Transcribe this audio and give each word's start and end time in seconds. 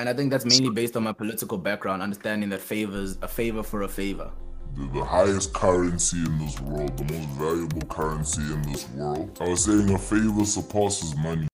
And 0.00 0.08
I 0.08 0.14
think 0.14 0.30
that's 0.30 0.44
mainly 0.44 0.70
based 0.70 0.96
on 0.96 1.02
my 1.02 1.12
political 1.12 1.58
background, 1.58 2.02
understanding 2.02 2.50
that 2.50 2.60
favors 2.60 3.18
a 3.20 3.26
favor 3.26 3.64
for 3.64 3.82
a 3.82 3.88
favor. 3.88 4.30
The, 4.76 4.86
the 4.94 5.04
highest 5.04 5.52
currency 5.54 6.18
in 6.18 6.38
this 6.38 6.60
world, 6.60 6.96
the 6.96 7.12
most 7.12 7.28
valuable 7.30 7.84
currency 7.88 8.42
in 8.42 8.62
this 8.62 8.88
world. 8.90 9.36
I 9.40 9.48
was 9.48 9.64
saying 9.64 9.92
a 9.92 9.98
favor 9.98 10.44
surpasses 10.44 11.16
money. 11.16 11.48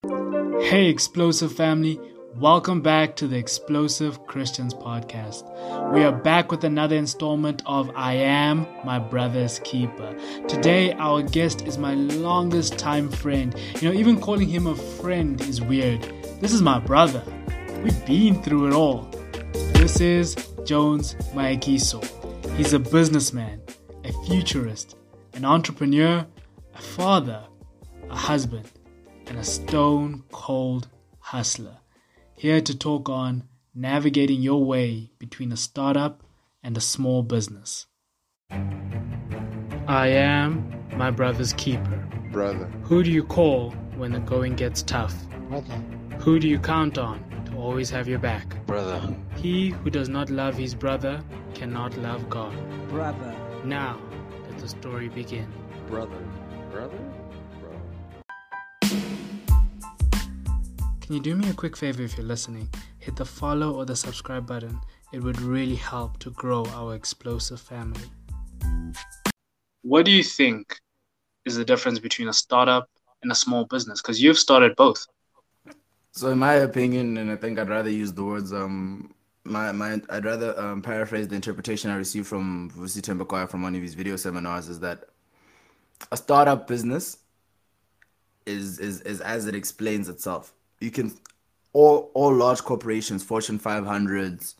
Hey, 0.63 0.89
explosive 0.89 1.53
family. 1.53 1.99
Welcome 2.35 2.81
back 2.81 3.15
to 3.15 3.27
the 3.27 3.35
Explosive 3.35 4.23
Christians 4.27 4.75
podcast. 4.75 5.43
We 5.91 6.03
are 6.03 6.11
back 6.11 6.51
with 6.51 6.63
another 6.63 6.97
installment 6.97 7.63
of 7.65 7.89
I 7.95 8.13
Am 8.13 8.67
My 8.83 8.99
Brother's 8.99 9.57
Keeper. 9.63 10.15
Today, 10.47 10.93
our 10.93 11.23
guest 11.23 11.65
is 11.65 11.79
my 11.79 11.95
longest 11.95 12.77
time 12.77 13.09
friend. 13.09 13.55
You 13.81 13.89
know, 13.89 13.95
even 13.95 14.21
calling 14.21 14.49
him 14.49 14.67
a 14.67 14.75
friend 14.75 15.41
is 15.41 15.61
weird. 15.61 16.03
This 16.41 16.53
is 16.53 16.61
my 16.61 16.77
brother. 16.77 17.23
We've 17.85 18.05
been 18.07 18.41
through 18.41 18.69
it 18.69 18.73
all. 18.73 19.07
This 19.73 20.01
is 20.01 20.33
Jones 20.63 21.13
Mayekiso. 21.35 22.03
He's 22.57 22.73
a 22.73 22.79
businessman, 22.79 23.61
a 24.03 24.11
futurist, 24.25 24.95
an 25.35 25.45
entrepreneur, 25.45 26.25
a 26.73 26.81
father, 26.81 27.43
a 28.09 28.15
husband, 28.15 28.71
and 29.27 29.37
a 29.37 29.43
stone 29.43 30.23
cold 30.31 30.87
hustler 31.19 31.77
here 32.35 32.59
to 32.59 32.75
talk 32.75 33.07
on 33.07 33.43
navigating 33.75 34.41
your 34.41 34.65
way 34.65 35.11
between 35.19 35.51
a 35.51 35.57
startup 35.57 36.23
and 36.63 36.75
a 36.75 36.81
small 36.81 37.21
business. 37.21 37.85
I 38.49 40.07
am 40.07 40.73
my 40.95 41.11
brother's 41.11 41.53
keeper. 41.53 42.03
Brother. 42.31 42.65
Who 42.81 43.03
do 43.03 43.11
you 43.11 43.23
call 43.23 43.69
when 43.95 44.11
the 44.11 44.21
going 44.21 44.55
gets 44.55 44.81
tough? 44.81 45.13
Brother. 45.49 45.75
Who 46.21 46.39
do 46.39 46.47
you 46.47 46.57
count 46.57 46.97
on 46.97 47.23
always 47.65 47.89
have 47.89 48.07
your 48.07 48.19
back? 48.19 48.63
Brother. 48.67 49.01
He 49.37 49.69
who 49.69 49.89
does 49.89 50.07
not 50.07 50.29
love 50.29 50.55
his 50.55 50.75
brother 50.75 51.19
cannot 51.55 51.97
love 51.97 52.29
God. 52.29 52.55
Brother. 52.89 53.35
Now 53.63 53.99
let 54.47 54.59
the 54.59 54.67
story 54.67 55.09
begin. 55.09 55.51
Brother. 55.87 56.21
Brother? 56.71 56.99
Brother. 57.59 57.81
Can 61.01 61.15
you 61.15 61.19
do 61.19 61.35
me 61.35 61.49
a 61.49 61.53
quick 61.53 61.75
favor 61.75 62.03
if 62.03 62.15
you're 62.15 62.25
listening? 62.27 62.69
Hit 62.99 63.15
the 63.15 63.25
follow 63.25 63.73
or 63.73 63.85
the 63.85 63.95
subscribe 63.95 64.45
button. 64.45 64.79
It 65.11 65.23
would 65.23 65.41
really 65.41 65.75
help 65.75 66.19
to 66.19 66.29
grow 66.29 66.65
our 66.67 66.93
explosive 66.93 67.59
family. 67.59 68.09
What 69.81 70.05
do 70.05 70.11
you 70.11 70.23
think 70.23 70.79
is 71.45 71.55
the 71.55 71.65
difference 71.65 71.97
between 71.97 72.27
a 72.27 72.33
startup 72.33 72.89
and 73.23 73.31
a 73.31 73.35
small 73.35 73.65
business? 73.65 74.03
Because 74.03 74.21
you've 74.21 74.37
started 74.37 74.75
both. 74.75 75.07
So, 76.15 76.29
in 76.29 76.39
my 76.39 76.53
opinion, 76.53 77.17
and 77.17 77.29
I 77.29 77.35
think 77.35 77.59
I'd 77.59 77.67
rather 77.67 77.89
use 77.89 78.13
the 78.13 78.23
words 78.23 78.53
um 78.53 79.13
my 79.43 79.73
my 79.73 80.01
I'd 80.09 80.23
rather 80.23 80.57
um, 80.57 80.81
paraphrase 80.81 81.27
the 81.27 81.35
interpretation 81.35 81.91
I 81.91 81.97
received 81.97 82.27
from 82.27 82.71
Vusi 82.71 83.01
Thembekwayo 83.01 83.49
from 83.49 83.61
one 83.61 83.75
of 83.75 83.81
his 83.81 83.95
video 83.95 84.15
seminars 84.15 84.69
is 84.69 84.79
that 84.79 85.09
a 86.13 86.17
startup 86.17 86.67
business 86.67 87.17
is 88.45 88.79
is 88.79 89.01
is 89.01 89.19
as 89.19 89.45
it 89.45 89.55
explains 89.55 90.07
itself. 90.07 90.53
You 90.79 90.89
can 90.89 91.11
all 91.73 92.11
all 92.13 92.33
large 92.33 92.63
corporations, 92.63 93.21
Fortune 93.21 93.59
500s, 93.59 94.55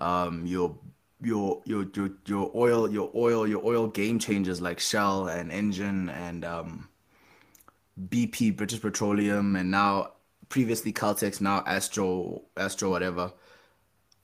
um, 0.00 0.44
your 0.44 0.76
your 1.22 1.62
your 1.64 1.86
your 1.94 2.10
your 2.26 2.50
oil 2.56 2.90
your 2.90 3.12
oil 3.14 3.46
your 3.46 3.64
oil 3.64 3.86
game 3.86 4.18
changers 4.18 4.60
like 4.60 4.80
Shell 4.80 5.28
and 5.28 5.52
Engen 5.52 6.10
and 6.10 6.44
um, 6.44 6.88
BP 8.08 8.56
British 8.56 8.80
Petroleum 8.80 9.54
and 9.54 9.70
now 9.70 10.10
previously 10.48 10.92
Caltex 10.92 11.40
now 11.40 11.62
Astro 11.66 12.42
Astro 12.56 12.90
whatever 12.90 13.32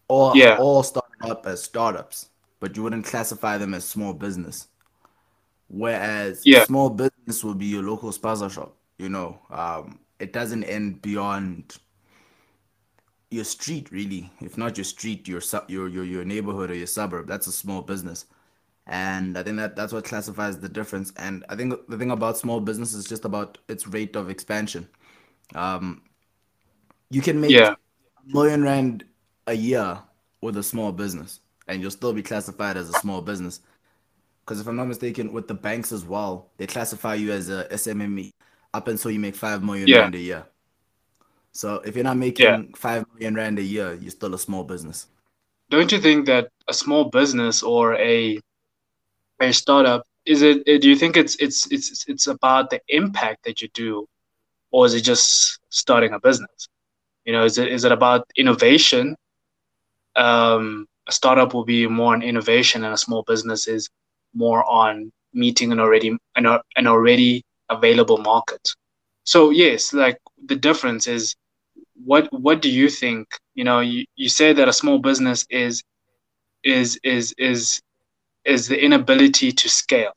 all 0.09 0.37
Yeah. 0.37 0.57
all 0.59 0.83
started 0.83 1.25
up 1.25 1.47
as 1.47 1.63
startups 1.63 2.29
but 2.61 2.77
you 2.77 2.83
wouldn't 2.83 3.05
classify 3.07 3.59
them 3.59 3.75
as 3.75 3.85
small 3.85 4.13
business. 4.15 4.69
Whereas 5.69 6.43
Yeah. 6.47 6.65
small 6.65 6.91
business 6.91 7.43
will 7.43 7.55
be 7.55 7.67
your 7.67 7.83
local 7.83 8.11
spaza 8.13 8.51
shop 8.51 8.77
you 8.99 9.09
know 9.09 9.39
um, 9.51 9.99
it 10.19 10.33
doesn't 10.33 10.65
end 10.65 11.03
beyond 11.03 11.77
your 13.31 13.45
street 13.45 13.91
really. 13.91 14.31
If 14.43 14.59
not 14.59 14.77
your 14.77 14.85
street 14.85 15.27
your 15.27 15.41
sub 15.41 15.71
your, 15.71 15.89
your 15.89 16.05
your 16.05 16.25
neighborhood 16.25 16.71
or 16.71 16.75
your 16.75 16.87
suburb 16.87 17.27
that's 17.27 17.47
a 17.47 17.53
small 17.53 17.83
business. 17.83 18.27
And 18.87 19.39
i 19.39 19.43
think 19.43 19.57
that 19.59 19.77
that's 19.77 19.93
what 19.93 20.05
classifies 20.05 20.59
the 20.59 20.69
difference. 20.69 21.13
And 21.17 21.45
i 21.49 21.57
think 21.57 21.75
the 21.89 21.97
thing 21.97 22.11
about 22.11 22.37
small 22.37 22.61
business 22.61 22.93
is 22.95 23.07
just 23.07 23.25
about 23.25 23.59
its 23.69 23.87
rate 23.89 24.17
of 24.17 24.29
expansion. 24.29 24.89
Um 25.55 26.03
you 27.13 27.23
can 27.23 27.41
make 27.41 27.51
Yeah. 27.51 27.75
a 27.75 28.33
million 28.35 28.63
rand 28.63 29.05
a 29.47 29.55
year 29.55 30.01
with 30.41 30.57
a 30.57 30.63
small 30.63 30.93
business 30.93 31.41
and 31.69 31.81
you'll 31.81 31.91
still 31.91 32.13
be 32.13 32.23
classified 32.23 32.77
as 32.77 32.89
a 32.89 32.95
small 32.95 33.21
business 33.23 33.61
because 34.45 34.61
if 34.61 34.67
i'm 34.67 34.77
not 34.77 34.87
mistaken 34.89 35.33
with 35.33 35.47
the 35.49 35.55
banks 35.55 35.93
as 35.93 36.05
well 36.05 36.51
they 36.57 36.67
classify 36.67 37.15
you 37.15 37.33
as 37.33 37.49
a 37.51 37.67
SMME 37.71 38.33
up 38.75 38.89
until 38.89 39.11
you 39.11 39.21
make 39.21 39.37
five 39.37 39.63
million 39.63 39.89
Yeah. 39.89 40.01
rand 40.01 40.15
a 40.15 40.19
year 40.19 40.47
so 41.53 41.77
if 41.85 41.95
you're 41.97 42.05
not 42.05 42.17
making 42.17 42.45
Yeah. 42.47 42.63
five 42.77 43.05
million 43.15 43.35
rand 43.35 43.59
a 43.59 43.63
year 43.63 43.95
you're 44.01 44.11
still 44.11 44.35
a 44.35 44.39
small 44.39 44.65
business 44.65 45.07
Don't 45.71 45.93
you 45.93 46.01
think 46.01 46.27
that 46.27 46.49
a 46.69 46.75
small 46.75 47.05
business 47.11 47.63
or 47.63 47.95
a 47.97 48.41
a 49.41 49.53
startup 49.53 50.03
is 50.25 50.43
it? 50.43 50.63
Eh, 50.69 50.79
do 50.79 50.89
you 50.89 50.97
think 50.97 51.17
it's 51.17 51.35
it's 51.37 51.67
it's 51.73 52.05
it's 52.09 52.27
about 52.29 52.71
the 52.71 52.81
impact 52.89 53.43
that 53.45 53.61
you 53.63 53.69
do, 53.75 54.07
or 54.71 54.87
is 54.87 54.95
it 54.95 55.01
just 55.03 55.59
starting 55.71 56.13
a 56.13 56.21
business? 56.21 56.69
You 57.25 57.33
know, 57.33 57.45
is 57.45 57.59
it 57.59 57.69
is 57.69 57.85
it 57.85 57.93
about 57.93 58.27
innovation? 58.37 59.17
Um, 60.17 60.87
a 61.09 61.13
startup 61.13 61.55
will 61.55 61.65
be 61.65 61.87
more 61.87 62.15
on 62.15 62.23
innovation, 62.23 62.85
and 62.85 62.95
a 62.95 62.99
small 62.99 63.23
business 63.23 63.67
is 63.67 63.89
more 64.35 64.65
on 64.65 65.13
meeting 65.33 65.73
an 65.73 65.81
already 65.81 66.17
an, 66.37 66.47
an 66.77 66.87
already 66.87 67.43
available 67.71 68.19
market. 68.19 68.69
So 69.25 69.51
yes, 69.51 69.93
like 69.93 70.19
the 70.47 70.57
difference 70.57 71.07
is 71.07 71.35
what 72.05 72.29
what 72.33 72.63
do 72.63 72.71
you 72.71 72.89
think? 72.89 73.29
You 73.55 73.65
know, 73.65 73.81
you, 73.81 74.05
you 74.17 74.29
say 74.29 74.53
that 74.53 74.69
a 74.69 74.73
small 74.73 74.99
business 74.99 75.47
is 75.51 75.83
is 76.65 76.99
is 77.05 77.35
is 77.39 77.81
is 78.45 78.69
the 78.69 78.83
inability 78.83 79.53
to 79.53 79.69
scale, 79.69 80.13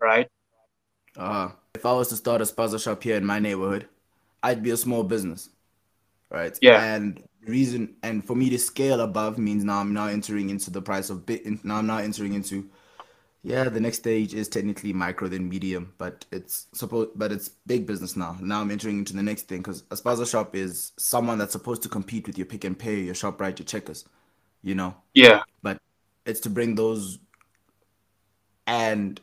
right? 0.00 0.28
Uh, 1.16 1.50
if 1.74 1.86
I 1.86 1.92
was 1.92 2.08
to 2.08 2.16
start 2.16 2.40
a 2.40 2.44
spaza 2.44 2.82
shop 2.82 3.02
here 3.02 3.16
in 3.16 3.24
my 3.24 3.38
neighborhood, 3.38 3.88
I'd 4.42 4.62
be 4.62 4.70
a 4.70 4.76
small 4.76 5.04
business, 5.04 5.50
right? 6.30 6.56
Yeah. 6.62 6.82
And 6.82 7.22
the 7.44 7.50
reason, 7.50 7.96
and 8.02 8.24
for 8.24 8.36
me 8.36 8.50
to 8.50 8.58
scale 8.58 9.00
above 9.00 9.38
means 9.38 9.64
now 9.64 9.80
I'm 9.80 9.92
now 9.92 10.06
entering 10.06 10.50
into 10.50 10.70
the 10.70 10.82
price 10.82 11.10
of 11.10 11.26
bit. 11.26 11.64
Now 11.64 11.76
I'm 11.76 11.86
now 11.86 11.98
entering 11.98 12.34
into, 12.34 12.68
yeah, 13.42 13.64
the 13.68 13.80
next 13.80 13.98
stage 13.98 14.34
is 14.34 14.48
technically 14.48 14.92
micro 14.92 15.28
then 15.28 15.48
medium, 15.48 15.94
but 15.98 16.24
it's 16.30 16.66
supposed, 16.72 17.10
but 17.16 17.32
it's 17.32 17.48
big 17.66 17.86
business 17.86 18.16
now. 18.16 18.36
Now 18.40 18.60
I'm 18.60 18.70
entering 18.70 18.98
into 18.98 19.14
the 19.14 19.22
next 19.22 19.48
thing 19.48 19.58
because 19.58 19.84
a 19.90 19.96
spaza 19.96 20.30
shop 20.30 20.54
is 20.54 20.92
someone 20.98 21.38
that's 21.38 21.52
supposed 21.52 21.82
to 21.82 21.88
compete 21.88 22.26
with 22.26 22.36
your 22.36 22.46
Pick 22.46 22.64
n 22.64 22.74
Pay, 22.74 23.00
your 23.00 23.14
shop 23.14 23.40
right, 23.40 23.58
your 23.58 23.66
checkers, 23.66 24.04
you 24.62 24.74
know 24.74 24.94
Yeah, 25.14 25.42
but 25.62 25.78
it's 26.26 26.40
to 26.40 26.50
bring 26.50 26.74
those 26.74 27.18
and 28.66 29.20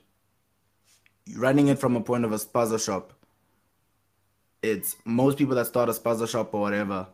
running 1.35 1.67
it 1.67 1.77
from 1.77 1.95
a 1.95 2.01
point 2.01 2.25
of 2.25 2.31
a 2.31 2.37
spaza 2.37 2.83
shop 2.83 3.13
it's 4.71 4.95
most 5.05 5.37
people 5.37 5.55
that 5.55 5.67
start 5.67 5.89
a 5.89 5.93
spaza 5.93 6.27
shop 6.29 6.53
or 6.53 6.61
whatever 6.61 7.07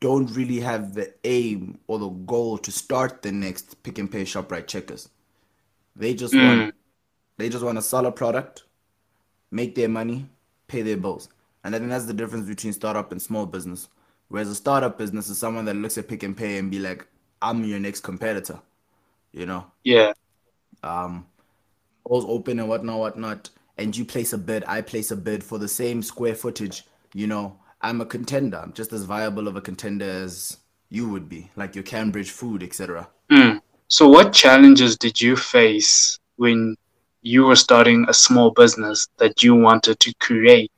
don't 0.00 0.30
really 0.36 0.60
have 0.60 0.94
the 0.94 1.14
aim 1.24 1.78
or 1.86 1.98
the 1.98 2.08
goal 2.08 2.58
to 2.58 2.70
start 2.72 3.22
the 3.22 3.32
next 3.32 3.82
Pick 3.82 3.98
n 3.98 4.08
Pay 4.08 4.24
shop 4.24 4.52
right? 4.52 4.66
Checkers. 4.66 5.08
They 5.96 6.14
just 6.14 6.34
Mm. 6.34 6.42
want 6.42 6.74
they 7.38 7.48
just 7.48 7.64
want 7.64 7.78
to 7.78 7.82
sell 7.82 8.06
a 8.06 8.12
product 8.12 8.64
make 9.50 9.74
their 9.74 9.88
money 9.88 10.26
pay 10.68 10.82
their 10.82 10.96
bills. 10.96 11.28
And 11.64 11.74
i 11.74 11.78
think 11.78 11.90
that's 11.90 12.06
the 12.06 12.14
difference 12.14 12.48
between 12.48 12.72
startup 12.72 13.12
and 13.12 13.20
small 13.22 13.46
business 13.46 13.88
whereas 14.28 14.48
a 14.48 14.54
startup 14.54 14.98
business 14.98 15.28
is 15.28 15.38
someone 15.38 15.64
that 15.66 15.76
looks 15.76 15.98
at 15.98 16.08
Pick 16.08 16.24
n 16.24 16.34
Pay 16.34 16.58
and 16.58 16.70
be 16.70 16.78
like 16.78 17.06
i'm 17.42 17.64
your 17.64 17.78
next 17.80 18.00
competitor 18.00 18.60
you 19.32 19.46
know? 19.46 19.66
Yeah, 19.84 20.12
um 20.82 21.26
doors 22.08 22.24
open 22.28 22.58
and 22.60 22.68
whatnot 22.68 22.98
whatnot 22.98 23.50
and 23.78 23.96
you 23.96 24.04
place 24.04 24.32
a 24.32 24.38
bid 24.38 24.64
i 24.66 24.80
place 24.80 25.10
a 25.10 25.16
bid 25.16 25.42
for 25.42 25.58
the 25.58 25.68
same 25.68 26.02
square 26.02 26.34
footage 26.34 26.84
you 27.14 27.26
know 27.26 27.58
i'm 27.82 28.00
a 28.00 28.06
contender 28.06 28.58
i'm 28.58 28.72
just 28.72 28.92
as 28.92 29.04
viable 29.04 29.48
of 29.48 29.56
a 29.56 29.60
contender 29.60 30.08
as 30.08 30.58
you 30.88 31.08
would 31.08 31.28
be 31.28 31.50
like 31.56 31.74
your 31.74 31.84
cambridge 31.84 32.30
food 32.30 32.62
etc 32.62 33.08
Mm. 33.30 33.60
So, 33.88 34.08
what 34.08 34.32
challenges 34.32 34.96
did 34.96 35.20
you 35.20 35.36
face 35.36 36.18
when 36.36 36.76
you 37.22 37.44
were 37.44 37.56
starting 37.56 38.06
a 38.08 38.14
small 38.14 38.50
business 38.50 39.08
that 39.18 39.42
you 39.42 39.54
wanted 39.54 39.98
to 40.00 40.14
create 40.20 40.72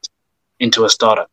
into 0.61 0.85
a 0.85 0.91
startup? 0.91 1.31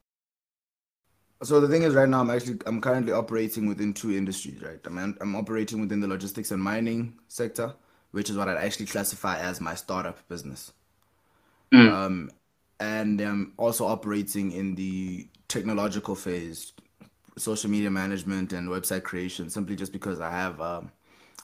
So 1.44 1.59
the 1.59 1.68
thing 1.68 1.83
is, 1.83 1.94
right 1.94 2.07
now 2.09 2.21
I'm 2.21 2.29
actually 2.29 2.59
I'm 2.65 2.81
currently 2.81 3.13
operating 3.13 3.68
within 3.68 3.94
two 3.94 4.11
industries, 4.15 4.61
right? 4.61 4.79
I'm 4.85 5.18
I'm 5.21 5.35
operating 5.35 5.81
within 5.81 6.00
the 6.00 6.07
logistics 6.07 6.51
and 6.51 6.61
mining 6.61 7.19
sector, 7.27 7.73
which 8.11 8.29
is 8.29 8.38
what 8.38 8.47
I'd 8.47 8.57
actually 8.57 8.88
classify 8.88 9.39
as 9.39 9.61
my 9.61 9.75
startup 9.75 10.27
business. 10.27 10.71
Mm. 11.71 11.91
Um, 11.91 12.31
and 12.79 13.21
I'm 13.21 13.53
also 13.57 13.85
operating 13.85 14.51
in 14.51 14.75
the 14.75 15.27
technological 15.47 16.15
phase, 16.15 16.73
social 17.38 17.69
media 17.69 17.89
management 17.89 18.53
and 18.53 18.69
website 18.69 19.03
creation 19.03 19.50
simply 19.50 19.75
just 19.75 19.91
because 19.91 20.19
I 20.19 20.31
have 20.31 20.59
um, 20.62 20.91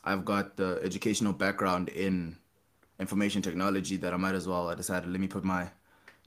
I've 0.03 0.25
got 0.25 0.57
the 0.57 0.79
educational 0.83 1.33
background 1.33 1.89
in 1.89 2.37
information 2.99 3.41
technology 3.41 3.97
that 3.97 4.13
I 4.13 4.17
might 4.17 4.35
as 4.35 4.47
well 4.47 4.69
I 4.69 4.75
decided 4.75 5.09
let 5.09 5.19
me 5.19 5.27
put 5.27 5.43
my 5.43 5.69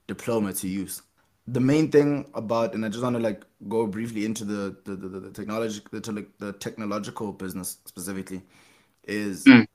diploma 0.07 0.53
to 0.55 0.69
use. 0.69 1.03
The 1.47 1.61
main 1.61 1.91
thing 1.91 2.31
about 2.35 2.75
and 2.75 2.85
I 2.85 2.89
just 2.89 3.03
want 3.03 3.17
to 3.17 3.23
like 3.23 3.45
go 3.69 3.87
briefly 3.87 4.25
into 4.25 4.45
the 4.45 4.77
the, 4.85 4.97
the, 4.97 5.21
the 5.21 5.31
technology 5.31 5.81
the, 5.91 6.27
the 6.39 6.53
technological 6.53 7.33
business 7.33 7.79
specifically 7.85 8.43
is 9.05 9.45
Mm. 9.45 9.67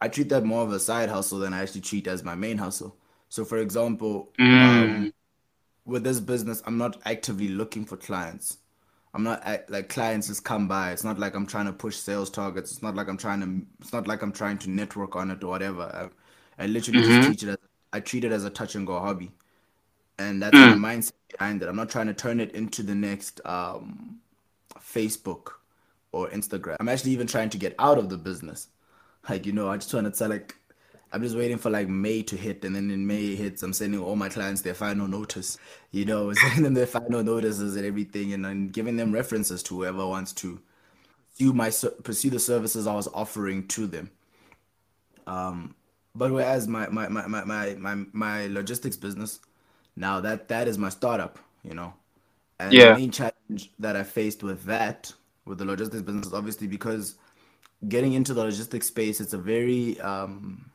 I 0.00 0.08
treat 0.08 0.28
that 0.28 0.44
more 0.44 0.62
of 0.62 0.72
a 0.72 0.78
side 0.78 1.08
hustle 1.08 1.38
than 1.38 1.54
I 1.54 1.62
actually 1.62 1.80
treat 1.80 2.06
as 2.06 2.22
my 2.22 2.34
main 2.34 2.58
hustle. 2.58 2.96
So 3.28 3.44
for 3.44 3.58
example, 3.58 4.32
Mm. 4.38 4.62
um, 4.62 5.12
with 5.84 6.04
this 6.04 6.20
business, 6.20 6.62
I'm 6.66 6.78
not 6.78 7.00
actively 7.04 7.48
looking 7.48 7.84
for 7.84 7.96
clients. 7.96 8.58
I'm 9.14 9.22
not 9.22 9.42
like 9.70 9.88
clients 9.88 10.28
just 10.28 10.44
come 10.44 10.68
by. 10.68 10.92
It's 10.92 11.04
not 11.04 11.18
like 11.18 11.34
I'm 11.34 11.46
trying 11.46 11.66
to 11.66 11.72
push 11.72 11.96
sales 11.96 12.30
targets. 12.30 12.70
It's 12.72 12.82
not 12.82 12.94
like 12.94 13.08
I'm 13.08 13.16
trying 13.16 13.40
to. 13.40 13.66
It's 13.80 13.92
not 13.92 14.06
like 14.06 14.22
I'm 14.22 14.32
trying 14.32 14.58
to 14.58 14.70
network 14.70 15.16
on 15.16 15.30
it 15.30 15.42
or 15.42 15.48
whatever. 15.48 16.10
I, 16.58 16.64
I 16.64 16.66
literally 16.66 17.00
Mhm. 17.00 17.04
just 17.04 17.22
treat 17.22 17.42
it 17.42 17.48
as 17.50 17.58
I 17.92 18.00
treat 18.00 18.24
it 18.24 18.32
as 18.32 18.44
a 18.44 18.50
touch 18.50 18.74
and 18.74 18.86
go 18.86 18.98
hobby, 18.98 19.32
and 20.18 20.42
that's 20.42 20.60
Mm. 20.60 20.78
my 20.78 20.94
mindset 20.94 21.12
behind 21.30 21.62
it. 21.62 21.68
I'm 21.68 21.76
not 21.76 21.90
trying 21.90 22.08
to 22.08 22.14
turn 22.14 22.40
it 22.40 22.52
into 22.52 22.82
the 22.82 22.94
next 22.94 23.40
um, 23.46 24.20
Facebook 24.80 25.52
or 26.12 26.28
Instagram. 26.30 26.76
I'm 26.80 26.88
actually 26.88 27.12
even 27.12 27.26
trying 27.26 27.50
to 27.50 27.58
get 27.58 27.74
out 27.78 27.98
of 27.98 28.08
the 28.08 28.18
business. 28.18 28.68
Like 29.28 29.46
you 29.46 29.52
know, 29.52 29.68
I 29.70 29.76
just 29.76 29.92
want 29.94 30.12
to 30.12 30.18
tell 30.18 30.30
like 30.30 30.56
I'm 31.12 31.22
just 31.22 31.36
waiting 31.36 31.58
for 31.58 31.70
like 31.70 31.88
May 31.88 32.22
to 32.24 32.36
hit, 32.36 32.64
and 32.64 32.76
then 32.76 32.90
in 32.90 33.06
May 33.06 33.34
hits, 33.36 33.62
I'm 33.62 33.72
sending 33.72 34.00
all 34.00 34.16
my 34.16 34.28
clients 34.28 34.62
their 34.62 34.74
final 34.74 35.08
notice. 35.08 35.58
You 35.92 36.04
know, 36.06 36.32
sending 36.34 36.64
them 36.64 36.74
their 36.74 36.86
final 36.86 37.22
notices 37.24 37.76
and 37.76 37.86
everything, 37.86 38.32
and 38.32 38.44
then 38.44 38.68
giving 38.68 38.96
them 38.96 39.12
references 39.12 39.62
to 39.64 39.76
whoever 39.76 40.06
wants 40.06 40.32
to 40.34 40.60
pursue 41.38 41.52
my 41.54 41.70
pursue 42.04 42.30
the 42.30 42.40
services 42.40 42.86
I 42.86 42.94
was 42.94 43.08
offering 43.08 43.68
to 43.68 43.86
them. 43.86 44.10
Um, 45.26 45.74
but 46.14 46.32
whereas 46.32 46.68
my 46.68 46.88
my 46.88 47.08
my 47.08 47.26
my 47.26 47.44
my 47.44 47.74
my, 47.76 48.04
my 48.12 48.46
logistics 48.48 48.96
business, 48.96 49.40
now 49.96 50.20
that 50.20 50.48
that 50.48 50.68
is 50.68 50.78
my 50.78 50.90
startup, 50.90 51.38
you 51.64 51.74
know, 51.74 51.94
and 52.60 52.82
Yeah. 52.82 52.84
the 52.84 52.88
main 52.88 53.10
challenge 53.12 53.72
that 53.78 53.96
I 53.96 54.04
faced 54.04 54.42
with 54.42 54.64
that 54.64 55.12
with 55.46 55.58
the 55.58 55.64
logistics 55.66 56.02
business 56.02 56.32
obviously 56.32 56.66
because 56.68 57.16
getting 57.88 58.14
into 58.14 58.34
the 58.34 58.44
logistics 58.44 58.88
space, 58.88 59.20
it's 59.20 59.34
a 59.34 59.38
very 59.38 60.00
um, 60.00 60.70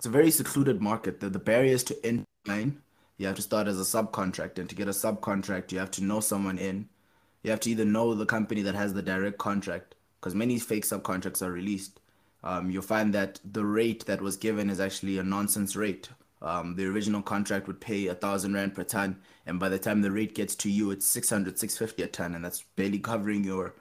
it's 0.00 0.06
a 0.06 0.08
very 0.10 0.30
secluded 0.30 0.80
market. 0.80 1.20
The, 1.20 1.28
the 1.28 1.38
barriers 1.38 1.84
to 1.84 2.06
entry, 2.06 2.72
you 3.18 3.26
have 3.26 3.36
to 3.36 3.42
start 3.42 3.68
as 3.68 3.78
a 3.78 3.82
subcontractor, 3.82 4.56
and 4.56 4.68
to 4.70 4.74
get 4.74 4.88
a 4.88 4.92
subcontract, 4.92 5.72
you 5.72 5.78
have 5.78 5.90
to 5.90 6.02
know 6.02 6.20
someone 6.20 6.56
in. 6.56 6.88
You 7.42 7.50
have 7.50 7.60
to 7.60 7.70
either 7.70 7.84
know 7.84 8.14
the 8.14 8.24
company 8.24 8.62
that 8.62 8.74
has 8.74 8.94
the 8.94 9.02
direct 9.02 9.36
contract, 9.36 9.96
because 10.18 10.34
many 10.34 10.58
fake 10.58 10.86
subcontracts 10.86 11.42
are 11.42 11.52
released. 11.52 12.00
Um, 12.42 12.70
you'll 12.70 12.80
find 12.80 13.12
that 13.12 13.40
the 13.44 13.66
rate 13.66 14.06
that 14.06 14.22
was 14.22 14.38
given 14.38 14.70
is 14.70 14.80
actually 14.80 15.18
a 15.18 15.22
nonsense 15.22 15.76
rate. 15.76 16.08
Um, 16.40 16.76
the 16.76 16.86
original 16.86 17.20
contract 17.20 17.66
would 17.66 17.78
pay 17.78 18.06
a 18.06 18.14
thousand 18.14 18.54
rand 18.54 18.74
per 18.74 18.84
ton, 18.84 19.20
and 19.44 19.60
by 19.60 19.68
the 19.68 19.78
time 19.78 20.00
the 20.00 20.10
rate 20.10 20.34
gets 20.34 20.54
to 20.54 20.70
you, 20.70 20.92
it's 20.92 21.04
600, 21.04 21.58
650 21.58 22.02
a 22.04 22.06
ton, 22.06 22.34
and 22.34 22.42
that's 22.42 22.62
barely 22.74 23.00
covering 23.00 23.44
your 23.44 23.74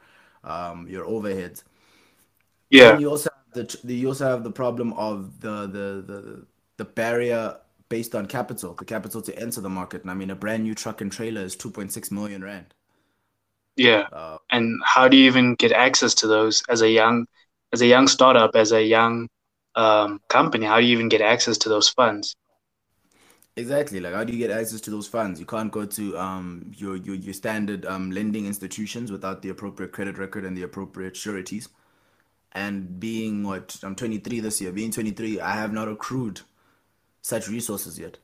um, 0.43 0.85
your 0.85 1.05
overheads. 1.05 1.63
Yeah. 2.69 2.91
Then 2.91 2.99
you 2.99 3.09
also 3.09 3.29
have 3.33 3.38
the 3.53 3.79
the- 3.83 3.95
you 3.95 4.07
also 4.07 4.25
have 4.27 4.43
the 4.43 4.51
problem 4.51 4.93
of 4.93 5.39
the 5.41 5.61
the 5.67 6.03
the 6.11 6.45
the 6.77 6.85
barrier 6.85 7.59
based 7.89 8.13
on 8.15 8.27
capital, 8.27 8.73
the 8.75 8.85
capital 8.85 9.21
to 9.21 9.37
enter 9.39 9.61
the 9.61 9.69
market. 9.69 10.01
And 10.03 10.11
I 10.11 10.13
mean, 10.13 10.29
a 10.29 10.35
brand 10.35 10.63
new 10.63 10.75
truck 10.75 11.01
and 11.01 11.11
trailer 11.11 11.41
is 11.41 11.55
2.6 11.55 12.11
million 12.11 12.43
rand. 12.43 12.73
Yeah. 13.75 14.07
Uh, 14.11 14.37
And 14.51 14.79
how 14.83 15.07
do 15.07 15.17
you 15.17 15.25
even 15.27 15.55
get 15.55 15.71
access 15.71 16.13
to 16.15 16.27
those 16.27 16.63
as 16.69 16.81
a 16.81 16.89
young 16.89 17.25
as 17.71 17.81
a 17.81 17.85
young 17.87 18.07
startup, 18.07 18.55
as 18.55 18.71
a 18.71 18.83
young 18.83 19.29
um, 19.75 20.19
company? 20.27 20.65
How 20.65 20.79
do 20.79 20.85
you 20.85 20.93
even 20.93 21.09
get 21.09 21.21
access 21.21 21.57
to 21.59 21.69
those 21.69 21.89
funds? 21.89 22.35
exactly. 23.55 23.99
Like, 23.99 24.13
how 24.13 24.23
do 24.23 24.33
you 24.33 24.39
get 24.39 24.51
access 24.51 24.81
to 24.81 24.91
those 24.91 25.07
funds? 25.07 25.39
You 25.39 25.45
can't 25.45 25.71
go 25.71 25.85
to 25.85 26.17
um 26.17 26.71
your 26.75 26.95
your 26.95 27.15
your 27.15 27.33
standard 27.33 27.85
um 27.85 28.11
lending 28.11 28.45
institutions 28.45 29.11
without 29.11 29.41
the 29.41 29.49
appropriate 29.49 29.91
credit 29.91 30.17
record 30.17 30.45
and 30.45 30.57
the 30.57 30.63
appropriate 30.63 31.15
sureties. 31.15 31.69
And 32.53 32.99
being 32.99 33.43
what 33.43 33.77
I'm 33.83 33.95
23 33.95 34.39
this 34.39 34.59
year, 34.61 34.71
being 34.71 34.91
23, 34.91 35.39
I 35.39 35.53
have 35.53 35.71
not 35.71 35.87
accrued 35.87 36.41
such 37.21 37.47
resources 37.47 37.99
yet. 37.99 38.17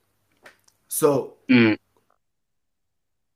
So 0.87 1.35
Mm. 1.49 1.77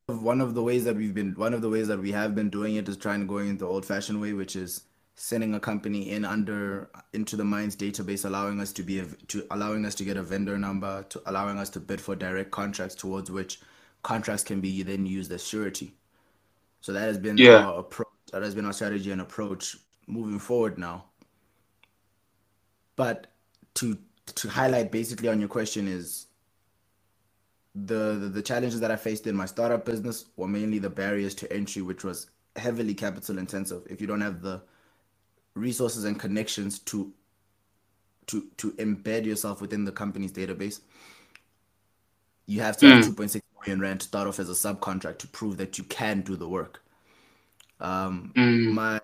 one 0.08 0.42
of 0.42 0.56
the 0.56 0.64
ways 0.64 0.84
that 0.86 0.96
we've 0.96 1.14
been 1.14 1.34
one 1.36 1.54
of 1.54 1.62
the 1.62 1.70
ways 1.70 1.88
that 1.88 2.00
we 2.00 2.12
have 2.12 2.34
been 2.34 2.50
doing 2.50 2.76
it 2.76 2.90
is 2.90 2.98
trying 2.98 3.20
to 3.20 3.26
go 3.28 3.38
in 3.38 3.58
the 3.58 3.66
old 3.66 3.86
fashioned 3.86 4.20
way 4.20 4.34
which 4.34 4.56
is 4.56 4.82
sending 5.16 5.54
a 5.54 5.60
company 5.60 6.10
in 6.10 6.26
under 6.26 6.90
into 7.14 7.36
the 7.36 7.44
mines 7.44 7.76
database 7.76 8.26
allowing 8.26 8.60
us 8.60 8.72
to 8.74 8.82
be 8.82 9.00
a, 9.00 9.06
to 9.28 9.46
allowing 9.52 9.86
us 9.86 9.94
to 9.94 10.04
get 10.04 10.18
a 10.18 10.24
vendor 10.24 10.58
number 10.58 11.04
to 11.10 11.22
allowing 11.28 11.60
us 11.60 11.70
to 11.70 11.80
bid 11.80 12.02
for 12.02 12.16
direct 12.16 12.50
contracts 12.50 12.96
towards 12.96 13.30
which 13.30 13.60
contracts 14.02 14.44
can 14.44 14.60
be 14.60 14.82
then 14.82 15.06
used 15.06 15.32
as 15.32 15.46
surety 15.46 15.94
so 16.82 16.92
that 16.92 17.02
has 17.02 17.20
been 17.20 17.38
Yeah. 17.38 17.58
our 17.68 17.80
approach 17.82 18.08
that 18.32 18.42
has 18.42 18.56
been 18.56 18.66
our 18.66 18.74
strategy 18.74 19.12
and 19.12 19.22
approach 19.22 19.78
moving 20.10 20.40
forward 20.40 20.78
now 20.80 21.06
but 22.98 23.28
to 23.76 23.98
to 24.36 24.50
highlight 24.50 24.92
basically 24.92 25.30
on 25.30 25.40
your 25.40 25.50
question 25.50 25.88
is 25.88 26.28
the, 27.76 28.16
the 28.20 28.30
the 28.30 28.42
challenges 28.42 28.80
that 28.82 28.92
I 28.92 28.98
faced 28.98 29.28
in 29.28 29.36
my 29.36 29.46
startup 29.46 29.86
business 29.86 30.26
were 30.38 30.48
mainly 30.48 30.80
the 30.80 30.90
barriers 30.92 31.36
to 31.36 31.54
entry, 31.54 31.82
which 31.84 32.04
was 32.04 32.30
heavily 32.56 32.94
capital 32.96 33.40
intensive. 33.40 33.84
If 33.90 34.02
you 34.02 34.08
don't 34.08 34.22
have 34.22 34.42
the 34.42 34.62
resources 35.56 36.06
and 36.06 36.20
connections 36.20 36.80
to 36.80 37.14
to 38.28 38.48
to 38.58 38.72
embed 38.74 39.26
yourself 39.26 39.62
within 39.62 39.86
the 39.86 39.92
company's 39.94 40.34
database, 40.34 40.82
you 42.48 42.62
have 42.62 42.78
to 42.80 42.88
have 42.88 43.00
2.6 43.02 43.42
million 43.66 43.82
rand 43.82 44.02
to 44.02 44.08
start 44.08 44.28
off 44.28 44.40
as 44.40 44.50
a 44.50 44.54
subcontract 44.54 45.20
to 45.20 45.28
prove 45.28 45.58
that 45.58 45.78
you 45.78 45.86
can 45.86 46.22
do 46.22 46.36
the 46.38 46.50
work. 46.50 46.84
Um, 47.80 48.36
Mm. 48.38 48.74
my 48.74 49.00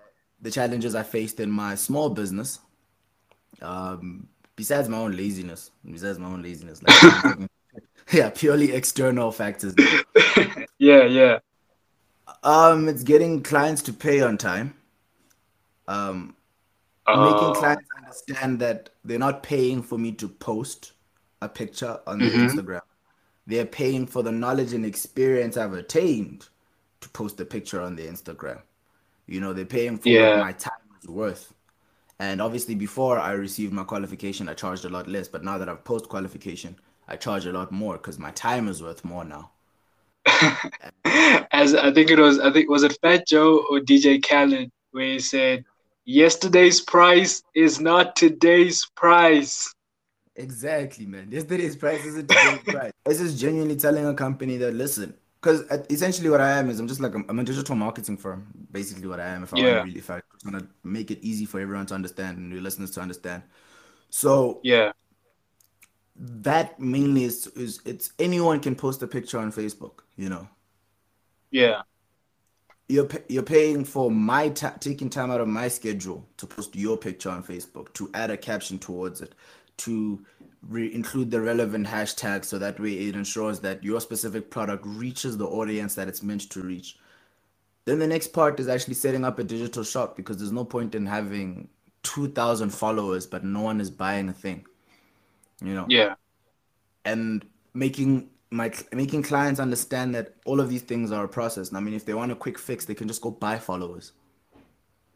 the 0.46 0.52
challenges 0.52 0.94
I 0.94 1.02
faced 1.02 1.40
in 1.40 1.50
my 1.50 1.74
small 1.74 2.08
business, 2.08 2.60
um, 3.60 4.28
besides 4.54 4.88
my 4.88 4.96
own 4.98 5.16
laziness, 5.16 5.72
besides 5.84 6.20
my 6.20 6.28
own 6.28 6.40
laziness, 6.40 6.80
like 6.84 6.94
yeah, 8.12 8.30
purely 8.30 8.72
external 8.72 9.32
factors. 9.32 9.74
yeah, 10.78 11.02
yeah. 11.02 11.38
Um, 12.44 12.88
it's 12.88 13.02
getting 13.02 13.42
clients 13.42 13.82
to 13.82 13.92
pay 13.92 14.20
on 14.20 14.38
time. 14.38 14.74
Um, 15.88 16.34
Oh, 17.08 17.22
making 17.22 17.54
clients 17.54 17.88
understand 17.96 18.58
that 18.60 18.90
they're 19.04 19.18
not 19.18 19.42
paying 19.42 19.82
for 19.82 19.96
me 19.98 20.12
to 20.12 20.28
post 20.28 20.92
a 21.40 21.48
picture 21.48 22.00
on 22.06 22.20
Mhm. 22.20 22.50
Instagram. 22.50 22.80
They're 23.46 23.66
paying 23.66 24.06
for 24.06 24.22
the 24.24 24.32
knowledge 24.32 24.72
and 24.72 24.84
experience 24.84 25.56
I've 25.56 25.72
attained 25.72 26.48
to 27.00 27.08
post 27.08 27.40
a 27.40 27.44
picture 27.44 27.80
on 27.80 27.96
their 27.96 28.10
Instagram. 28.12 28.62
You 29.26 29.40
know, 29.40 29.52
they're 29.52 29.64
paying 29.66 29.98
for 29.98 30.10
Yeah. 30.10 30.16
what 30.16 30.36
my 30.36 30.52
time 30.52 30.72
is 31.02 31.08
worth. 31.08 31.52
And 32.18 32.40
obviously, 32.40 32.74
before 32.74 33.18
I 33.18 33.32
received 33.32 33.72
my 33.72 33.84
qualification, 33.84 34.48
I 34.48 34.54
charged 34.54 34.84
a 34.84 34.88
lot 34.88 35.08
less. 35.08 35.28
But 35.28 35.44
now 35.44 35.58
that 35.58 35.68
I've 35.68 35.84
post 35.84 36.08
qualification, 36.08 36.76
I 37.08 37.16
charge 37.16 37.46
a 37.46 37.52
lot 37.52 37.72
more 37.72 37.94
because 37.98 38.18
my 38.18 38.30
time 38.32 38.68
is 38.68 38.82
worth 38.82 39.04
more 39.04 39.24
now. 39.24 39.52
As 41.52 41.74
I 41.74 41.92
think 41.92 42.10
it 42.10 42.18
was, 42.18 42.38
I 42.38 42.52
think 42.52 42.68
was 42.68 42.82
it 42.82 42.98
Fat 43.00 43.26
Joe 43.26 43.64
or 43.70 43.80
DJ 43.80 44.18
Khaled 44.18 44.70
where 44.92 45.06
he 45.06 45.18
said, 45.18 45.64
"Yesterday's 46.04 46.80
price 46.80 47.42
is 47.54 47.80
not 47.80 48.16
today's 48.16 48.86
price." 48.96 49.72
Exactly, 50.36 51.06
man. 51.06 51.30
Yesterday's 51.30 51.76
price 51.76 52.04
isn't 52.04 52.28
today's 52.28 52.62
price. 52.68 52.92
This 53.06 53.20
is 53.20 53.40
genuinely 53.40 53.76
telling 53.76 54.06
a 54.06 54.14
company 54.14 54.56
that 54.58 54.74
listen, 54.74 55.14
because 55.46 55.60
essentially 55.90 56.28
what 56.28 56.40
I 56.40 56.58
am 56.58 56.68
is 56.70 56.80
I'm 56.80 56.88
just 56.88 57.00
like 57.00 57.14
I'm, 57.14 57.24
I'm 57.28 57.38
a 57.38 57.44
digital 57.44 57.76
marketing 57.76 58.16
firm. 58.16 58.48
Basically, 58.72 59.06
what 59.06 59.20
I 59.20 59.28
am. 59.28 59.44
If 59.44 59.54
I 59.54 59.58
Yeah. 59.58 59.62
want 59.62 59.76
to 59.76 59.84
really, 59.84 59.98
if 59.98 60.10
I 60.10 60.20
want 60.44 60.58
to 60.58 60.66
make 60.82 61.10
it 61.12 61.20
easy 61.22 61.44
for 61.44 61.60
everyone 61.60 61.86
to 61.86 61.94
understand 61.94 62.38
and 62.38 62.52
your 62.52 62.62
listeners 62.62 62.90
to 62.92 63.00
understand. 63.00 63.44
So 64.10 64.60
Yeah, 64.62 64.92
that 66.16 66.80
mainly 66.80 67.24
is 67.24 67.46
is 67.48 67.80
it's 67.84 68.12
anyone 68.18 68.58
can 68.60 68.74
post 68.74 69.02
a 69.02 69.06
picture 69.06 69.38
on 69.38 69.52
Facebook. 69.52 70.00
You 70.16 70.30
know, 70.30 70.48
yeah, 71.50 71.82
you're 72.88 73.08
you're 73.28 73.42
paying 73.42 73.84
for 73.84 74.10
my 74.10 74.48
ta- 74.48 74.76
taking 74.80 75.10
time 75.10 75.30
out 75.30 75.40
of 75.40 75.48
my 75.48 75.68
schedule 75.68 76.28
to 76.38 76.46
post 76.46 76.74
your 76.74 76.96
picture 76.96 77.30
on 77.30 77.44
Facebook, 77.44 77.92
to 77.94 78.10
add 78.14 78.30
a 78.30 78.36
caption 78.36 78.78
towards 78.78 79.20
it, 79.20 79.34
to 79.78 80.24
re- 80.68 80.92
include 80.94 81.30
the 81.30 81.40
relevant 81.40 81.86
hashtag 81.86 82.44
so 82.44 82.58
that 82.58 82.78
way 82.80 82.92
it 82.92 83.14
ensures 83.14 83.60
that 83.60 83.82
your 83.82 84.00
specific 84.00 84.50
product 84.50 84.84
reaches 84.86 85.36
the 85.36 85.46
audience 85.46 85.94
that 85.94 86.08
it's 86.08 86.22
meant 86.22 86.50
to 86.50 86.62
reach. 86.62 86.98
Then 87.84 87.98
the 87.98 88.06
next 88.06 88.28
part 88.28 88.58
is 88.58 88.68
actually 88.68 88.94
setting 88.94 89.24
up 89.24 89.38
a 89.38 89.44
digital 89.44 89.84
shop 89.84 90.16
because 90.16 90.38
there's 90.38 90.52
no 90.52 90.64
point 90.64 90.94
in 90.94 91.06
having 91.06 91.68
2,000 92.02 92.70
followers 92.70 93.26
but 93.26 93.44
no 93.44 93.60
one 93.60 93.80
is 93.80 93.90
buying 93.90 94.28
a 94.28 94.32
thing. 94.32 94.66
You 95.62 95.74
know 95.74 95.86
yeah, 95.88 96.16
and 97.06 97.42
making 97.72 98.28
my 98.50 98.72
making 98.92 99.22
clients 99.22 99.60
understand 99.60 100.14
that 100.14 100.34
all 100.44 100.60
of 100.60 100.68
these 100.68 100.82
things 100.82 101.12
are 101.12 101.24
a 101.24 101.28
process. 101.28 101.68
And 101.68 101.76
I 101.76 101.80
mean, 101.80 101.94
if 101.94 102.04
they 102.04 102.14
want 102.14 102.32
a 102.32 102.36
quick 102.36 102.58
fix, 102.58 102.84
they 102.84 102.94
can 102.94 103.08
just 103.08 103.20
go 103.20 103.30
buy 103.30 103.58
followers. 103.58 104.12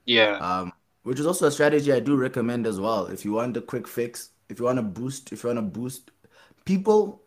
Yeah. 0.04 0.36
Um, 0.38 0.72
which 1.02 1.20
is 1.20 1.26
also 1.26 1.46
a 1.46 1.50
strategy 1.50 1.92
I 1.92 2.00
do 2.00 2.16
recommend 2.16 2.66
as 2.66 2.80
well. 2.80 3.06
If 3.06 3.24
you 3.24 3.32
want 3.32 3.56
a 3.56 3.60
quick 3.60 3.86
fix, 3.88 4.30
if 4.50 4.58
you 4.58 4.66
want 4.66 4.78
to 4.78 4.82
boost, 4.82 5.32
if 5.32 5.42
you 5.42 5.48
want 5.48 5.58
to 5.58 5.62
boost, 5.62 6.10
people 6.64 7.22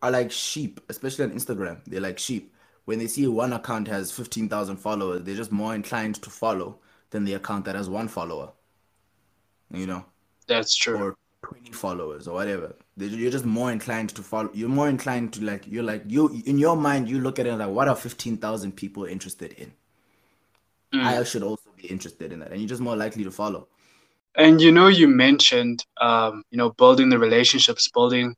are 0.00 0.10
like 0.10 0.30
sheep, 0.30 0.80
especially 0.88 1.24
on 1.24 1.32
Instagram. 1.32 1.80
They're 1.86 2.00
like 2.00 2.18
sheep. 2.18 2.54
When 2.84 2.98
they 2.98 3.06
see 3.06 3.26
one 3.26 3.52
account 3.52 3.88
has 3.88 4.10
15,000 4.10 4.76
followers, 4.76 5.22
they're 5.22 5.36
just 5.36 5.52
more 5.52 5.74
inclined 5.74 6.16
to 6.22 6.30
follow 6.30 6.78
than 7.10 7.24
the 7.24 7.34
account 7.34 7.64
that 7.66 7.74
has 7.74 7.88
one 7.88 8.08
follower. 8.08 8.52
You 9.70 9.86
know? 9.86 10.04
That's 10.46 10.74
true. 10.74 10.96
Or 10.98 11.16
20 11.44 11.72
followers 11.72 12.26
or 12.26 12.34
whatever. 12.34 12.74
You're 12.96 13.30
just 13.30 13.44
more 13.44 13.70
inclined 13.70 14.10
to 14.10 14.22
follow. 14.22 14.50
You're 14.52 14.68
more 14.68 14.88
inclined 14.88 15.32
to 15.34 15.44
like, 15.44 15.66
you're 15.66 15.82
like, 15.82 16.02
you, 16.06 16.42
in 16.46 16.58
your 16.58 16.76
mind, 16.76 17.08
you 17.08 17.20
look 17.20 17.38
at 17.38 17.46
it 17.46 17.54
like, 17.54 17.68
what 17.68 17.88
are 17.88 17.96
15,000 17.96 18.72
people 18.72 19.04
interested 19.04 19.52
in? 19.52 19.72
Mm. 20.92 21.04
I 21.04 21.24
should 21.24 21.42
also 21.42 21.70
be 21.76 21.86
interested 21.88 22.32
in 22.32 22.40
that. 22.40 22.50
And 22.50 22.60
you're 22.60 22.68
just 22.68 22.82
more 22.82 22.96
likely 22.96 23.24
to 23.24 23.30
follow. 23.30 23.68
And 24.36 24.60
you 24.60 24.72
know, 24.72 24.88
you 24.88 25.08
mentioned, 25.08 25.84
um, 26.00 26.42
you 26.50 26.58
know, 26.58 26.70
building 26.70 27.10
the 27.10 27.18
relationships, 27.18 27.88
building, 27.88 28.34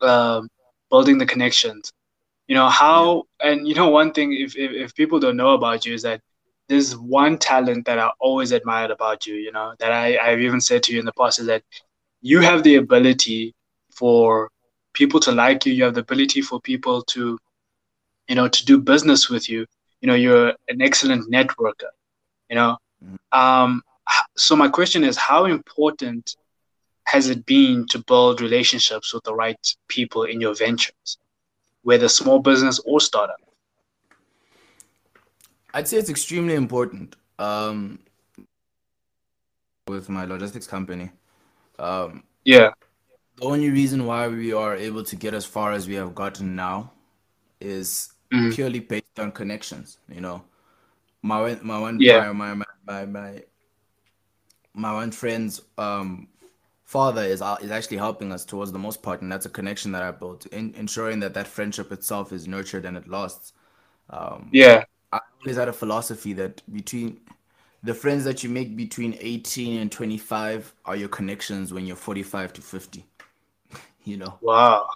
um, 0.00 0.48
building 0.90 1.18
the 1.18 1.26
connections. 1.26 1.92
You 2.48 2.54
know 2.56 2.68
how, 2.68 3.24
and 3.40 3.66
you 3.66 3.74
know, 3.74 3.88
one 3.88 4.12
thing 4.12 4.32
if, 4.32 4.56
if 4.56 4.72
if 4.72 4.94
people 4.94 5.18
don't 5.18 5.36
know 5.36 5.54
about 5.54 5.86
you 5.86 5.94
is 5.94 6.02
that 6.02 6.20
there's 6.68 6.96
one 6.96 7.38
talent 7.38 7.86
that 7.86 7.98
I 7.98 8.10
always 8.20 8.52
admired 8.52 8.90
about 8.90 9.26
you. 9.26 9.34
You 9.34 9.52
know 9.52 9.74
that 9.78 9.92
I 9.92 10.18
I've 10.18 10.40
even 10.40 10.60
said 10.60 10.82
to 10.84 10.92
you 10.92 10.98
in 10.98 11.06
the 11.06 11.12
past 11.12 11.38
is 11.38 11.46
that 11.46 11.62
you 12.20 12.40
have 12.40 12.62
the 12.62 12.76
ability 12.76 13.54
for 13.92 14.50
people 14.92 15.20
to 15.20 15.32
like 15.32 15.66
you. 15.66 15.72
You 15.72 15.84
have 15.84 15.94
the 15.94 16.00
ability 16.00 16.40
for 16.42 16.60
people 16.60 17.02
to, 17.02 17.38
you 18.28 18.34
know, 18.34 18.48
to 18.48 18.64
do 18.64 18.78
business 18.78 19.28
with 19.28 19.48
you. 19.48 19.66
You 20.00 20.08
know, 20.08 20.14
you're 20.14 20.48
an 20.68 20.82
excellent 20.82 21.30
networker. 21.30 21.92
You 22.48 22.56
know, 22.56 22.78
mm-hmm. 23.04 23.38
um, 23.38 23.82
so 24.36 24.56
my 24.56 24.68
question 24.68 25.04
is 25.04 25.16
how 25.16 25.44
important 25.44 26.36
has 27.04 27.28
it 27.28 27.44
been 27.46 27.86
to 27.88 27.98
build 27.98 28.40
relationships 28.40 29.12
with 29.12 29.22
the 29.24 29.34
right 29.34 29.76
people 29.88 30.24
in 30.24 30.40
your 30.40 30.54
ventures 30.54 31.18
whether 31.82 32.08
small 32.08 32.38
business 32.38 32.80
or 32.86 33.00
startup 33.00 33.40
i'd 35.74 35.88
say 35.88 35.96
it's 35.96 36.10
extremely 36.10 36.54
important 36.54 37.16
um, 37.38 37.98
with 39.88 40.08
my 40.08 40.24
logistics 40.24 40.66
company 40.66 41.10
um, 41.78 42.22
yeah 42.44 42.70
the 43.36 43.44
only 43.44 43.70
reason 43.70 44.06
why 44.06 44.28
we 44.28 44.52
are 44.52 44.76
able 44.76 45.02
to 45.02 45.16
get 45.16 45.34
as 45.34 45.44
far 45.44 45.72
as 45.72 45.88
we 45.88 45.94
have 45.94 46.14
gotten 46.14 46.54
now 46.54 46.92
is 47.60 48.12
mm-hmm. 48.32 48.50
purely 48.50 48.80
based 48.80 49.18
on 49.18 49.32
connections 49.32 49.98
you 50.08 50.20
know 50.20 50.42
my 51.22 51.58
my 51.62 51.78
one 51.78 52.00
yeah. 52.00 52.30
my, 52.32 52.54
my 52.54 52.64
my 52.86 53.04
my 53.06 53.42
my 54.74 54.92
one 54.92 55.10
friend's 55.10 55.62
um, 55.78 56.28
father 56.84 57.22
is 57.22 57.40
uh, 57.40 57.56
is 57.62 57.70
actually 57.70 57.96
helping 57.96 58.32
us 58.32 58.44
towards 58.44 58.72
the 58.72 58.78
most 58.78 59.02
part, 59.02 59.22
and 59.22 59.30
that's 59.30 59.46
a 59.46 59.50
connection 59.50 59.92
that 59.92 60.02
I 60.02 60.10
built, 60.10 60.46
in, 60.46 60.74
ensuring 60.76 61.20
that 61.20 61.34
that 61.34 61.46
friendship 61.46 61.92
itself 61.92 62.32
is 62.32 62.46
nurtured 62.46 62.84
and 62.84 62.96
it 62.96 63.08
lasts. 63.08 63.52
Um, 64.10 64.50
yeah, 64.52 64.84
I 65.12 65.20
always 65.40 65.56
had 65.56 65.68
a 65.68 65.72
philosophy 65.72 66.32
that 66.34 66.62
between 66.72 67.20
the 67.82 67.94
friends 67.94 68.24
that 68.24 68.42
you 68.42 68.50
make 68.50 68.76
between 68.76 69.16
18 69.20 69.80
and 69.80 69.92
25 69.92 70.74
are 70.84 70.96
your 70.96 71.08
connections 71.08 71.72
when 71.72 71.86
you're 71.86 71.96
45 71.96 72.54
to 72.54 72.60
50. 72.62 73.04
you 74.04 74.16
know. 74.16 74.38
Wow, 74.40 74.88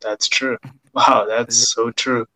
that's 0.00 0.28
true. 0.28 0.58
Wow, 0.92 1.26
that's 1.28 1.56
so 1.56 1.90
true. 1.90 2.26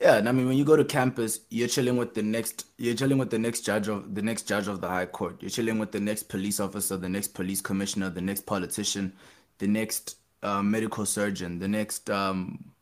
Yeah, 0.00 0.16
and 0.18 0.28
I 0.28 0.32
mean 0.32 0.46
when 0.46 0.56
you 0.56 0.64
go 0.64 0.76
to 0.76 0.84
campus, 0.84 1.40
you're 1.50 1.66
chilling 1.68 1.96
with 1.96 2.14
the 2.14 2.22
next 2.22 2.66
you're 2.76 2.94
chilling 2.94 3.18
with 3.18 3.30
the 3.30 3.38
next 3.38 3.62
judge 3.62 3.88
of 3.88 4.14
the 4.14 4.22
next 4.22 4.42
judge 4.44 4.68
of 4.68 4.80
the 4.80 4.88
high 4.88 5.06
court. 5.06 5.36
You're 5.40 5.50
chilling 5.50 5.78
with 5.78 5.90
the 5.90 6.00
next 6.00 6.28
police 6.28 6.60
officer, 6.60 6.96
the 6.96 7.08
next 7.08 7.34
police 7.34 7.60
commissioner, 7.60 8.08
the 8.08 8.20
next 8.20 8.46
politician, 8.46 9.12
the 9.58 9.66
next 9.66 10.16
uh, 10.42 10.62
medical 10.62 11.04
surgeon, 11.04 11.58
the 11.58 11.66
next 11.66 12.10
um, 12.10 12.72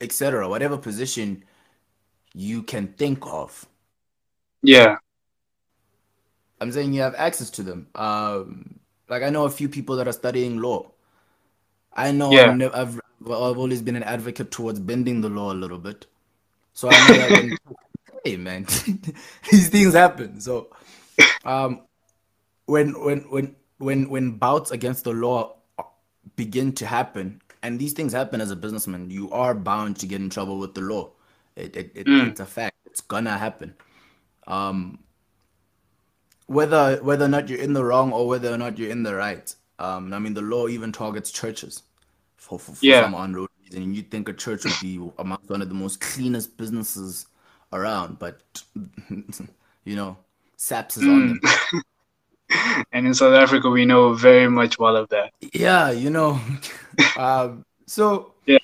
etc. 0.00 0.48
Whatever 0.48 0.78
position 0.78 1.44
you 2.34 2.62
can 2.62 2.88
think 2.88 3.26
of. 3.26 3.66
Yeah. 4.62 4.96
I'm 6.60 6.70
saying 6.70 6.92
you 6.92 7.02
have 7.02 7.14
access 7.16 7.50
to 7.50 7.62
them. 7.64 7.88
Um, 7.96 8.78
like 9.08 9.22
I 9.22 9.30
know 9.30 9.44
a 9.44 9.50
few 9.50 9.68
people 9.68 9.96
that 9.96 10.08
are 10.08 10.12
studying 10.12 10.58
law. 10.58 10.92
I 11.92 12.12
know 12.12 12.32
yeah. 12.32 12.46
I've, 12.46 12.56
never, 12.56 12.76
I've 12.76 13.00
I've 13.22 13.58
always 13.58 13.82
been 13.82 13.96
an 13.96 14.02
advocate 14.04 14.50
towards 14.50 14.80
bending 14.80 15.20
the 15.20 15.28
law 15.28 15.52
a 15.52 15.54
little 15.54 15.78
bit. 15.78 16.06
So 16.74 16.88
I 16.90 17.08
know 17.08 17.16
that 17.16 17.30
when, 17.30 17.58
hey 18.24 18.36
man, 18.36 18.64
these 19.50 19.68
things 19.68 19.94
happen. 19.94 20.40
So 20.40 20.68
um, 21.44 21.82
when 22.66 22.92
when 23.00 23.20
when 23.30 23.56
when 23.78 24.10
when 24.10 24.32
bouts 24.32 24.70
against 24.70 25.04
the 25.04 25.12
law 25.12 25.56
begin 26.36 26.72
to 26.74 26.86
happen, 26.86 27.40
and 27.62 27.78
these 27.78 27.92
things 27.92 28.12
happen 28.12 28.40
as 28.40 28.50
a 28.50 28.56
businessman, 28.56 29.10
you 29.10 29.30
are 29.30 29.54
bound 29.54 29.96
to 29.98 30.06
get 30.06 30.20
in 30.20 30.30
trouble 30.30 30.58
with 30.58 30.74
the 30.74 30.80
law. 30.80 31.10
It, 31.56 31.76
it, 31.76 31.92
it 31.94 32.06
mm. 32.06 32.28
it's 32.28 32.40
a 32.40 32.46
fact. 32.46 32.76
It's 32.86 33.00
gonna 33.00 33.38
happen. 33.38 33.74
Um, 34.46 34.98
whether 36.46 37.02
whether 37.02 37.24
or 37.24 37.28
not 37.28 37.48
you're 37.48 37.60
in 37.60 37.72
the 37.72 37.84
wrong 37.84 38.12
or 38.12 38.26
whether 38.26 38.52
or 38.52 38.58
not 38.58 38.78
you're 38.78 38.90
in 38.90 39.04
the 39.04 39.14
right. 39.14 39.54
Um, 39.78 40.12
I 40.12 40.18
mean, 40.18 40.34
the 40.34 40.42
law 40.42 40.68
even 40.68 40.92
targets 40.92 41.30
churches 41.30 41.82
for, 42.36 42.58
for, 42.58 42.74
for 42.74 42.84
yeah. 42.84 43.02
some 43.02 43.14
unroad 43.14 43.48
and 43.72 43.94
you'd 43.94 44.10
think 44.10 44.28
a 44.28 44.32
church 44.32 44.64
would 44.64 44.74
be 44.80 45.00
amongst 45.18 45.48
one 45.48 45.62
of 45.62 45.68
the 45.68 45.74
most 45.74 46.00
cleanest 46.00 46.56
businesses 46.56 47.26
around, 47.72 48.18
but 48.18 48.40
you 49.84 49.96
know, 49.96 50.16
SAPS 50.56 50.98
is 50.98 51.04
on 51.04 51.28
them. 51.28 51.40
and 52.92 53.06
in 53.06 53.14
South 53.14 53.34
Africa, 53.34 53.68
we 53.68 53.84
know 53.84 54.14
very 54.14 54.48
much 54.48 54.78
well 54.78 54.96
of 54.96 55.08
that. 55.10 55.32
Yeah, 55.52 55.90
you 55.90 56.10
know. 56.10 56.40
um, 57.16 57.64
so 57.86 58.32
yeah, 58.46 58.58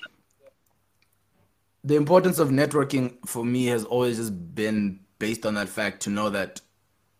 the 1.83 1.95
importance 1.95 2.39
of 2.39 2.49
networking 2.49 3.17
for 3.27 3.45
me 3.45 3.65
has 3.67 3.83
always 3.85 4.17
just 4.17 4.55
been 4.55 4.99
based 5.19 5.45
on 5.45 5.55
that 5.55 5.69
fact 5.69 6.01
to 6.03 6.09
know 6.09 6.29
that 6.29 6.61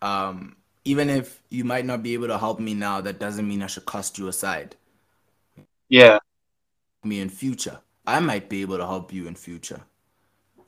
um, 0.01 0.55
even 0.85 1.09
if 1.09 1.41
you 1.49 1.63
might 1.63 1.85
not 1.85 2.01
be 2.01 2.13
able 2.13 2.27
to 2.27 2.37
help 2.37 2.59
me 2.59 2.73
now, 2.73 3.01
that 3.01 3.19
doesn't 3.19 3.47
mean 3.47 3.61
I 3.61 3.67
should 3.67 3.85
cast 3.85 4.17
you 4.17 4.27
aside. 4.27 4.75
Yeah 5.89 6.19
me 7.03 7.19
in 7.19 7.29
future. 7.29 7.79
I 8.05 8.19
might 8.19 8.49
be 8.49 8.61
able 8.61 8.77
to 8.77 8.85
help 8.85 9.13
you 9.13 9.27
in 9.27 9.35
future. 9.35 9.81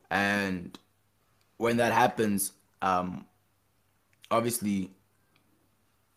And 0.09 0.77
when 1.57 1.77
that 1.77 1.93
happens, 1.93 2.53
um, 2.81 3.25
obviously 4.29 4.91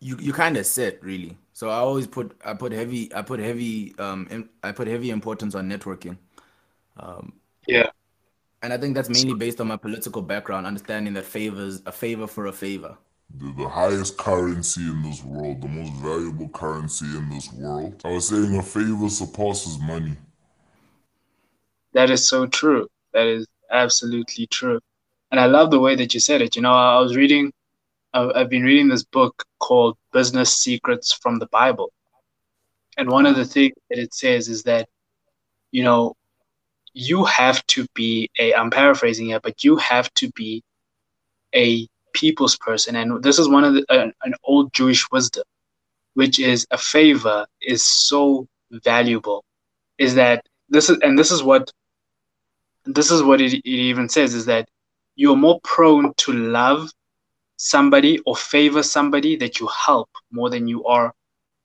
you 0.01 0.17
you 0.21 0.33
kind 0.33 0.57
of 0.57 0.67
sit 0.67 1.03
really. 1.03 1.37
So 1.53 1.71
I 1.71 1.77
always 1.77 2.07
put 2.07 2.37
I 2.45 2.55
put 2.55 2.73
heavy 2.73 3.13
I 3.15 3.23
put 3.23 3.41
heavy 3.41 3.95
um 3.99 4.27
in, 4.31 4.49
I 4.63 4.73
put 4.73 4.89
heavy 4.89 5.11
importance 5.11 5.55
on 5.55 5.69
networking. 5.69 6.19
Um, 6.99 7.33
yeah. 7.67 7.91
And 8.63 8.73
I 8.73 8.79
think 8.79 8.95
that's 8.95 9.09
mainly 9.09 9.35
based 9.35 9.61
on 9.61 9.69
my 9.69 9.77
political 9.77 10.23
background, 10.23 10.67
understanding 10.67 11.15
that 11.15 11.25
favors 11.25 11.83
a 11.87 11.93
favor 11.93 12.27
for 12.27 12.47
a 12.47 12.53
favor. 12.53 12.97
The, 13.35 13.53
the 13.59 13.69
highest 13.69 14.17
currency 14.17 14.83
in 14.83 15.03
this 15.03 15.23
world, 15.23 15.61
the 15.61 15.69
most 15.69 15.93
valuable 15.95 16.49
currency 16.49 17.07
in 17.07 17.29
this 17.29 17.53
world. 17.53 18.01
I 18.05 18.13
was 18.13 18.29
saying 18.29 18.57
a 18.57 18.63
favor 18.63 19.09
surpasses 19.09 19.79
money. 19.79 20.17
That 21.93 22.11
is 22.11 22.27
so 22.27 22.47
true. 22.47 22.89
That 23.13 23.27
is 23.27 23.47
absolutely 23.71 24.47
true. 24.47 24.81
And 25.31 25.41
I 25.41 25.47
love 25.47 25.71
the 25.71 25.81
way 25.81 25.97
that 25.97 26.15
you 26.15 26.21
said 26.21 26.41
it. 26.41 26.57
You 26.57 26.63
know, 26.63 26.73
I 26.73 26.99
was 26.99 27.17
reading, 27.17 27.53
I've 28.15 28.49
been 28.49 28.63
reading 28.63 28.89
this 28.89 29.05
book 29.05 29.45
called 29.59 29.97
Business 30.13 30.55
Secrets 30.55 31.13
from 31.13 31.39
the 31.39 31.47
Bible. 31.47 31.93
And 32.97 33.11
one 33.11 33.27
of 33.27 33.37
the 33.37 33.45
things 33.45 33.75
that 33.91 33.99
it 33.99 34.15
says 34.15 34.49
is 34.49 34.63
that, 34.63 34.89
you 35.73 35.83
know, 35.83 36.15
you 36.95 37.25
have 37.25 37.67
to 37.67 37.87
be 37.95 38.31
a, 38.39 38.55
I'm 38.55 38.71
paraphrasing 38.71 39.27
here, 39.27 39.41
but 39.41 39.65
you 39.65 39.77
have 39.77 40.13
to 40.15 40.31
be 40.31 40.63
a 41.55 41.87
people's 42.17 42.57
person. 42.57 42.97
And 42.97 43.23
this 43.23 43.39
is 43.39 43.49
one 43.49 43.65
of 43.65 43.75
the, 43.75 43.85
uh, 43.89 44.11
an 44.25 44.35
old 44.45 44.73
Jewish 44.73 45.11
wisdom, 45.11 45.45
which 46.15 46.39
is 46.39 46.67
a 46.71 46.79
favor 46.79 47.47
is 47.61 47.85
so 47.85 48.49
valuable. 48.71 49.45
Is 49.99 50.15
that 50.15 50.45
this 50.69 50.91
is, 50.91 50.99
and 51.03 51.19
this 51.19 51.31
is 51.31 51.43
what, 51.43 51.71
this 52.85 53.11
is 53.11 53.23
what 53.23 53.41
it, 53.41 53.53
it 53.55 53.67
even 53.67 54.09
says 54.09 54.35
is 54.35 54.47
that 54.47 54.69
you're 55.15 55.37
more 55.37 55.61
prone 55.63 56.13
to 56.15 56.33
love 56.33 56.91
somebody 57.57 58.19
or 58.27 58.37
favor 58.37 58.83
somebody 58.83 59.37
that 59.37 59.61
you 59.61 59.69
help 59.87 60.11
more 60.31 60.51
than 60.51 60.67
you 60.67 60.85
are, 60.85 61.13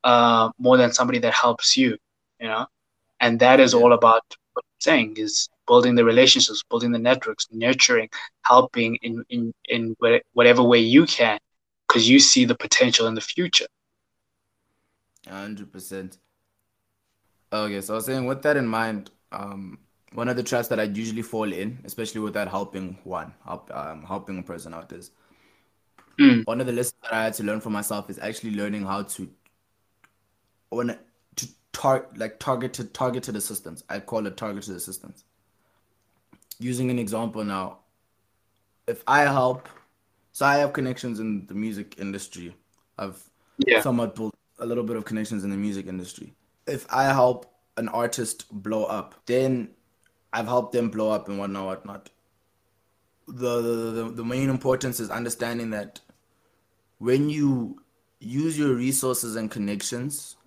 uh, 0.03 0.49
more 0.57 0.77
than 0.77 0.91
somebody 0.91 1.19
that 1.19 1.33
helps 1.33 1.77
you, 1.77 1.97
you 2.39 2.47
know? 2.47 2.65
And 3.19 3.39
that 3.39 3.59
is 3.59 3.73
all 3.73 3.93
about 3.93 4.23
what 4.53 4.65
I'm 4.65 4.81
saying 4.81 5.17
is 5.17 5.49
building 5.67 5.95
the 5.95 6.05
relationships, 6.05 6.63
building 6.69 6.91
the 6.91 6.99
networks, 6.99 7.47
nurturing, 7.51 8.09
helping 8.43 8.95
in 9.01 9.23
in 9.29 9.53
in 9.69 9.95
whatever 10.33 10.63
way 10.63 10.79
you 10.79 11.05
can, 11.05 11.39
because 11.87 12.09
you 12.09 12.19
see 12.19 12.45
the 12.45 12.55
potential 12.55 13.07
in 13.07 13.15
the 13.15 13.21
future. 13.21 13.67
Hundred 15.27 15.71
percent. 15.71 16.17
Okay, 17.53 17.81
so 17.81 17.93
I 17.93 17.97
was 17.97 18.05
saying, 18.05 18.25
with 18.25 18.41
that 18.43 18.57
in 18.57 18.65
mind, 18.65 19.11
um, 19.31 19.79
one 20.13 20.29
of 20.29 20.35
the 20.37 20.43
traps 20.43 20.69
that 20.69 20.79
I 20.79 20.83
usually 20.83 21.21
fall 21.21 21.51
in, 21.51 21.79
especially 21.83 22.21
with 22.21 22.33
that 22.33 22.47
helping 22.47 22.97
one, 23.03 23.33
help, 23.45 23.69
um, 23.75 24.03
helping 24.03 24.39
a 24.39 24.43
person 24.43 24.73
out, 24.73 24.91
is 24.93 25.11
Mm. 26.19 26.45
one 26.45 26.61
of 26.61 26.67
the 26.67 26.73
lessons 26.73 26.95
that 27.03 27.13
I 27.13 27.23
had 27.23 27.33
to 27.35 27.43
learn 27.43 27.61
for 27.61 27.69
myself 27.69 28.09
is 28.09 28.19
actually 28.19 28.51
learning 28.55 28.83
how 28.83 29.03
to 29.03 29.29
when 30.69 30.97
to 31.35 31.47
tar 31.73 32.07
like 32.15 32.39
targeted 32.39 32.93
targeted 32.93 33.35
assistance. 33.35 33.83
I 33.89 33.99
call 33.99 34.25
it 34.27 34.37
targeted 34.37 34.75
assistance. 34.75 35.23
Using 36.61 36.91
an 36.91 36.99
example 36.99 37.43
now, 37.43 37.79
if 38.87 39.03
I 39.07 39.21
help, 39.21 39.67
so 40.31 40.45
I 40.45 40.57
have 40.57 40.73
connections 40.73 41.19
in 41.19 41.45
the 41.47 41.55
music 41.55 41.95
industry. 41.99 42.55
I've 42.97 43.21
Yeah. 43.57 43.81
somewhat 43.81 44.15
built 44.15 44.35
a 44.59 44.65
little 44.65 44.83
bit 44.83 44.95
of 44.95 45.05
connections 45.05 45.43
in 45.43 45.49
the 45.49 45.57
music 45.57 45.87
industry. 45.87 46.33
If 46.67 46.85
I 46.89 47.05
help 47.05 47.51
an 47.77 47.89
artist 47.89 48.45
blow 48.51 48.85
up, 48.85 49.15
then 49.25 49.69
I've 50.33 50.45
helped 50.45 50.71
them 50.71 50.89
blow 50.89 51.09
up 51.09 51.27
and 51.27 51.39
whatnot, 51.39 51.65
whatnot. 51.65 52.09
The, 53.27 53.61
the, 53.61 54.11
the, 54.11 54.25
main 54.25 54.49
importance 54.49 54.99
is 54.99 55.09
understanding 55.09 55.71
that 55.71 56.01
when 56.99 57.29
you 57.29 57.81
use 58.19 58.57
your 58.57 58.75
resources 58.75 59.35
and 59.35 59.49
connections 59.49 60.37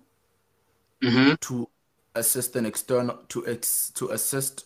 Mm-hmm. 1.03 1.33
to 1.41 1.69
assist 2.15 2.55
an 2.55 2.65
external 2.65 3.17
to 3.27 3.45
ex 3.45 3.91
to 3.95 4.09
assist 4.09 4.65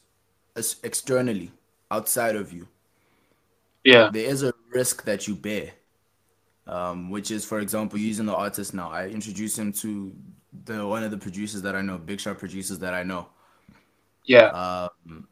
externally 0.56 1.52
outside 1.92 2.36
of 2.36 2.52
you, 2.54 2.68
Yeah. 3.84 4.10
there 4.12 4.26
is 4.26 4.44
a 4.44 4.54
risk 4.70 5.04
that 5.06 5.28
you 5.28 5.36
bear. 5.36 5.72
Um, 6.68 7.10
which 7.10 7.32
is, 7.32 7.44
for 7.46 7.62
example, 7.62 7.98
using 7.98 8.28
the 8.28 8.36
artist 8.36 8.76
now. 8.76 8.92
I 8.92 9.08
introduce 9.08 9.58
him 9.58 9.74
to 9.74 10.14
the 10.66 10.86
one 10.86 11.04
of 11.04 11.10
the 11.10 11.18
producers 11.18 11.64
that 11.64 11.76
I 11.76 11.82
know, 11.82 11.98
big 11.98 12.20
shot 12.20 12.38
producers 12.38 12.78
that 12.80 12.94
I 12.94 13.02
know. 13.02 13.28
Yeah. 14.26 14.50
Um, 14.52 15.28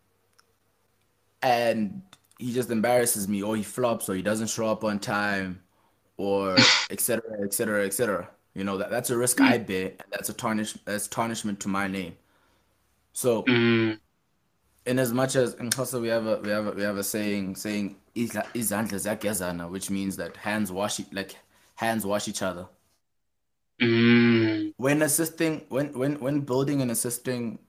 and 1.44 2.02
he 2.40 2.52
just 2.54 2.72
embarrasses 2.72 3.28
me, 3.28 3.44
or 3.44 3.56
he 3.56 3.62
flops, 3.62 4.10
or 4.10 4.16
he 4.16 4.24
doesn't 4.24 4.48
show 4.48 4.68
up 4.68 4.84
on 4.84 4.98
time, 5.00 5.62
or 6.18 6.56
etc. 6.90 7.22
etc. 7.44 7.86
etc. 7.86 8.30
You 8.56 8.64
know 8.64 8.78
that 8.80 8.90
that's 8.90 9.12
a 9.12 9.18
risk 9.18 9.40
I 9.40 9.60
bear, 9.60 9.90
and 9.90 10.08
that's 10.12 10.30
a 10.30 10.34
tarnish 10.34 10.74
that's 10.86 11.08
tarnishment 11.08 11.60
to 11.62 11.68
my 11.68 11.88
name. 11.88 12.18
So, 13.14 13.44
Mm. 13.44 14.00
In 14.88 15.00
as 15.00 15.12
much 15.14 15.36
as 15.36 15.54
in 15.56 15.70
Xhosa 15.70 16.02
we 16.02 16.08
have 16.08 16.26
a 16.26 16.38
we 16.40 16.50
have 16.50 16.68
a, 16.68 16.72
we 16.72 16.82
have 16.82 16.98
a 16.98 17.04
saying 17.04 17.56
saying 17.56 17.98
"Izla- 18.16 18.48
izandla 18.54 18.98
ziyagezana," 19.06 19.70
which 19.70 19.90
means 19.90 20.16
that 20.18 20.38
hands 20.38 20.72
wash 20.72 21.00
like 21.12 21.36
hands 21.76 22.06
wash 22.06 22.28
each 22.28 22.42
other. 22.42 22.68
Mm. 23.80 24.74
when 24.78 25.04
assisting 25.04 25.62
when 25.70 25.94
when 25.94 26.20
when 26.20 26.40
building 26.40 26.82
and 26.82 26.90
assisting 26.90 27.60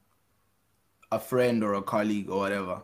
a 1.12 1.18
friend 1.20 1.62
or 1.62 1.74
a 1.74 1.82
colleague 1.82 2.30
or 2.30 2.38
whatever 2.38 2.80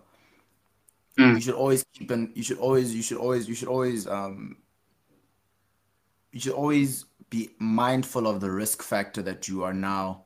Mm. 1.19 1.35
you 1.37 1.41
should 1.41 1.55
always 1.55 1.85
keep 1.95 2.11
an 2.11 2.33
you 2.35 2.43
should 2.43 2.59
always 2.59 2.95
you 2.95 3.03
should 3.03 3.17
always 3.17 3.49
you 3.49 3.55
should 3.55 3.69
always 3.69 4.07
um 4.07 4.57
you 6.33 6.41
should 6.41 6.53
always 6.53 7.07
be 7.31 7.49
mindful 7.59 8.27
of 8.27 8.41
the 8.41 8.51
risk 8.51 8.83
factor 8.83 9.23
that 9.23 9.49
you 9.49 9.63
are 9.65 9.73
now 9.73 10.25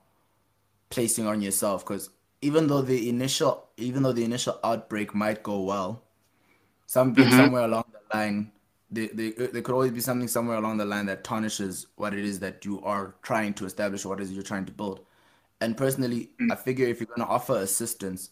placing 0.90 1.26
on 1.26 1.40
yourself 1.40 1.84
because 1.84 2.10
even 2.42 2.66
though 2.66 2.82
the 2.82 3.08
initial 3.08 3.68
even 3.76 4.02
though 4.02 4.12
the 4.12 4.24
initial 4.24 4.58
outbreak 4.64 5.14
might 5.14 5.42
go 5.42 5.60
well 5.62 6.02
something 6.86 7.30
Mhm. 7.30 7.30
somewhere 7.30 7.64
along 7.64 7.84
the 7.92 8.16
line 8.16 8.52
there, 8.90 9.08
there, 9.14 9.32
there 9.48 9.62
could 9.62 9.74
always 9.74 9.92
be 9.92 10.00
something 10.00 10.28
somewhere 10.28 10.58
along 10.58 10.78
the 10.78 10.84
line 10.84 11.06
that 11.06 11.24
tarnishes 11.24 11.88
what 11.96 12.14
it 12.14 12.24
is 12.24 12.40
that 12.40 12.64
you 12.64 12.80
are 12.82 13.14
trying 13.22 13.54
to 13.54 13.66
establish 13.66 14.04
what 14.04 14.20
it 14.20 14.24
is 14.24 14.32
you're 14.32 14.42
trying 14.42 14.64
to 14.66 14.72
build. 14.72 15.00
And 15.60 15.76
personally 15.76 16.30
i 16.50 16.54
figure 16.56 16.86
if 16.86 17.00
you're 17.00 17.06
going 17.14 17.26
to 17.26 17.32
offer 17.32 17.56
assistance 17.58 18.30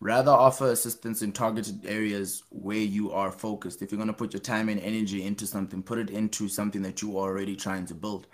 rather 0.00 0.30
offer 0.32 0.70
assistance 0.70 1.22
in 1.22 1.32
targeted 1.32 1.86
areas 1.86 2.42
where 2.50 2.76
you 2.78 3.12
are 3.12 3.32
focused. 3.32 3.82
If 3.82 3.90
you're 3.92 3.98
going 3.98 4.08
to 4.08 4.12
put 4.12 4.32
your 4.34 4.40
time 4.40 4.68
and 4.68 4.80
energy 4.80 5.24
into 5.24 5.46
something 5.46 5.82
put 5.82 5.98
it 5.98 6.10
into 6.10 6.48
something 6.48 6.82
that 6.82 7.02
you 7.02 7.18
are 7.18 7.30
already 7.30 7.56
trying 7.56 7.86
to 7.86 7.94
build. 7.94 8.26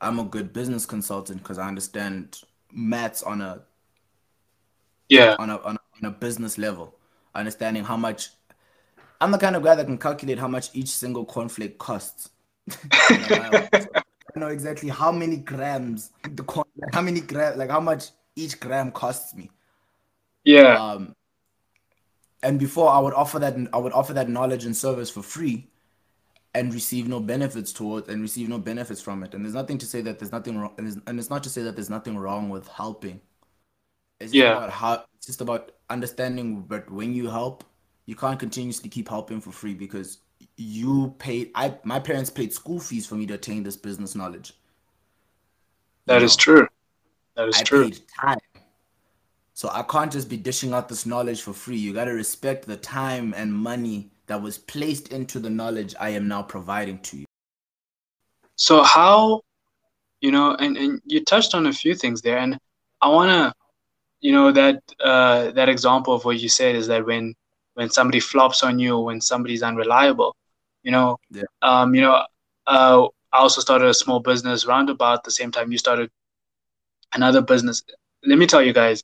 I'm 0.00 0.18
a 0.18 0.24
good 0.24 0.52
business 0.52 0.86
consultant 0.86 1.42
because 1.42 1.58
i 1.58 1.68
understand 1.68 2.40
maths 2.72 3.22
on 3.22 3.40
a 3.40 3.62
Yeah. 5.12 5.36
on 5.38 5.50
a, 5.50 5.56
on 5.58 5.76
a 5.76 5.80
on 6.02 6.04
a 6.04 6.10
business 6.10 6.58
level, 6.58 6.94
understanding 7.34 7.84
how 7.84 7.96
much. 7.96 8.30
I'm 9.20 9.30
the 9.30 9.38
kind 9.38 9.54
of 9.54 9.62
guy 9.62 9.74
that 9.76 9.86
can 9.86 9.98
calculate 9.98 10.38
how 10.38 10.48
much 10.48 10.70
each 10.74 10.88
single 10.88 11.24
cornflake 11.24 11.78
costs. 11.78 12.30
I 12.92 13.86
know 14.36 14.48
exactly 14.48 14.88
how 14.88 15.12
many 15.12 15.36
grams 15.36 16.10
the 16.28 16.42
corn, 16.42 16.66
like 16.76 16.92
how 16.94 17.02
many 17.02 17.20
gram, 17.20 17.56
like 17.58 17.70
how 17.70 17.80
much 17.80 18.06
each 18.34 18.58
gram 18.58 18.90
costs 18.90 19.34
me. 19.34 19.50
Yeah. 20.44 20.74
Um, 20.76 21.14
and 22.42 22.58
before 22.58 22.90
I 22.90 22.98
would 22.98 23.14
offer 23.14 23.38
that, 23.38 23.54
I 23.72 23.78
would 23.78 23.92
offer 23.92 24.12
that 24.14 24.28
knowledge 24.28 24.64
and 24.64 24.76
service 24.76 25.08
for 25.10 25.22
free, 25.22 25.68
and 26.54 26.74
receive 26.74 27.06
no 27.06 27.20
benefits 27.20 27.72
towards, 27.72 28.08
and 28.08 28.20
receive 28.20 28.48
no 28.48 28.58
benefits 28.58 29.00
from 29.00 29.22
it. 29.22 29.34
And 29.34 29.44
there's 29.44 29.54
nothing 29.54 29.78
to 29.78 29.86
say 29.86 30.00
that 30.00 30.18
there's 30.18 30.32
nothing 30.32 30.58
wrong, 30.58 30.74
and, 30.78 30.86
there's- 30.88 31.00
and 31.06 31.18
it's 31.20 31.30
not 31.30 31.44
to 31.44 31.48
say 31.50 31.62
that 31.62 31.76
there's 31.76 31.90
nothing 31.90 32.18
wrong 32.18 32.48
with 32.48 32.66
helping. 32.66 33.20
It's 34.22 34.32
just 34.32 34.42
Yeah. 34.42 34.56
about 34.56 34.70
how 34.70 35.04
it's 35.16 35.26
just 35.26 35.40
about 35.40 35.72
understanding 35.90 36.62
but 36.62 36.90
when 36.90 37.12
you 37.14 37.28
help, 37.28 37.64
you 38.06 38.16
can't 38.16 38.38
continuously 38.38 38.88
keep 38.88 39.08
helping 39.08 39.40
for 39.40 39.52
free 39.52 39.74
because 39.74 40.18
you 40.56 41.14
paid 41.18 41.50
I 41.54 41.74
my 41.84 41.98
parents 41.98 42.30
paid 42.30 42.52
school 42.52 42.80
fees 42.80 43.06
for 43.06 43.16
me 43.16 43.26
to 43.26 43.34
attain 43.34 43.62
this 43.62 43.76
business 43.76 44.14
knowledge. 44.14 44.54
That 46.06 46.20
You 46.20 46.26
is 46.26 46.32
know, 46.32 46.40
true. 46.40 46.68
That 47.36 47.48
is 47.48 47.56
I 47.56 47.64
true. 47.64 47.84
paid 47.84 48.00
time. 48.20 48.38
So 49.54 49.68
I 49.72 49.82
can't 49.82 50.10
just 50.10 50.28
be 50.28 50.36
dishing 50.36 50.72
out 50.72 50.88
this 50.88 51.06
knowledge 51.06 51.42
for 51.42 51.52
free. 51.52 51.76
You 51.76 51.92
gotta 51.92 52.12
respect 52.12 52.66
the 52.66 52.76
time 52.76 53.34
and 53.36 53.52
money 53.52 54.10
that 54.26 54.40
was 54.40 54.58
placed 54.58 55.12
into 55.12 55.38
the 55.38 55.50
knowledge 55.50 55.94
I 56.00 56.10
am 56.10 56.26
now 56.26 56.42
providing 56.42 56.98
to 57.00 57.18
you. 57.18 57.24
So 58.56 58.82
how, 58.82 59.42
you 60.20 60.30
know, 60.30 60.54
and, 60.56 60.76
and 60.76 61.00
you 61.04 61.24
touched 61.24 61.54
on 61.54 61.66
a 61.66 61.72
few 61.72 61.94
things 61.94 62.22
there, 62.22 62.38
and 62.38 62.58
I 63.00 63.08
wanna, 63.08 63.54
you 64.22 64.32
know, 64.32 64.52
that 64.52 64.80
uh 65.04 65.52
that 65.52 65.68
example 65.70 66.14
of 66.14 66.24
what 66.24 66.40
you 66.40 66.48
said 66.48 66.76
is 66.76 66.88
that 66.88 67.06
when 67.06 67.34
when 67.74 67.90
somebody 67.90 68.20
flops 68.20 68.62
on 68.64 68.80
you 68.80 68.98
when 69.00 69.20
somebody's 69.20 69.62
unreliable, 69.62 70.36
you 70.84 70.92
know, 70.92 71.18
Yeah. 71.30 71.44
um, 71.62 71.94
you 71.94 72.02
know, 72.02 72.14
uh, 72.66 73.06
I 73.32 73.38
also 73.38 73.60
started 73.62 73.88
a 73.88 73.94
small 73.94 74.20
business 74.20 74.66
round 74.66 74.90
about 74.90 75.24
the 75.24 75.32
same 75.32 75.52
time 75.52 75.72
you 75.72 75.78
started 75.78 76.10
another 77.14 77.42
business. 77.42 77.82
Let 78.24 78.38
me 78.38 78.46
tell 78.46 78.62
you 78.62 78.72
guys, 78.72 79.02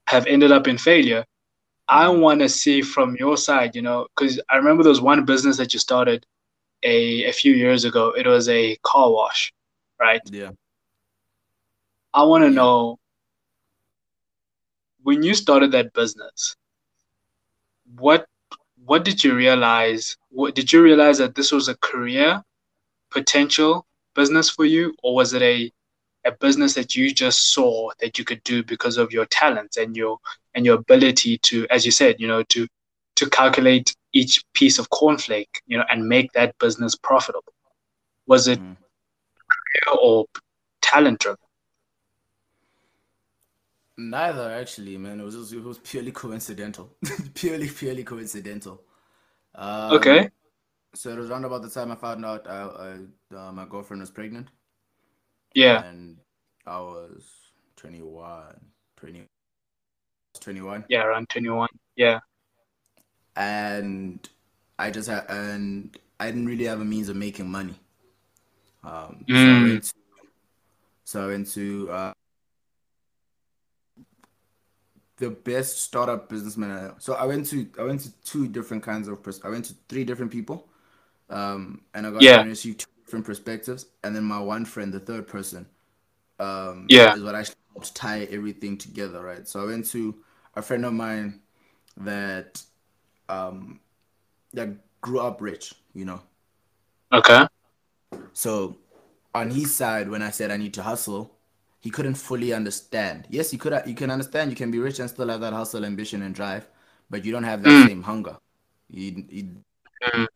have 0.08 0.26
ended 0.28 0.52
up 0.52 0.67
in 0.67 0.78
failure. 0.78 1.26
I 1.88 2.08
Mhm. 2.08 2.21
want 2.21 2.39
to 2.41 2.49
see 2.49 2.82
from 2.82 3.15
your 3.17 3.38
side, 3.38 3.76
you 3.76 3.82
know, 3.82 4.08
because 4.15 4.41
I 4.49 4.58
remember 4.58 4.84
there 4.84 4.89
was 4.89 5.02
one 5.02 5.26
business 5.26 5.58
that 5.58 5.73
you 5.73 5.80
started 5.80 6.26
a, 6.84 7.26
a 7.26 7.32
few 7.34 7.54
years 7.54 7.86
ago. 7.86 8.13
It 8.17 8.28
was 8.28 8.47
a 8.49 8.78
car 8.84 9.12
wash, 9.12 9.54
right? 9.99 10.21
Yeah. 10.30 10.52
I 12.13 12.23
want 12.23 12.43
to 12.43 12.49
know 12.49 12.99
when 15.04 15.21
you 15.23 15.34
started 15.36 15.71
that 15.71 15.93
business, 15.93 16.56
what 17.97 18.26
what 18.86 19.04
did 19.06 19.23
you 19.23 19.36
realize? 19.36 20.17
What 20.30 20.56
did 20.56 20.71
you 20.73 20.82
realize 20.84 21.17
that 21.19 21.36
this 21.36 21.52
was 21.52 21.67
a 21.69 21.76
career 21.78 22.43
potential 23.12 23.86
business 24.15 24.49
for 24.49 24.65
you, 24.65 24.93
or 25.04 25.15
was 25.15 25.34
it 25.34 25.41
a 25.41 25.71
a 26.26 26.32
business 26.32 26.73
that 26.76 26.95
you 26.95 27.13
just 27.13 27.54
saw 27.54 27.89
that 27.99 28.17
you 28.17 28.26
could 28.26 28.43
do 28.43 28.63
because 28.63 28.97
of 28.97 29.12
your 29.12 29.26
talents 29.28 29.78
and 29.78 29.95
your 29.95 30.19
and 30.56 30.65
your 30.65 30.76
ability 30.76 31.38
to, 31.39 31.67
as 31.69 31.86
you 31.86 31.91
said, 31.91 32.15
you 32.19 32.28
know, 32.28 32.43
to 32.43 32.67
to 33.15 33.30
calculate 33.30 33.95
each 34.13 34.43
piece 34.54 34.80
of 34.80 34.89
cornflake, 34.89 35.62
you 35.67 35.78
know, 35.78 35.86
and 35.89 36.08
make 36.08 36.32
that 36.34 36.58
business 36.60 36.95
profitable? 36.95 37.54
Was 38.28 38.47
it 38.47 38.62
Mhm. 38.62 38.78
career 39.49 39.97
or 40.02 40.26
talent 40.82 41.19
driven? 41.19 41.42
Neither 43.97 44.51
actually, 44.51 44.97
man. 44.97 45.19
It 45.19 45.23
was 45.23 45.36
just, 45.36 45.53
it 45.53 45.63
was 45.63 45.77
purely 45.79 46.12
coincidental. 46.12 46.95
purely, 47.36 47.69
purely 47.69 48.03
coincidental. 48.03 48.82
Um, 49.56 49.91
Okay. 49.97 50.29
So 50.95 51.10
it 51.12 51.17
was 51.17 51.29
around 51.29 51.45
about 51.45 51.62
the 51.63 51.69
time 51.69 51.91
I 51.91 51.95
found 51.95 52.23
out 52.25 52.47
I, 52.47 52.97
I, 53.32 53.36
uh, 53.36 53.51
my 53.51 53.65
girlfriend 53.65 54.01
was 54.01 54.12
pregnant, 54.12 54.47
Yeah. 55.56 55.84
and 55.84 56.17
I 56.67 56.79
was 56.79 57.23
21, 57.77 58.60
20. 58.97 59.25
21. 60.39 60.86
Yeah, 60.89 61.03
around 61.06 61.29
21. 61.29 61.67
Yeah. 61.95 62.19
and 63.36 64.29
I 64.77 64.91
just 64.91 65.10
had 65.10 65.25
and 65.29 65.97
I 66.19 66.27
didn't 66.27 66.45
really 66.47 66.65
have 66.65 66.82
a 66.82 66.86
means 66.86 67.10
of 67.10 67.15
making 67.15 67.49
money. 67.49 67.79
Um, 68.84 69.25
so 69.36 69.56
I 69.56 69.60
Mm. 69.60 69.63
went 69.63 69.84
to, 69.84 69.93
so 71.06 71.23
I 71.23 71.27
went 71.27 71.51
to 71.51 71.89
uh, 71.91 72.13
the 75.17 75.30
best 75.30 75.82
startup 75.82 76.30
businessman. 76.30 76.71
I 76.71 76.82
know. 76.82 76.95
So 76.99 77.13
I 77.13 77.26
went 77.26 77.45
to 77.47 77.67
I 77.80 77.84
went 77.84 78.02
to 78.02 78.12
two 78.23 78.47
different 78.47 78.84
kinds 78.84 79.08
of 79.08 79.21
pers- 79.23 79.41
I 79.43 79.49
went 79.49 79.65
to 79.65 79.76
three 79.89 80.04
different 80.04 80.32
people, 80.32 80.67
um, 81.30 81.82
and 81.93 82.08
I 82.08 82.12
got 82.12 82.21
Yeah. 82.21 82.43
to 82.43 82.43
receive 82.43 82.78
two 82.78 82.88
different 83.06 83.26
perspectives. 83.26 83.88
And 84.04 84.15
then 84.15 84.23
my 84.23 84.39
one 84.39 84.65
friend, 84.65 84.93
the 84.93 84.99
third 84.99 85.28
person, 85.28 85.67
um, 86.39 86.88
Yeah. 86.89 87.15
is 87.15 87.23
what 87.23 87.36
actually 87.36 87.56
helped 87.73 87.95
tie 87.95 88.23
everything 88.26 88.78
together, 88.78 89.21
right? 89.23 89.47
So 89.47 89.62
I 89.62 89.65
went 89.65 89.86
to 89.91 90.15
a 90.56 90.62
friend 90.62 90.86
of 90.86 90.93
mine 90.93 91.41
that 91.97 92.63
um 93.30 93.80
that 94.54 94.69
grew 95.02 95.19
up 95.19 95.41
rich, 95.41 95.76
you 95.93 96.06
know. 96.06 96.21
Okay. 97.12 97.47
So 98.34 98.78
on 99.34 99.52
his 99.52 99.76
side, 99.76 100.10
when 100.10 100.21
I 100.21 100.30
said 100.32 100.52
I 100.52 100.58
need 100.58 100.73
to 100.76 100.84
hustle, 100.84 101.36
he 101.84 101.89
couldn't 101.89 102.15
fully 102.15 102.54
understand. 102.54 103.28
Yes, 103.30 103.52
you 103.52 103.60
could 103.60 103.74
you 103.86 103.93
can 103.93 104.10
understand 104.10 104.50
you 104.50 104.56
can 104.56 104.72
be 104.72 104.80
rich 104.80 105.00
and 105.00 105.10
still 105.10 105.28
have 105.28 105.41
that 105.41 105.52
hustle, 105.52 105.84
ambition, 105.84 106.22
and 106.22 106.34
drive, 106.34 106.65
but 107.10 107.26
you 107.26 107.32
don't 107.34 107.43
have 107.43 107.62
that 107.63 107.72
Mm. 107.74 107.88
same 107.88 108.04
hunger. 108.04 108.38
You, 108.89 109.26
you, 109.30 109.43
Mm. 110.02 110.28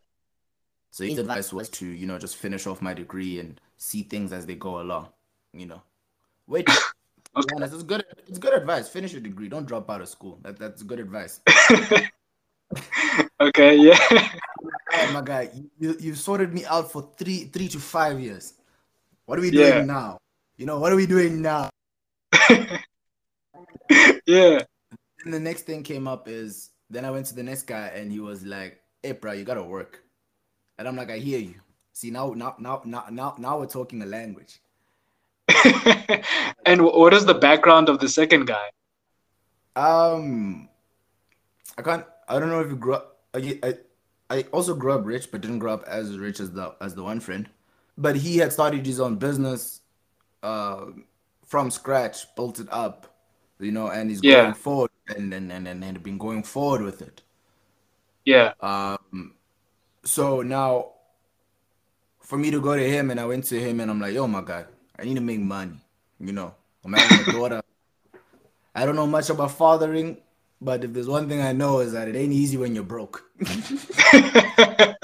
so 0.90 1.04
his 1.04 1.16
advice 1.18 1.50
was 1.52 1.70
to, 1.70 1.86
you 1.86 2.06
know, 2.06 2.18
just 2.18 2.36
finish 2.36 2.66
off 2.66 2.82
my 2.82 2.92
degree 2.92 3.40
and 3.40 3.58
see 3.78 4.02
things 4.02 4.30
as 4.32 4.44
they 4.44 4.56
go 4.56 4.80
along, 4.80 5.08
you 5.54 5.64
know. 5.64 5.80
Wait, 6.46 6.66
to 6.66 6.74
be 6.74 7.40
Okay. 7.40 7.54
honest, 7.56 7.72
it's 7.74 7.82
good. 7.82 8.04
It's 8.26 8.38
good 8.38 8.52
advice. 8.52 8.88
Finish 8.90 9.12
your 9.12 9.22
degree. 9.22 9.48
Don't 9.48 9.66
drop 9.66 9.88
out 9.88 10.02
of 10.02 10.08
school. 10.08 10.38
That 10.42 10.58
that's 10.58 10.82
good 10.82 11.00
advice. 11.00 11.40
okay. 13.40 13.74
Yeah. 13.76 13.98
Oh 14.92 15.08
my 15.12 15.22
God, 15.22 15.48
you, 15.54 15.70
you 15.78 15.96
you 15.98 16.14
sorted 16.14 16.52
me 16.52 16.66
out 16.66 16.92
for 16.92 17.08
three 17.16 17.44
three 17.44 17.68
to 17.68 17.78
five 17.78 18.20
years. 18.20 18.52
What 19.24 19.38
are 19.38 19.42
we 19.42 19.50
doing 19.50 19.78
Yeah. 19.80 19.84
now? 19.84 20.18
You 20.58 20.66
know, 20.66 20.80
what 20.80 20.92
are 20.92 20.96
we 20.96 21.06
doing 21.06 21.40
now? 21.40 21.70
yeah. 24.26 24.60
And 25.24 25.32
the 25.32 25.38
next 25.38 25.62
thing 25.62 25.84
came 25.84 26.08
up 26.08 26.26
is 26.26 26.70
then 26.90 27.04
I 27.04 27.12
went 27.12 27.26
to 27.26 27.34
the 27.36 27.44
next 27.44 27.62
guy 27.62 27.92
and 27.94 28.10
he 28.10 28.18
was 28.18 28.44
like, 28.44 28.80
Hey 29.00 29.12
bro, 29.12 29.32
you 29.32 29.44
gotta 29.44 29.62
work. 29.62 30.02
And 30.76 30.88
I'm 30.88 30.96
like, 30.96 31.12
I 31.12 31.18
hear 31.18 31.38
you. 31.38 31.54
See 31.92 32.10
now 32.10 32.32
now 32.32 32.56
now 32.58 32.82
now 32.84 33.04
now, 33.08 33.36
now 33.38 33.60
we're 33.60 33.66
talking 33.66 34.02
a 34.02 34.06
language. 34.06 34.60
and 36.66 36.84
what 36.84 37.14
is 37.14 37.24
the 37.24 37.34
background 37.34 37.88
of 37.88 38.00
the 38.00 38.08
second 38.08 38.46
guy? 38.46 38.68
Um 39.76 40.68
I 41.78 41.82
can't 41.82 42.04
I 42.28 42.40
don't 42.40 42.48
know 42.48 42.62
if 42.62 42.68
you 42.68 42.76
grew 42.76 42.94
up 42.94 43.20
I, 43.32 43.60
I 43.62 43.74
I 44.28 44.42
also 44.50 44.74
grew 44.74 44.90
up 44.90 45.06
rich 45.06 45.30
but 45.30 45.40
didn't 45.40 45.60
grow 45.60 45.74
up 45.74 45.84
as 45.84 46.18
rich 46.18 46.40
as 46.40 46.50
the 46.50 46.74
as 46.80 46.96
the 46.96 47.04
one 47.04 47.20
friend. 47.20 47.48
But 47.96 48.16
he 48.16 48.38
had 48.38 48.52
started 48.52 48.84
his 48.84 48.98
own 48.98 49.18
business 49.18 49.82
uh 50.42 50.86
from 51.46 51.70
scratch, 51.70 52.34
built 52.36 52.60
it 52.60 52.68
up, 52.70 53.06
you 53.58 53.72
know, 53.72 53.88
and 53.88 54.10
he's 54.10 54.20
Yeah. 54.20 54.22
going 54.22 54.54
forward 54.54 54.90
and 55.08 55.32
and, 55.34 55.50
and, 55.52 55.66
and 55.68 55.84
and 55.84 56.02
been 56.02 56.18
going 56.18 56.42
forward 56.42 56.82
with 56.82 57.02
it. 57.02 57.22
Yeah. 58.24 58.52
Um, 58.60 59.34
so 60.04 60.42
now 60.42 60.92
for 62.20 62.38
me 62.38 62.50
to 62.50 62.60
go 62.60 62.76
to 62.76 62.88
him 62.90 63.10
and 63.10 63.20
I 63.20 63.26
went 63.26 63.44
to 63.46 63.58
him 63.60 63.80
and 63.80 63.90
I'm 63.90 64.00
like, 64.00 64.14
yo, 64.14 64.26
my 64.26 64.40
God, 64.42 64.66
I 64.98 65.04
need 65.04 65.14
to 65.14 65.20
make 65.20 65.40
money. 65.40 65.78
You 66.20 66.32
know, 66.32 66.54
I'm 66.84 66.92
having 66.92 67.18
a 67.18 67.24
daughter. 67.24 67.62
I 68.74 68.86
don't 68.86 68.96
know 68.96 69.06
much 69.06 69.30
about 69.30 69.52
fathering, 69.52 70.18
but 70.60 70.84
if 70.84 70.92
there's 70.92 71.08
one 71.08 71.28
thing 71.28 71.40
I 71.42 71.52
know 71.52 71.80
is 71.80 71.92
that 71.92 72.08
it 72.08 72.16
ain't 72.16 72.32
easy 72.32 72.56
when 72.56 72.74
you're 72.74 72.84
broke. 72.84 73.24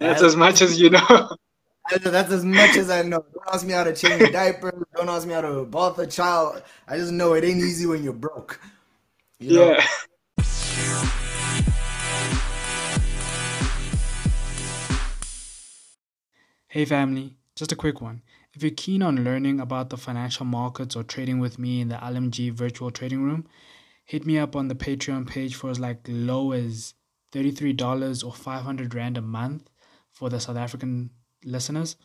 That's 0.00 0.22
as 0.22 0.36
much 0.36 0.62
as 0.62 0.80
you 0.80 0.90
know. 0.90 1.36
That's 1.90 2.32
as 2.32 2.44
much 2.44 2.76
as 2.76 2.90
I 2.90 3.02
know. 3.02 3.24
Don't 3.32 3.54
ask 3.54 3.64
me 3.64 3.72
how 3.72 3.84
to 3.84 3.94
change 3.94 4.20
a 4.22 4.32
diaper. 4.32 4.86
Don't 4.96 5.08
ask 5.08 5.26
me 5.26 5.34
how 5.34 5.42
to 5.42 5.64
bath 5.64 5.98
a 5.98 6.06
child. 6.06 6.62
I 6.88 6.96
just 6.96 7.12
know 7.12 7.34
it 7.34 7.44
ain't 7.44 7.58
easy 7.58 7.86
when 7.86 8.02
you're 8.02 8.12
broke. 8.12 8.60
You 9.38 9.54
know? 9.54 9.70
Yeah. 9.72 9.86
Hey 16.68 16.84
family, 16.84 17.36
just 17.54 17.72
a 17.72 17.76
quick 17.76 18.00
one. 18.02 18.22
If 18.52 18.62
you're 18.62 18.72
keen 18.72 19.02
on 19.02 19.24
learning 19.24 19.60
about 19.60 19.90
the 19.90 19.96
financial 19.96 20.44
markets 20.44 20.96
or 20.96 21.02
trading 21.02 21.38
with 21.38 21.58
me 21.58 21.80
in 21.80 21.88
the 21.88 21.96
LMG 21.96 22.52
virtual 22.52 22.90
trading 22.90 23.22
room, 23.22 23.46
hit 24.04 24.26
me 24.26 24.38
up 24.38 24.56
on 24.56 24.68
the 24.68 24.74
Patreon 24.74 25.26
page 25.26 25.54
for 25.54 25.70
as 25.70 25.78
like 25.78 26.00
low 26.08 26.52
as 26.52 26.94
$33 27.32 28.26
or 28.26 28.32
500 28.32 28.94
Rand 28.94 29.16
a 29.16 29.22
month 29.22 29.70
for 30.10 30.28
the 30.28 30.40
South 30.40 30.56
African 30.56 31.10
listeners. 31.46 31.96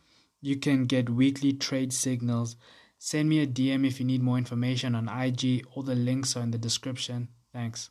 You 0.41 0.55
can 0.57 0.85
get 0.85 1.09
weekly 1.09 1.53
trade 1.53 1.93
signals. 1.93 2.55
Send 2.97 3.29
me 3.29 3.39
a 3.41 3.47
DM 3.47 3.85
if 3.85 3.99
you 3.99 4.05
need 4.05 4.21
more 4.21 4.37
information 4.37 4.95
on 4.95 5.09
IG. 5.09 5.65
All 5.73 5.83
the 5.83 5.95
links 5.95 6.35
are 6.35 6.43
in 6.43 6.51
the 6.51 6.57
description. 6.57 7.29
Thanks. 7.53 7.89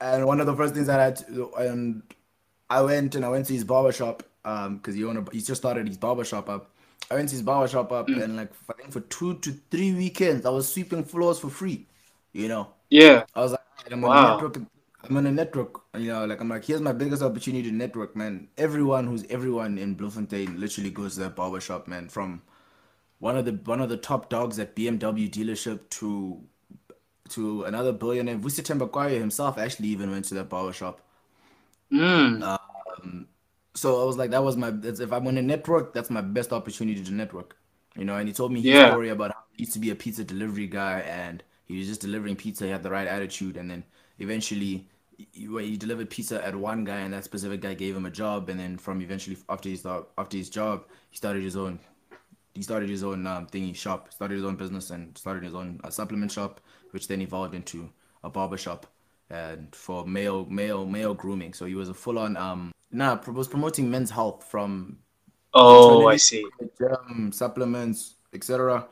And 0.00 0.26
one 0.26 0.40
of 0.40 0.46
the 0.46 0.56
first 0.56 0.74
things 0.74 0.86
that 0.86 0.98
I 0.98 1.04
had 1.04 1.16
to, 1.16 1.52
and 1.56 2.02
I 2.70 2.80
went 2.82 3.14
and 3.14 3.24
I 3.24 3.28
went 3.28 3.46
to 3.46 3.52
his 3.52 3.64
barber 3.64 3.92
shop 3.92 4.22
um 4.44 4.78
because 4.78 4.94
he 4.94 5.04
owned 5.04 5.18
a, 5.18 5.30
he 5.30 5.40
just 5.42 5.60
started 5.60 5.86
his 5.86 5.98
barber 5.98 6.24
shop 6.24 6.48
up. 6.48 6.70
I 7.10 7.14
went 7.14 7.28
to 7.28 7.34
his 7.34 7.42
barber 7.42 7.68
shop 7.68 7.92
up 7.92 8.08
and 8.08 8.36
like 8.36 8.50
I 8.68 8.72
think 8.74 8.92
for 8.92 9.00
two 9.00 9.34
to 9.38 9.52
three 9.70 9.92
weekends 9.94 10.46
I 10.46 10.50
was 10.50 10.72
sweeping 10.72 11.04
floors 11.04 11.38
for 11.38 11.50
free. 11.50 11.86
You 12.32 12.48
know, 12.48 12.68
Yeah. 12.88 13.24
I 13.34 13.40
was 13.40 13.52
like, 13.52 13.60
I'm 13.90 14.04
on 14.04 14.10
Wow. 14.10 14.38
a 14.38 14.42
network. 14.42 14.66
I'm 15.08 15.16
on 15.16 15.26
a 15.26 15.32
network. 15.32 15.80
You 15.94 16.08
know, 16.12 16.26
like 16.26 16.40
I'm 16.40 16.48
like, 16.48 16.64
here's 16.64 16.80
my 16.80 16.92
biggest 16.92 17.22
opportunity 17.22 17.70
to 17.70 17.74
network, 17.74 18.14
man. 18.16 18.48
Everyone 18.58 19.06
who's 19.06 19.24
everyone 19.30 19.78
in 19.78 19.94
Bloemfontein 19.94 20.60
literally 20.60 20.90
goes 20.90 21.14
to 21.14 21.20
that 21.20 21.36
barber 21.36 21.60
shop, 21.60 21.88
man. 21.88 22.08
From 22.08 22.42
one 23.20 23.36
of 23.36 23.44
the 23.46 23.52
one 23.52 23.80
of 23.80 23.88
the 23.88 23.96
top 23.98 24.30
dogs 24.30 24.58
at 24.58 24.76
BMW 24.76 25.28
dealership 25.28 25.88
to 25.90 26.42
to 27.30 27.64
another 27.64 27.92
billionaire. 27.92 28.38
Vusi 28.38 28.62
Thembekwayo 28.62 29.18
himself 29.18 29.58
actually 29.58 29.88
even 29.88 30.10
went 30.10 30.26
to 30.26 30.34
that 30.36 30.48
barber 30.50 30.72
shop. 30.72 31.00
Mm. 31.92 32.42
So 33.74 34.02
I 34.02 34.04
was 34.04 34.16
like, 34.16 34.30
that 34.30 34.42
was 34.44 34.56
my. 34.56 34.70
That's, 34.70 35.00
if 35.00 35.12
I'm 35.12 35.26
on 35.26 35.38
a 35.38 35.42
network, 35.42 35.94
that's 35.94 36.10
my 36.10 36.20
best 36.20 36.52
opportunity 36.52 37.02
to 37.04 37.10
network. 37.12 37.56
You 37.96 38.04
know, 38.04 38.16
and 38.16 38.28
he 38.28 38.34
told 38.34 38.52
me 38.52 38.62
his 38.62 38.78
Yeah. 38.78 38.80
story 38.80 39.08
about 39.10 39.32
how 39.32 39.42
he 39.52 39.62
used 39.64 39.72
to 39.74 39.78
be 39.78 39.90
a 39.90 39.94
pizza 39.94 40.24
delivery 40.24 40.66
guy, 40.66 41.00
and 41.00 41.42
he 41.64 41.78
was 41.78 41.86
just 41.86 42.00
delivering 42.00 42.36
pizza. 42.36 42.64
He 42.64 42.70
had 42.70 42.82
the 42.82 42.90
right 42.90 43.06
attitude, 43.06 43.56
and 43.56 43.70
then 43.70 43.84
eventually, 44.18 44.88
he, 45.32 45.48
where 45.48 45.64
he 45.64 45.76
delivered 45.76 46.10
pizza 46.10 46.44
at 46.44 46.54
one 46.54 46.84
guy, 46.84 46.98
and 47.00 47.12
that 47.14 47.24
specific 47.24 47.60
guy 47.60 47.74
gave 47.74 47.96
him 47.96 48.06
a 48.06 48.10
job, 48.10 48.48
and 48.48 48.58
then 48.58 48.76
from 48.78 49.00
eventually 49.02 49.36
after 49.48 49.68
he 49.68 49.76
start 49.76 50.08
after 50.18 50.36
his 50.36 50.50
job, 50.50 50.84
he 51.10 51.16
started 51.16 51.42
his 51.42 51.56
own. 51.56 51.80
He 52.54 52.62
started 52.62 52.88
his 52.88 53.04
own 53.04 53.26
um, 53.26 53.46
thingy 53.46 53.74
shop, 53.74 54.12
started 54.12 54.34
his 54.34 54.44
own 54.44 54.56
business, 54.56 54.90
and 54.90 55.16
started 55.16 55.44
his 55.44 55.54
own 55.54 55.80
uh, 55.84 55.90
supplement 55.90 56.32
shop, 56.32 56.60
which 56.90 57.06
then 57.08 57.20
evolved 57.22 57.54
into 57.54 57.90
a 58.24 58.30
barber 58.30 58.56
shop, 58.56 58.86
and 59.30 59.74
for 59.74 60.06
male 60.06 60.46
male 60.46 60.86
male 60.86 61.14
grooming. 61.14 61.54
So 61.54 61.64
he 61.66 61.74
was 61.74 61.88
a 61.88 61.94
full 61.94 62.18
on 62.18 62.36
um 62.36 62.72
nah 62.90 63.18
was 63.30 63.48
promoting 63.48 63.90
men's 63.90 64.10
health 64.10 64.44
from 64.44 64.98
Oh, 65.52 66.06
I 66.06 66.16
see. 66.16 66.46
supplements, 67.32 68.14
etc. 68.32 68.86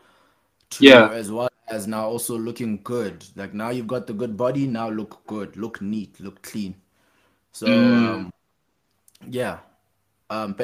Yeah. 0.80 1.10
as 1.10 1.30
well 1.30 1.48
as 1.68 1.86
now 1.86 2.06
also 2.06 2.36
looking 2.36 2.80
good. 2.82 3.24
Like 3.36 3.54
now 3.54 3.70
you've 3.70 3.86
got 3.86 4.06
the 4.06 4.12
good 4.12 4.36
body, 4.36 4.66
now 4.66 4.88
look 4.90 5.26
good, 5.26 5.56
look 5.56 5.80
neat, 5.82 6.18
look 6.20 6.42
clean. 6.42 6.74
So 7.52 7.66
Mm. 7.66 8.08
um 8.08 8.32
yeah. 9.28 9.58
Um 10.30 10.54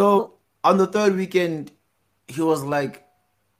so 0.00 0.34
on 0.64 0.78
the 0.78 0.86
third 0.86 1.16
weekend, 1.16 1.72
he 2.28 2.40
was 2.42 2.62
like 2.62 3.06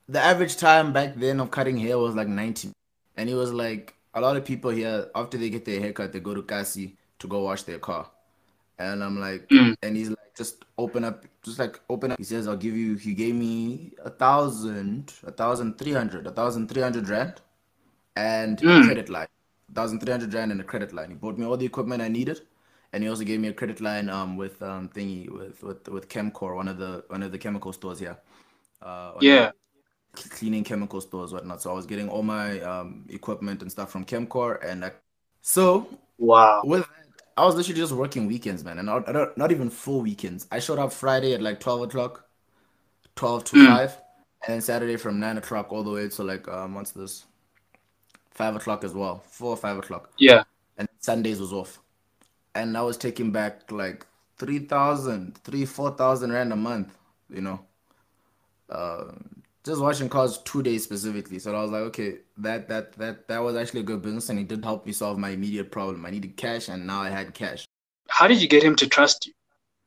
the 0.07 0.19
average 0.19 0.57
time 0.57 0.93
back 0.93 1.15
then 1.15 1.39
of 1.39 1.51
cutting 1.51 1.77
hair 1.77 1.97
was 1.97 2.15
like 2.15 2.27
90. 2.27 2.71
And 3.17 3.29
he 3.29 3.35
was 3.35 3.51
like, 3.51 3.95
a 4.13 4.21
lot 4.21 4.35
of 4.35 4.43
people 4.45 4.71
here, 4.71 5.09
after 5.15 5.37
they 5.37 5.49
get 5.49 5.65
their 5.65 5.79
haircut, 5.79 6.11
they 6.11 6.19
go 6.19 6.33
to 6.33 6.41
Kasi 6.41 6.95
to 7.19 7.27
go 7.27 7.41
wash 7.43 7.63
their 7.63 7.79
car. 7.79 8.09
And 8.79 9.03
I'm 9.03 9.19
like, 9.19 9.47
Mm. 9.49 9.75
and 9.83 9.95
he's 9.95 10.09
like, 10.09 10.17
just 10.35 10.65
open 10.77 11.03
up, 11.03 11.25
just 11.43 11.59
like 11.59 11.79
open 11.89 12.11
up. 12.11 12.17
He 12.17 12.23
says, 12.23 12.47
I'll 12.47 12.57
give 12.57 12.75
you, 12.75 12.95
he 12.95 13.13
gave 13.13 13.35
me 13.35 13.93
a 14.03 14.09
thousand, 14.09 15.13
a 15.25 15.31
thousand 15.31 15.77
three 15.77 15.93
hundred, 15.93 16.27
a 16.27 16.31
thousand 16.31 16.69
three 16.69 16.81
hundred 16.81 17.09
rand 17.09 17.41
and 18.15 18.61
a 18.61 18.65
Mm. 18.65 18.81
credit 18.85 19.09
line. 19.09 19.27
A 19.69 19.73
thousand 19.73 19.99
three 20.01 20.11
hundred 20.11 20.33
rand 20.33 20.51
and 20.51 20.61
a 20.61 20.63
credit 20.65 20.93
line. 20.93 21.09
He 21.09 21.15
bought 21.15 21.37
me 21.37 21.45
all 21.45 21.57
the 21.57 21.65
equipment 21.65 22.01
I 22.01 22.07
needed. 22.09 22.41
And 22.93 23.03
he 23.03 23.09
also 23.09 23.23
gave 23.23 23.39
me 23.39 23.47
a 23.47 23.53
credit 23.53 23.79
line 23.81 24.09
um 24.09 24.35
with 24.37 24.61
um 24.61 24.89
thingy 24.89 25.29
with 25.29 25.63
with 25.63 25.87
with 25.87 26.09
Chemcore, 26.09 26.55
one 26.55 26.67
of 26.67 26.77
the 26.77 27.03
one 27.07 27.23
of 27.23 27.31
the 27.31 27.37
chemical 27.37 27.73
stores 27.73 27.99
here. 27.99 28.17
Uh, 28.81 29.13
Yeah. 29.21 29.51
cleaning 30.13 30.63
chemical 30.63 31.01
stores, 31.01 31.33
whatnot. 31.33 31.61
So 31.61 31.71
I 31.71 31.73
was 31.73 31.85
getting 31.85 32.09
all 32.09 32.23
my 32.23 32.59
um, 32.61 33.05
equipment 33.09 33.61
and 33.61 33.71
stuff 33.71 33.91
from 33.91 34.05
Chemcore, 34.05 34.59
and 34.65 34.85
I, 34.85 34.91
so 35.41 35.87
Wow. 36.17 36.63
with 36.63 36.81
that, 36.81 37.00
I 37.37 37.45
was 37.45 37.55
literally 37.55 37.79
just 37.79 37.93
working 37.93 38.27
weekends, 38.27 38.63
man, 38.63 38.77
and 38.77 38.85
not, 38.85 39.11
not 39.11 39.37
not 39.37 39.51
even 39.51 39.69
full 39.69 40.01
weekends. 40.01 40.47
I 40.51 40.59
showed 40.59 40.79
up 40.79 40.93
Friday 40.93 41.33
at 41.33 41.41
like 41.41 41.59
twelve 41.59 41.81
o'clock, 41.81 42.25
12 43.15 43.43
to 43.45 43.55
Mm. 43.55 43.65
5. 43.67 43.97
And 44.47 44.55
then 44.55 44.61
Saturday 44.61 44.97
from 44.97 45.19
9 45.19 45.37
o'clock 45.37 45.71
all 45.71 45.83
the 45.83 45.91
way 45.91 46.09
to 46.09 46.23
like, 46.23 46.47
um, 46.47 46.75
what's 46.75 46.91
this? 46.91 47.25
5 48.31 48.55
o'clock 48.55 48.83
as 48.83 48.93
well. 48.93 49.23
4 49.29 49.51
or 49.51 49.57
5 49.57 49.77
o'clock. 49.77 50.11
Yeah. 50.17 50.43
And 50.77 50.87
Sundays 50.99 51.39
was 51.39 51.53
off. 51.53 51.79
And 52.55 52.77
I 52.77 52.81
was 52.81 52.97
taking 52.97 53.31
back 53.31 53.71
like 53.71 54.05
3,000, 54.37 55.37
3, 55.43 55.65
4,000 55.65 56.31
rand 56.31 56.53
a 56.53 56.55
month, 56.55 56.97
you 57.29 57.41
know. 57.41 57.65
Uh, 58.69 59.11
just 59.63 59.81
watching 59.81 60.09
cars 60.09 60.39
two 60.39 60.63
days 60.63 60.83
specifically. 60.83 61.39
So 61.39 61.55
I 61.55 61.61
was 61.61 61.71
like, 61.71 61.81
okay, 61.83 62.19
that 62.37 62.67
that 62.69 62.93
that 62.93 63.27
that 63.27 63.39
was 63.39 63.55
actually 63.55 63.81
a 63.81 63.83
good 63.83 64.01
business 64.01 64.29
and 64.29 64.39
it 64.39 64.47
did 64.47 64.63
help 64.63 64.85
me 64.85 64.91
solve 64.91 65.17
my 65.17 65.29
immediate 65.29 65.71
problem. 65.71 66.05
I 66.05 66.11
needed 66.11 66.35
cash 66.37 66.69
and 66.69 66.87
now 66.87 67.01
I 67.01 67.09
had 67.09 67.33
cash. 67.33 67.65
How 68.09 68.27
did 68.27 68.41
you 68.41 68.47
get 68.47 68.63
him 68.63 68.75
to 68.77 68.87
trust 68.87 69.27
you? 69.27 69.33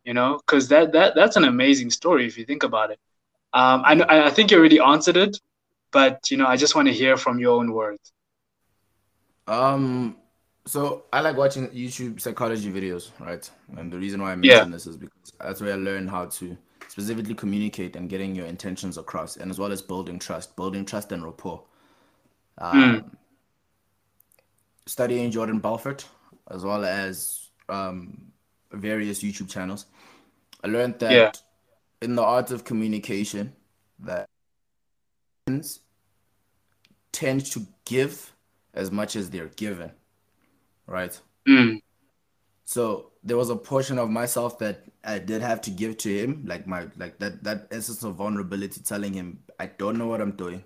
You 0.05 0.15
know, 0.15 0.39
because 0.39 0.69
that 0.69 0.93
that 0.93 1.15
that's 1.15 1.37
an 1.37 1.45
amazing 1.45 1.91
story 1.91 2.27
if 2.27 2.39
you 2.39 2.45
think 2.45 2.63
about 2.63 2.91
it. 2.91 3.01
Um, 3.53 3.83
I 3.85 3.95
know, 3.95 4.07
I 4.09 4.31
think 4.31 4.51
you 4.51 4.59
already 4.59 4.81
answered 4.81 5.17
it, 5.17 5.41
but 5.93 6.31
you 6.31 6.37
know, 6.37 6.47
I 6.47 6.57
just 6.57 6.75
want 6.75 6.89
to 6.89 6.95
hear 6.95 7.17
from 7.17 7.39
your 7.39 7.59
own 7.59 7.73
words. 7.73 8.13
Um, 9.47 10.17
so 10.67 11.05
I 11.13 11.21
like 11.21 11.37
watching 11.37 11.69
YouTube 11.69 12.21
psychology 12.21 12.71
videos, 12.73 13.11
right? 13.21 13.49
And 13.77 13.93
the 13.93 13.99
reason 13.99 14.23
why 14.23 14.33
I 14.33 14.37
Yeah. 14.41 14.65
mention 14.65 14.71
this 14.71 14.87
is 14.87 14.97
because 14.97 15.33
that's 15.41 15.61
where 15.61 15.75
I 15.75 15.77
learned 15.77 16.11
how 16.11 16.27
to 16.27 16.57
specifically 16.95 17.35
communicate 17.35 17.97
and 17.97 18.09
getting 18.09 18.37
your 18.37 18.47
intentions 18.47 18.97
across, 18.99 19.37
and 19.37 19.51
as 19.51 19.59
well 19.59 19.73
as 19.73 19.83
building 19.83 20.17
trust, 20.17 20.55
building 20.55 20.85
trust 20.85 21.11
and 21.11 21.25
rapport. 21.25 21.61
Um, 22.59 23.17
studying 24.87 25.33
Jordan 25.33 25.59
Belfort, 25.59 26.07
as 26.53 26.63
well 26.63 26.85
as 26.85 27.51
um, 27.69 28.31
various 28.71 29.25
YouTube 29.25 29.51
channels, 29.51 29.87
I 30.63 30.69
learned 30.69 31.01
that 31.01 31.11
Yeah. 31.13 31.33
in 32.01 32.15
the 32.15 32.23
art 32.23 32.53
of 32.53 32.63
communication, 32.63 33.55
that 33.99 34.29
tend 37.11 37.45
to 37.47 37.67
give 37.85 38.33
as 38.73 38.93
much 38.93 39.17
as 39.17 39.31
they're 39.31 39.49
given, 39.49 39.91
right? 40.87 41.21
Mm, 41.49 41.81
So 42.67 43.11
there 43.25 43.37
was 43.37 43.51
a 43.51 43.57
portion 43.57 43.99
of 43.99 44.11
myself 44.11 44.59
that 44.61 44.85
I 45.05 45.19
did 45.19 45.43
have 45.43 45.61
to 45.63 45.71
give 45.71 45.99
to 45.99 46.11
him, 46.11 46.45
like 46.47 46.67
my 46.67 46.89
like 46.99 47.19
that 47.21 47.45
that 47.45 47.69
essence 47.71 48.03
of 48.05 48.17
vulnerability, 48.17 48.83
telling 48.83 49.13
him 49.15 49.41
I 49.59 49.67
don't 49.67 49.99
know 49.99 50.07
what 50.09 50.21
I'm 50.21 50.33
doing, 50.37 50.65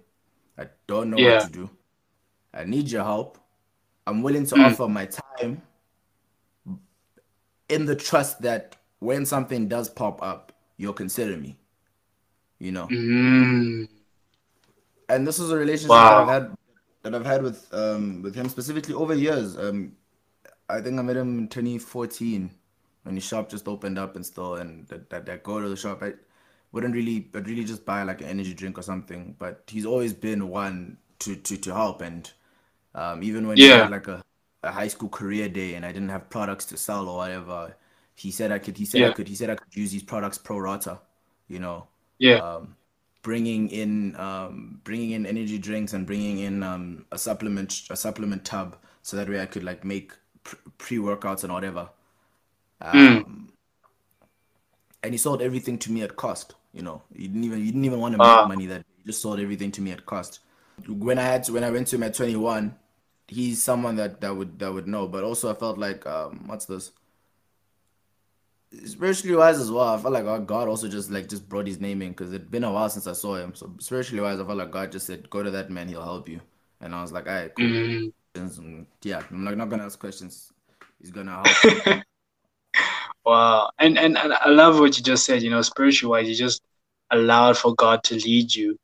I 0.58 0.68
don't 0.86 1.10
know 1.10 1.18
Yeah. 1.18 1.28
what 1.28 1.40
to 1.40 1.48
do, 1.48 1.70
I 2.54 2.64
need 2.64 2.90
your 2.90 3.04
help. 3.04 3.38
I'm 4.06 4.22
willing 4.22 4.46
to 4.46 4.56
Mm. 4.56 4.58
offer 4.58 4.88
my 4.88 5.06
time 5.06 5.62
in 7.68 7.86
the 7.86 7.96
trust 7.96 8.42
that 8.42 8.76
when 9.00 9.24
something 9.26 9.68
does 9.68 9.88
pop 9.88 10.22
up, 10.22 10.52
you'll 10.76 10.92
consider 10.92 11.36
me. 11.36 11.56
You 12.58 12.72
know. 12.72 12.90
mm, 12.90 13.86
and 15.08 15.26
this 15.26 15.38
is 15.38 15.50
a 15.50 15.56
relationship 15.56 15.90
Wow. 15.90 16.08
that 16.08 16.18
I've 16.18 16.28
had 16.28 16.54
that 17.02 17.14
I've 17.14 17.26
had 17.26 17.42
with 17.42 17.72
um 17.72 18.22
with 18.22 18.34
him 18.34 18.48
specifically 18.48 18.94
over 18.94 19.14
years. 19.14 19.56
Um, 19.56 19.96
I 20.68 20.80
think 20.80 20.98
I 20.98 21.02
met 21.02 21.16
him 21.16 21.38
in 21.38 21.48
2014 21.48 22.50
when 23.04 23.14
his 23.14 23.24
shop 23.24 23.48
just 23.48 23.68
opened 23.68 23.98
up 23.98 24.16
and 24.16 24.24
still, 24.26 24.56
and 24.56 24.86
that 24.88 25.10
that, 25.10 25.26
that 25.26 25.42
go 25.42 25.60
to 25.60 25.68
the 25.68 25.76
shop. 25.76 26.02
I 26.02 26.14
wouldn't 26.72 26.94
really, 26.94 27.30
I'd 27.34 27.48
really 27.48 27.64
just 27.64 27.84
buy 27.86 28.02
like 28.02 28.20
an 28.20 28.28
energy 28.28 28.54
drink 28.54 28.78
or 28.78 28.82
something. 28.82 29.34
But 29.38 29.64
he's 29.68 29.86
always 29.86 30.12
been 30.12 30.48
one 30.48 30.98
to 31.20 31.36
to 31.36 31.56
to 31.58 31.74
help, 31.74 32.02
and 32.02 32.30
um, 32.94 33.22
even 33.22 33.46
when 33.48 33.60
he 33.60 33.70
had 33.70 33.90
like 33.90 34.08
a 34.08 34.24
a 34.62 34.72
high 34.72 34.88
school 34.88 35.08
career 35.08 35.48
day 35.48 35.74
and 35.74 35.86
I 35.86 35.92
didn't 35.92 36.08
have 36.08 36.30
products 36.30 36.64
to 36.66 36.76
sell 36.76 37.08
or 37.08 37.18
whatever, 37.18 37.76
he 38.16 38.30
said 38.30 38.52
I 38.52 38.58
could. 38.58 38.76
He 38.78 38.84
said 38.84 39.02
I 39.04 39.10
could. 39.10 39.28
He 39.28 39.34
said 39.34 39.50
I 39.50 39.56
could 39.56 39.74
use 39.74 39.92
these 39.92 40.02
products 40.02 40.38
pro 40.38 40.58
rata, 40.58 41.00
you 41.48 41.58
know 41.60 41.88
yeah, 42.18 42.40
um, 42.40 42.76
bringing 43.22 43.68
in 43.70 44.16
um, 44.16 44.80
bringing 44.84 45.12
in 45.12 45.26
energy 45.26 45.58
drinks 45.58 45.92
and 45.92 46.06
bringing 46.06 46.38
in 46.38 46.62
um, 46.62 47.04
a 47.12 47.18
supplement 47.18 47.82
a 47.90 47.96
supplement 47.96 48.44
tub 48.44 48.76
so 49.02 49.16
that 49.16 49.28
way 49.28 49.40
I 49.40 49.46
could 49.46 49.64
like 49.64 49.84
make 49.84 50.12
pre 50.78 50.98
workouts 50.98 51.44
and 51.44 51.52
whatever. 51.52 51.90
Mm. 52.92 53.24
Um, 53.26 53.52
and 55.02 55.14
he 55.14 55.18
sold 55.18 55.42
everything 55.42 55.78
to 55.78 55.92
me 55.92 56.02
at 56.02 56.16
cost. 56.16 56.54
You 56.72 56.82
know, 56.82 57.02
he 57.14 57.26
didn't 57.28 57.44
even 57.44 57.58
he 57.60 57.66
didn't 57.66 57.84
even 57.84 58.00
want 58.00 58.14
to 58.14 58.18
make 58.18 58.36
Wow. 58.36 58.44
money. 58.44 58.66
That 58.66 58.84
he 58.96 59.04
just 59.04 59.22
sold 59.22 59.40
everything 59.40 59.72
to 59.72 59.80
me 59.80 59.92
at 59.92 60.06
cost. 60.06 60.40
When 60.86 61.18
I 61.18 61.22
had 61.22 61.44
to, 61.44 61.52
when 61.52 61.64
I 61.64 61.70
went 61.70 61.88
to 61.88 61.96
him 61.96 62.02
at 62.04 62.14
21, 62.14 62.76
he's 63.26 63.62
someone 63.62 63.96
that 63.96 64.20
that 64.20 64.36
would 64.36 64.58
that 64.60 64.72
would 64.72 64.86
know. 64.86 65.08
But 65.08 65.24
also 65.24 65.50
I 65.50 65.54
felt 65.54 65.78
like 65.78 66.06
um, 66.06 66.44
what's 66.46 66.66
this? 66.66 66.92
spiritually 68.84 69.36
wise 69.36 69.58
as 69.58 69.70
well, 69.70 69.88
I 69.88 69.98
felt 69.98 70.12
like 70.14 70.24
oh, 70.24 70.40
God 70.40 70.68
also 70.68 70.88
just 70.88 71.10
like 71.10 71.28
just 71.28 71.48
brought 71.48 71.66
his 71.66 71.80
name 71.80 72.02
in 72.02 72.10
because 72.10 72.32
it'd 72.32 72.50
been 72.50 72.64
a 72.64 72.72
while 72.72 72.90
since 72.90 73.06
I 73.06 73.12
saw 73.12 73.36
him. 73.36 73.54
So 73.54 73.72
spiritually 73.78 74.22
wise, 74.22 74.40
I 74.40 74.44
felt 74.44 74.58
like 74.58 74.70
God 74.70 74.92
just 74.92 75.06
said, 75.06 75.30
"Go 75.30 75.42
to 75.42 75.50
that 75.52 75.70
man, 75.70 75.88
he'll 75.88 76.02
help 76.02 76.28
you." 76.28 76.40
And 76.80 76.94
I 76.94 77.02
was 77.02 77.12
like, 77.12 77.26
"All 77.26 77.32
right, 77.34 77.54
cool." 77.54 77.66
mm. 77.66 78.12
And, 78.34 78.86
yeah, 79.02 79.22
I'm 79.30 79.44
like 79.44 79.56
not 79.56 79.68
gonna 79.68 79.84
ask 79.84 79.98
questions. 79.98 80.52
It's 81.00 81.10
gonna 81.10 81.32
help. 81.84 82.04
Wow. 83.24 83.70
And, 83.78 83.98
and 83.98 84.16
and 84.16 84.32
I 84.32 84.48
love 84.48 84.78
what 84.80 84.96
you 84.96 85.04
just 85.04 85.24
said, 85.24 85.42
you 85.42 85.50
know, 85.50 85.62
spiritual 85.62 86.10
wise, 86.12 86.28
you 86.28 86.34
just 86.34 86.62
allowed 87.10 87.56
for 87.58 87.74
God 87.74 88.02
to 88.04 88.14
lead 88.16 88.54
you. 88.54 88.76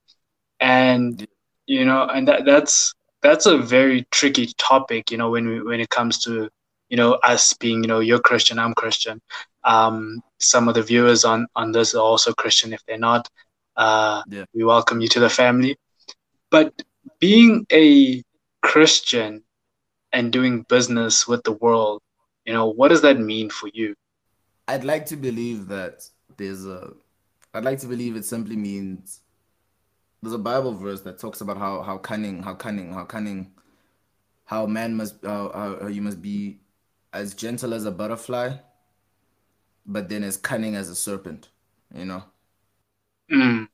And 0.61 1.20
Yeah. 1.20 1.26
you 1.66 1.85
know, 1.85 2.07
and 2.07 2.28
that 2.28 2.44
that's 2.44 2.94
that's 3.22 3.46
a 3.46 3.57
very 3.59 4.07
tricky 4.11 4.48
topic, 4.59 5.11
you 5.11 5.16
know, 5.18 5.30
when 5.30 5.46
we 5.48 5.62
when 5.62 5.80
it 5.80 5.88
comes 5.88 6.18
to, 6.24 6.48
you 6.90 6.96
know, 6.96 7.14
us 7.22 7.52
being, 7.54 7.83
you 7.83 7.88
know, 7.88 8.00
you're 8.00 8.20
Christian, 8.20 8.59
I'm 8.59 8.74
Christian. 8.74 9.20
Um, 9.64 10.20
some 10.40 10.68
of 10.68 10.74
the 10.74 10.83
viewers 10.83 11.24
on 11.24 11.46
on 11.57 11.72
this 11.72 11.94
are 11.94 12.02
also 12.02 12.33
Christian. 12.35 12.72
If 12.72 12.85
they're 12.87 12.98
not, 12.98 13.28
uh, 13.76 14.22
Yeah. 14.28 14.44
we 14.54 14.64
welcome 14.64 15.00
you 15.00 15.09
to 15.09 15.20
the 15.20 15.30
family. 15.30 15.76
But 16.50 16.72
being 17.18 17.66
a 17.72 18.22
Christian 18.64 19.44
and 20.12 20.33
doing 20.33 20.62
business 20.70 21.29
with 21.29 21.44
the 21.44 21.53
world, 21.53 22.00
you 22.46 22.53
know, 22.55 22.66
what 22.66 22.88
does 22.88 23.03
that 23.03 23.20
mean 23.20 23.50
for 23.50 23.68
you? 23.74 23.94
I'd 24.66 24.85
like 24.85 25.05
to 25.07 25.16
believe 25.16 25.68
that 25.68 26.09
there's 26.38 26.64
a. 26.64 26.94
I'd 27.53 27.64
like 27.64 27.79
to 27.81 27.87
believe 27.87 28.16
it 28.16 28.24
simply 28.24 28.57
means 28.57 29.20
there's 30.22 30.35
a 30.35 30.38
Bible 30.38 30.72
verse 30.72 31.03
that 31.03 31.18
talks 31.18 31.42
about 31.42 31.59
how 31.59 31.83
how 31.83 31.98
cunning, 31.98 32.42
how 32.42 32.55
cunning, 32.55 32.92
how 32.92 33.05
cunning, 33.05 33.53
how 34.46 34.66
man 34.66 34.96
must, 34.96 35.16
how, 35.22 35.79
how, 35.81 35.87
you 35.87 36.00
must 36.00 36.22
be 36.22 36.59
as 37.12 37.35
gentle 37.35 37.74
as 37.74 37.85
a 37.85 37.90
butterfly, 37.90 38.57
but 39.85 40.09
then 40.09 40.24
as 40.24 40.38
cunning 40.38 40.74
as 40.74 40.88
a 40.88 40.94
serpent. 40.94 41.50
You 41.94 42.07
know. 42.07 42.24
Mm. 43.31 43.68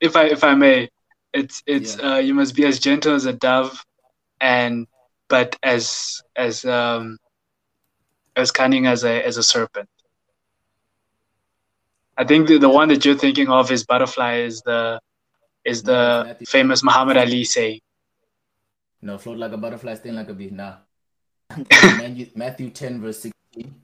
If 0.00 0.16
I 0.16 0.26
if 0.26 0.44
I 0.44 0.54
may, 0.54 0.90
it's 1.32 1.62
it's 1.66 1.98
uh, 1.98 2.16
you 2.16 2.34
must 2.34 2.54
be 2.54 2.66
as 2.66 2.78
gentle 2.78 3.14
as 3.14 3.24
a 3.24 3.32
dove, 3.32 3.84
and 4.40 4.86
but 5.28 5.56
as 5.62 6.20
as 6.36 6.64
um 6.64 7.18
as 8.36 8.50
cunning 8.50 8.86
as 8.86 9.04
a 9.04 9.24
as 9.26 9.36
a 9.36 9.42
serpent. 9.42 9.88
I 12.16 12.24
think 12.24 12.48
the, 12.48 12.58
the 12.58 12.68
one 12.68 12.88
that 12.88 13.04
you're 13.04 13.14
thinking 13.14 13.48
of 13.48 13.70
is 13.70 13.84
butterfly 13.84 14.38
is 14.38 14.60
the 14.62 15.00
is 15.64 15.82
the 15.82 16.24
Matthew. 16.26 16.46
famous 16.46 16.82
Muhammad 16.82 17.16
Ali 17.16 17.44
saying. 17.44 17.80
No, 19.02 19.18
float 19.18 19.38
like 19.38 19.52
a 19.52 19.56
butterfly, 19.56 19.94
sting 19.94 20.14
like 20.14 20.28
a 20.28 20.34
bee. 20.34 20.50
Nah. 20.50 20.76
Matthew, 21.82 22.26
Matthew 22.34 22.70
10, 22.70 23.00
verse 23.00 23.20
16. 23.20 23.74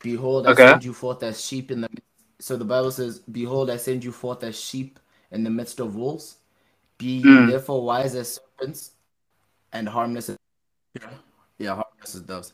Behold, 0.00 0.46
I 0.46 0.52
Okay. 0.52 0.70
send 0.70 0.84
you 0.84 0.92
forth 0.92 1.22
as 1.22 1.44
sheep 1.44 1.70
in 1.70 1.82
the 1.82 1.88
So 2.40 2.56
the 2.56 2.64
Bible 2.64 2.90
says, 2.90 3.20
Behold, 3.20 3.70
I 3.70 3.76
send 3.76 4.04
you 4.04 4.12
forth 4.12 4.42
as 4.42 4.58
sheep 4.58 4.98
in 5.30 5.44
the 5.44 5.50
midst 5.50 5.80
of 5.80 5.94
wolves. 5.94 6.36
Be 6.98 7.06
ye 7.06 7.38
Mm. 7.38 7.46
therefore 7.46 7.84
wise 7.84 8.14
as 8.14 8.34
serpents 8.40 8.92
and 9.72 9.88
harmless 9.88 10.28
as 10.28 10.36
yeah, 11.58 11.74
harmless 11.74 12.14
as 12.14 12.20
doves. 12.22 12.52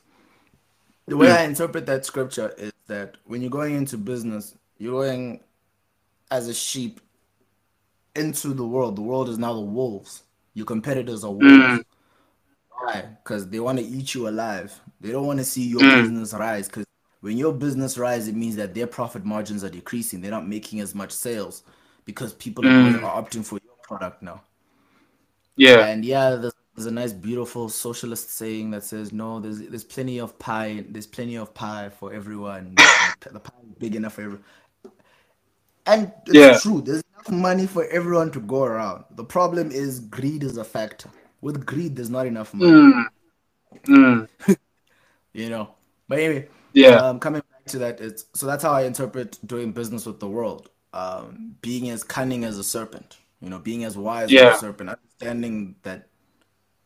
The 1.07 1.16
way 1.16 1.29
Mm. 1.29 1.37
I 1.37 1.42
interpret 1.44 1.87
that 1.87 2.07
scripture 2.07 2.55
is 2.57 2.72
that 2.87 3.16
when 3.25 3.40
you're 3.40 3.51
going 3.51 3.75
into 3.75 3.98
business, 3.98 4.55
you're 4.79 5.03
going 5.05 5.40
as 6.31 6.48
a 6.48 6.55
sheep 6.55 7.01
into 8.14 8.55
the 8.55 8.64
world. 8.66 8.96
The 8.96 9.03
world 9.03 9.29
is 9.29 9.38
now 9.38 9.55
the 9.55 9.61
wolves. 9.61 10.22
Your 10.55 10.66
competitors 10.66 11.25
are 11.25 11.31
wolves. 11.31 11.44
Mm. 11.44 11.85
Why? 12.70 13.05
Because 13.22 13.48
they 13.48 13.61
want 13.61 13.79
to 13.79 13.85
eat 13.85 14.14
you 14.14 14.29
alive. 14.29 14.79
They 15.01 15.11
don't 15.11 15.27
want 15.27 15.38
to 15.38 15.44
see 15.44 15.62
your 15.66 15.81
Mm. 15.81 16.03
business 16.03 16.33
rise. 16.35 16.68
Because 16.68 16.87
when 17.20 17.37
your 17.37 17.53
business 17.53 17.98
rise, 17.98 18.29
it 18.29 18.35
means 18.37 18.57
that 18.57 18.75
their 18.75 18.87
profit 18.87 19.25
margins 19.25 19.64
are 19.64 19.70
decreasing. 19.70 20.20
They're 20.20 20.31
not 20.31 20.46
making 20.46 20.81
as 20.81 20.94
much 20.94 21.11
sales 21.12 21.62
because 22.05 22.33
people 22.35 22.66
are, 22.66 22.70
Mm. 22.70 23.03
are 23.03 23.22
opting 23.22 23.44
for 23.44 23.59
your 23.64 23.75
product 23.83 24.22
now. 24.22 24.42
Yeah. 25.57 25.87
And 25.87 26.05
yeah, 26.05 26.37
there's, 26.37 26.55
there's 26.74 26.87
a 26.87 26.90
nice, 26.90 27.12
beautiful 27.12 27.68
socialist 27.68 28.30
saying 28.30 28.70
that 28.72 28.85
says, 28.85 29.12
"No, 29.12 29.40
there's 29.40 29.58
there's 29.61 29.85
plenty 29.85 30.18
of 30.18 30.38
pie. 30.38 30.85
There's 30.88 31.06
plenty 31.06 31.37
of 31.37 31.52
pie 31.54 31.90
for 31.90 32.12
everyone. 32.12 32.74
the 33.20 33.40
pie 33.40 33.52
is 33.62 33.74
big 33.78 33.94
enough 33.96 34.14
for 34.14 34.22
everyone." 34.22 34.44
And 35.87 36.12
it's 36.26 36.35
Yeah. 36.37 36.58
true. 36.58 36.80
There's 36.80 37.02
enough 37.14 37.30
money 37.30 37.66
for 37.66 37.85
everyone 37.87 38.30
to 38.32 38.40
go 38.40 38.62
around. 38.64 39.04
The 39.11 39.24
problem 39.24 39.70
is 39.70 40.00
greed 40.00 40.44
is 40.44 40.56
a 40.56 40.64
factor. 40.64 41.11
With 41.40 41.66
greed, 41.66 41.96
there's 41.96 42.11
not 42.11 42.26
enough 42.26 42.54
money. 42.54 42.72
Mm. 42.72 43.04
Mm. 43.87 44.28
You 45.35 45.48
know. 45.48 45.74
But 46.08 46.18
anyway, 46.20 46.48
Yeah. 46.74 46.96
um, 46.96 47.18
coming 47.18 47.42
back 47.50 47.64
to 47.66 47.78
that, 47.78 48.00
it's 48.00 48.26
so 48.35 48.46
that's 48.46 48.62
how 48.62 48.72
I 48.72 48.82
interpret 48.82 49.38
doing 49.46 49.72
business 49.72 50.06
with 50.06 50.20
the 50.20 50.28
world. 50.28 50.68
um, 50.94 51.56
being 51.62 51.88
as 51.88 52.04
cunning 52.04 52.44
as 52.44 52.58
a 52.58 52.62
serpent, 52.64 53.16
you 53.40 53.48
know, 53.48 53.58
being 53.58 53.82
as 53.82 53.96
wise 53.96 54.30
Yeah. 54.30 54.50
as 54.50 54.56
a 54.58 54.61
serpent, 54.61 54.90
understanding 54.90 55.76
that 55.85 56.08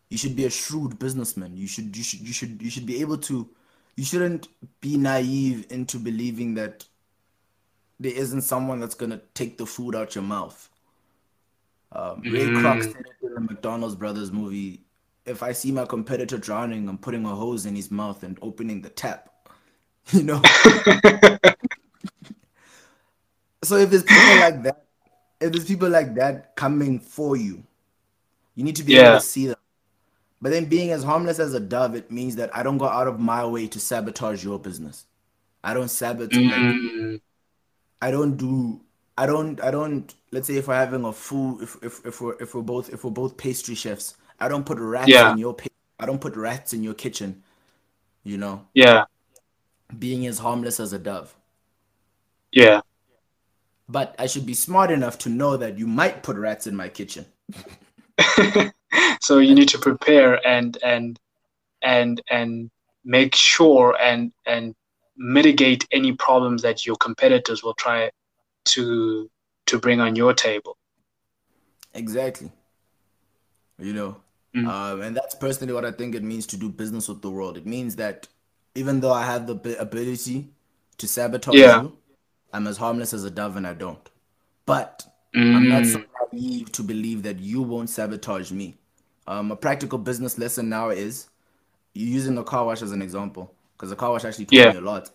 you 0.09 0.19
should 0.19 0.37
be 0.37 0.45
a 0.45 0.51
shrewd 0.51 0.99
businessman. 0.99 1.57
You 1.57 1.67
should 1.67 1.97
you 1.97 2.03
should 2.05 2.21
you 2.21 2.33
should 2.33 2.63
you 2.63 2.71
should 2.71 2.87
be 2.87 3.01
able 3.01 3.19
to 3.19 3.49
you 3.97 4.05
shouldn't 4.05 4.49
be 4.81 4.97
naive 4.97 5.67
into 5.71 5.99
believing 5.99 6.55
that 6.55 6.85
there 7.99 8.13
isn't 8.13 8.43
someone 8.43 8.79
that's 8.81 8.95
gonna 8.95 9.21
take 9.35 9.59
the 9.59 9.67
food 9.67 9.95
out 9.97 10.15
your 10.15 10.25
mouth. 10.25 10.69
Um, 11.93 12.25
Ray 12.29 12.51
Kroc 12.51 12.83
said 12.83 13.01
it 13.07 13.27
in 13.27 13.35
the 13.35 13.41
McDonald's 13.41 13.95
brothers 13.95 14.31
movie. 14.33 14.83
If 15.25 15.43
I 15.43 15.53
see 15.53 15.73
my 15.73 15.87
competitor 15.87 16.39
drowning, 16.39 16.89
I'm 16.89 16.99
putting 16.99 17.25
a 17.25 17.35
hose 17.35 17.67
in 17.67 17.75
his 17.75 17.91
mouth 17.91 18.23
and 18.23 18.39
opening 18.43 18.83
the 18.83 18.91
tap. 18.91 19.31
You 20.13 20.23
know. 20.23 20.41
so 23.65 23.77
if 23.77 23.91
there's 23.91 24.05
people 24.05 24.37
like 24.37 24.63
that, 24.63 24.85
if 25.41 25.51
there's 25.53 25.65
people 25.65 25.89
like 25.89 26.15
that 26.15 26.55
coming 26.55 27.01
for 27.01 27.37
you, 27.37 27.65
you 28.55 28.63
need 28.63 28.77
to 28.77 28.85
be 28.85 28.95
Yeah. 28.95 29.09
able 29.09 29.19
to 29.19 29.21
see 29.21 29.49
them. 29.49 29.57
But 30.47 30.51
then 30.53 30.67
being 30.67 30.93
as 30.93 31.03
harmless 31.03 31.41
as 31.41 31.55
a 31.55 31.59
dove, 31.59 31.97
it 31.97 32.13
means 32.13 32.37
that 32.37 32.57
I 32.57 32.63
don't 32.63 32.79
go 32.79 32.87
out 32.87 33.09
of 33.09 33.19
my 33.19 33.45
way 33.45 33.67
to 33.67 33.81
sabotage 33.81 34.45
your 34.45 34.61
business. 34.61 35.05
I 35.65 35.75
don't 35.75 35.89
sabotage. 35.89 36.39
like, 36.39 36.63
Mm, 36.63 37.21
I 38.01 38.13
don't 38.13 38.37
do. 38.37 38.81
I 39.19 39.27
don't. 39.27 39.61
I 39.61 39.73
don't. 39.73 40.15
Let's 40.31 40.47
say 40.47 40.55
if 40.55 40.69
we're 40.69 40.77
having 40.77 41.05
a 41.05 41.13
food, 41.13 41.63
if 41.63 41.77
if 41.83 42.07
if 42.07 42.21
we're 42.21 42.37
if 42.41 42.55
we're 42.55 42.63
both 42.63 42.93
if 42.93 43.03
we're 43.03 43.11
both 43.11 43.37
pastry 43.37 43.75
chefs, 43.75 44.15
I 44.39 44.47
don't 44.47 44.65
put 44.65 44.79
rats 44.79 45.09
Yeah. 45.09 45.31
in 45.31 45.37
your. 45.37 45.57
I 45.99 46.07
don't 46.07 46.21
put 46.21 46.37
rats 46.37 46.73
in 46.73 46.85
your 46.85 46.95
kitchen. 46.95 47.43
You 48.23 48.39
know, 48.39 48.69
yeah, 48.73 49.07
being 49.99 50.27
as 50.29 50.39
harmless 50.39 50.79
as 50.79 50.93
a 50.93 50.99
dove. 51.01 51.35
yeah, 52.53 52.83
But 53.89 54.15
I 54.17 54.29
should 54.29 54.47
be 54.47 54.55
smart 54.55 54.93
enough 54.93 55.19
to 55.19 55.29
know 55.29 55.57
that 55.57 55.77
you 55.77 55.89
might 55.89 56.23
put 56.23 56.37
rats 56.37 56.69
in 56.69 56.77
my 56.77 56.89
kitchen. 56.89 57.27
so 59.21 59.39
you 59.39 59.55
need 59.55 59.69
to 59.71 59.79
prepare 59.79 60.47
and 60.47 60.79
and 60.83 61.19
and 61.83 62.23
and 62.31 62.71
make 63.05 63.35
sure 63.35 63.97
and 64.01 64.33
and 64.47 64.75
mitigate 65.17 65.87
any 65.93 66.13
problems 66.15 66.63
that 66.63 66.87
your 66.87 66.97
competitors 66.97 67.63
will 67.63 67.75
try 67.75 68.11
to 68.67 69.31
to 69.67 69.79
bring 69.79 70.01
on 70.01 70.17
your 70.17 70.35
table. 70.35 70.77
Exactly. 71.95 72.53
You 73.79 73.93
know, 73.93 74.17
Mm. 74.57 74.69
um, 74.71 75.03
and 75.03 75.17
that's 75.17 75.35
personally 75.35 75.73
what 75.75 75.85
I 75.85 75.93
think 75.93 76.15
it 76.15 76.23
means 76.23 76.47
to 76.49 76.57
do 76.57 76.69
business 76.71 77.09
with 77.09 77.23
the 77.23 77.31
world. 77.31 77.57
It 77.57 77.67
means 77.67 77.97
that 77.97 78.29
even 78.75 79.01
though 79.01 79.13
I 79.13 79.25
have 79.25 79.47
the 79.47 79.79
ability 79.81 80.49
to 80.99 81.09
sabotage 81.09 81.63
Yeah. 81.63 81.75
you, 81.75 81.99
I'm 82.53 82.67
as 82.67 82.79
harmless 82.79 83.13
as 83.13 83.25
a 83.25 83.31
dove 83.31 83.57
and 83.57 83.67
I 83.67 83.75
don't. 83.75 84.09
But 84.67 85.05
I'm 85.53 85.69
not 85.69 85.87
so 85.87 85.99
Mm, 85.99 86.07
naive 86.33 86.73
to 86.73 86.83
believe 86.83 87.23
that 87.25 87.39
you 87.39 87.63
won't 87.63 87.91
sabotage 87.91 88.51
me. 88.53 88.79
Um, 89.29 89.51
a 89.51 89.57
practical 89.57 89.99
business 89.99 90.39
lesson 90.39 90.69
now 90.69 90.91
is 90.91 91.29
using 91.95 92.35
the 92.35 92.43
car 92.45 92.65
wash 92.65 92.83
as 92.83 92.93
an 92.93 93.03
example, 93.03 93.53
because 93.77 93.91
the 93.91 93.97
car 93.97 94.11
wash 94.11 94.25
actually 94.25 94.47
taught 94.47 94.55
Yeah. 94.57 94.71
me 94.73 94.77
a 94.77 94.81
lot. 94.81 95.11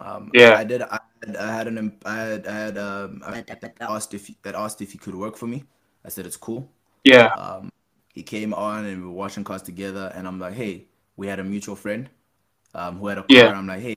Um, 0.00 0.30
Yeah. 0.34 0.54
I 0.56 0.64
did. 0.64 0.82
I 0.82 1.00
had, 1.24 1.36
I 1.36 1.52
had 1.56 1.66
an. 1.68 1.98
I 2.04 2.16
had. 2.16 2.46
I 2.46 2.52
had. 2.52 2.78
Um, 2.78 3.22
I 3.24 3.40
that 3.42 3.76
asked 3.80 4.14
if 4.14 4.30
that 4.42 4.54
asked 4.54 4.80
if 4.80 4.92
he 4.92 4.98
could 4.98 5.14
work 5.14 5.36
for 5.36 5.46
me. 5.46 5.64
I 6.04 6.08
said 6.08 6.26
it's 6.26 6.36
cool. 6.36 6.68
yeah, 7.04 7.28
Um, 7.36 7.70
he 8.12 8.22
came 8.22 8.52
on 8.54 8.84
and 8.84 9.00
we 9.00 9.06
were 9.06 9.12
washing 9.12 9.44
cars 9.44 9.62
together, 9.62 10.12
and 10.14 10.26
I'm 10.26 10.38
like, 10.38 10.54
hey, 10.54 10.86
we 11.16 11.26
had 11.28 11.38
a 11.38 11.44
mutual 11.44 11.76
friend, 11.76 12.08
um, 12.74 12.98
who 12.98 13.06
had 13.08 13.18
a 13.18 13.22
car. 13.22 13.28
Yeah. 13.44 13.52
I'm 13.52 13.66
like, 13.66 13.80
hey, 13.82 13.96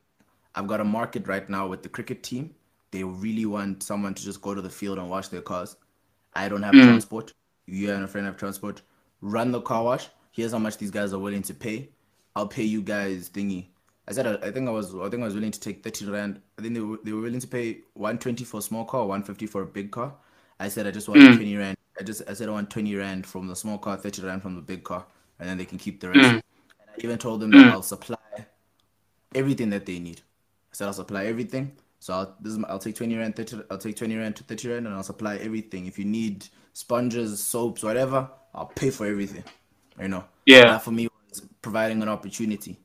I've 0.55 0.67
got 0.67 0.79
a 0.79 0.83
market 0.83 1.27
right 1.27 1.47
now 1.49 1.67
with 1.67 1.83
the 1.83 1.89
cricket 1.89 2.23
team. 2.23 2.53
They 2.91 3.03
really 3.03 3.45
want 3.45 3.83
someone 3.83 4.13
to 4.13 4.23
just 4.23 4.41
go 4.41 4.53
to 4.55 4.61
the 4.61 4.69
field 4.69 4.97
and 4.99 5.09
wash 5.09 5.27
their 5.29 5.41
cars. 5.41 5.75
I 6.33 6.47
don't 6.49 6.63
have 6.63 6.75
Mm. 6.75 6.83
transport. 6.83 7.33
You 7.65 7.91
and 7.91 8.03
a 8.03 8.07
friend 8.07 8.25
have 8.27 8.37
transport. 8.37 8.81
Run 9.25 9.51
the 9.51 9.59
car 9.61 9.83
wash. 9.83 10.07
Here's 10.31 10.51
how 10.51 10.59
much 10.59 10.77
these 10.77 10.91
guys 10.91 11.11
are 11.11 11.17
willing 11.17 11.41
to 11.41 11.53
pay. 11.55 11.89
I'll 12.35 12.47
pay 12.47 12.61
you 12.63 12.83
guys 12.83 13.27
thingy. 13.29 13.65
I 14.07 14.11
said 14.13 14.27
I, 14.27 14.47
I 14.47 14.51
think 14.51 14.67
I 14.69 14.71
was 14.71 14.93
I 14.93 15.09
think 15.09 15.23
I 15.23 15.25
was 15.25 15.33
willing 15.33 15.49
to 15.51 15.59
take 15.59 15.83
30 15.83 16.05
rand. 16.11 16.41
I 16.59 16.61
think 16.61 16.75
they 16.75 16.79
were, 16.79 16.97
they 17.03 17.11
were 17.11 17.21
willing 17.21 17.39
to 17.39 17.47
pay 17.47 17.79
120 17.95 18.43
for 18.43 18.59
a 18.59 18.61
small 18.61 18.85
car, 18.85 19.01
150 19.01 19.47
for 19.47 19.63
a 19.63 19.65
big 19.65 19.89
car. 19.89 20.13
I 20.59 20.67
said 20.67 20.85
I 20.85 20.91
just 20.91 21.09
want 21.09 21.21
Mm. 21.21 21.37
20 21.37 21.57
rand. 21.57 21.77
I 21.99 22.03
just 22.03 22.21
I 22.29 22.33
said 22.35 22.49
I 22.49 22.51
want 22.51 22.69
20 22.69 22.95
rand 22.95 23.25
from 23.25 23.47
the 23.47 23.55
small 23.55 23.79
car, 23.79 23.97
30 23.97 24.21
rand 24.21 24.43
from 24.43 24.55
the 24.55 24.61
big 24.61 24.83
car, 24.83 25.03
and 25.39 25.49
then 25.49 25.57
they 25.57 25.65
can 25.65 25.79
keep 25.79 26.01
the 26.01 26.09
rest. 26.09 26.19
Mm. 26.19 26.33
And 26.33 26.89
I 26.89 26.93
even 27.03 27.17
told 27.17 27.39
them 27.39 27.49
that 27.49 27.73
I'll 27.73 27.81
supply 27.81 28.17
everything 29.33 29.71
that 29.71 29.87
they 29.87 29.97
need. 29.97 30.21
I 30.71 30.73
said 30.75 30.85
I'll 30.85 30.93
supply 30.93 31.25
everything. 31.25 31.71
So 31.99 32.13
I'll 32.13 32.35
this 32.41 32.51
is 32.53 32.59
my, 32.59 32.67
I'll 32.67 32.77
take 32.77 32.95
20 32.95 33.17
rand, 33.17 33.35
30, 33.35 33.63
I'll 33.71 33.79
take 33.79 33.95
20 33.95 34.15
rand 34.17 34.35
to 34.35 34.43
30 34.43 34.69
rand, 34.69 34.85
and 34.85 34.95
I'll 34.95 35.01
supply 35.03 35.37
everything. 35.37 35.87
If 35.87 35.97
you 35.97 36.05
need 36.05 36.45
sponges, 36.73 37.43
soaps, 37.43 37.81
whatever, 37.81 38.29
I'll 38.55 38.67
pay 38.67 38.89
for 38.89 39.05
everything. 39.05 39.43
You 39.99 40.07
know. 40.07 40.25
Yeah. 40.45 40.65
That 40.65 40.83
for 40.83 40.91
me 40.91 41.09
was 41.29 41.41
providing 41.61 42.01
an 42.01 42.09
opportunity. 42.09 42.79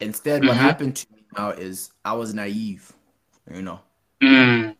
Instead, 0.00 0.44
what 0.46 0.56
Mhm. 0.56 0.60
happened 0.60 0.96
to 0.96 1.06
me 1.12 1.24
now 1.36 1.50
is 1.50 1.92
I 2.04 2.14
was 2.14 2.34
naive. 2.34 2.92
You 3.52 3.62
know, 3.62 3.80
mm, 4.22 4.76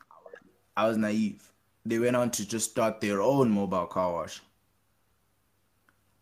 I 0.76 0.88
was 0.88 0.96
naive. 0.96 1.52
They 1.84 1.98
went 1.98 2.16
on 2.16 2.30
to 2.32 2.46
just 2.46 2.70
start 2.72 3.00
their 3.00 3.22
own 3.22 3.50
mobile 3.50 3.86
car 3.86 4.12
wash. 4.12 4.42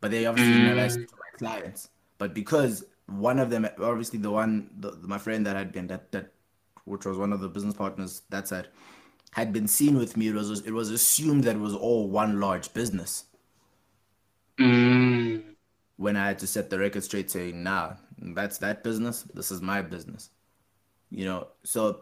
But 0.00 0.10
they 0.10 0.26
obviously 0.26 0.60
have 0.64 0.78
access 0.78 1.04
to 1.10 1.16
my 1.16 1.38
clients. 1.38 1.88
But 2.18 2.34
because 2.34 2.84
one 3.06 3.38
of 3.38 3.50
them, 3.50 3.66
obviously 3.78 4.18
the 4.18 4.30
one, 4.30 4.70
the, 4.78 4.92
my 5.02 5.18
friend 5.18 5.46
that 5.46 5.56
had 5.56 5.72
been 5.72 5.86
that 5.88 6.12
that, 6.12 6.32
which 6.84 7.06
was 7.06 7.16
one 7.18 7.32
of 7.32 7.40
the 7.40 7.48
business 7.48 7.74
partners 7.74 8.22
that 8.30 8.48
side, 8.48 8.68
had 9.32 9.52
been 9.52 9.66
seen 9.68 9.96
with 9.96 10.16
me. 10.16 10.28
It 10.28 10.34
was 10.34 10.60
it 10.66 10.72
was 10.72 10.90
assumed 10.90 11.44
that 11.44 11.56
it 11.56 11.60
was 11.60 11.74
all 11.74 12.08
one 12.08 12.40
large 12.40 12.72
business. 12.74 13.24
Mm, 14.58 15.42
When 15.96 16.16
I 16.16 16.26
had 16.28 16.38
to 16.40 16.46
set 16.46 16.70
the 16.70 16.78
record 16.78 17.04
straight, 17.04 17.30
saying, 17.30 17.62
"Nah, 17.62 17.94
that's 18.18 18.58
that 18.58 18.82
business. 18.84 19.22
This 19.34 19.50
is 19.50 19.60
my 19.60 19.82
business." 19.82 20.30
You 21.10 21.24
know, 21.26 21.48
so 21.62 22.00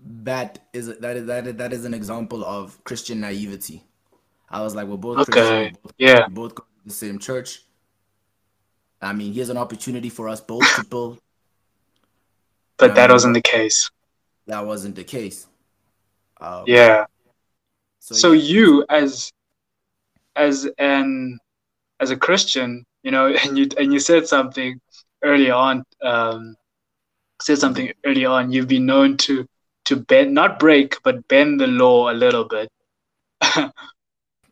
that 0.00 0.58
is 0.72 0.98
that 0.98 1.16
is 1.16 1.26
that 1.26 1.46
is, 1.46 1.54
that 1.56 1.72
is 1.72 1.84
an 1.84 1.94
example 1.94 2.44
of 2.44 2.82
Christian 2.84 3.20
naivety. 3.20 3.82
I 4.50 4.62
was 4.62 4.74
like, 4.74 4.86
we're 4.86 4.96
both 4.96 5.18
Okay, 5.18 5.32
Christian, 5.32 5.78
both, 5.82 5.92
yeah. 5.98 6.28
both 6.28 6.54
go 6.54 6.62
to 6.62 6.86
the 6.86 6.92
same 6.92 7.18
church. 7.18 7.62
I 9.02 9.12
mean, 9.12 9.32
here's 9.32 9.48
an 9.48 9.56
opportunity 9.56 10.08
for 10.08 10.28
us 10.28 10.40
both 10.40 10.62
to 10.76 10.84
build. 10.84 11.18
but 12.76 12.94
that 12.94 13.10
wasn't 13.10 13.34
the 13.34 13.42
case. 13.42 13.90
That 14.46 14.64
wasn't 14.64 14.94
the 14.94 15.04
case. 15.04 15.46
Um, 16.40 16.64
Yeah. 16.66 17.06
So, 18.00 18.14
So 18.14 18.32
yeah. 18.32 18.42
you 18.42 18.86
as 18.88 19.32
as 20.36 20.68
an 20.78 21.38
as 22.00 22.10
a 22.10 22.16
Christian, 22.16 22.84
you 23.02 23.10
know, 23.10 23.26
and 23.44 23.58
you 23.58 23.68
and 23.78 23.92
you 23.92 24.00
said 24.00 24.26
something 24.26 24.80
early 25.22 25.50
on, 25.50 25.84
um, 26.02 26.56
said 27.40 27.58
something 27.58 27.92
early 28.04 28.24
on. 28.24 28.52
You've 28.52 28.68
been 28.68 28.86
known 28.86 29.16
to 29.18 29.46
to 29.86 29.96
bend, 29.96 30.32
not 30.32 30.58
break, 30.58 30.96
but 31.02 31.26
bend 31.28 31.60
the 31.60 31.66
law 31.66 32.10
a 32.10 32.14
little 32.14 32.44
bit. 32.44 32.70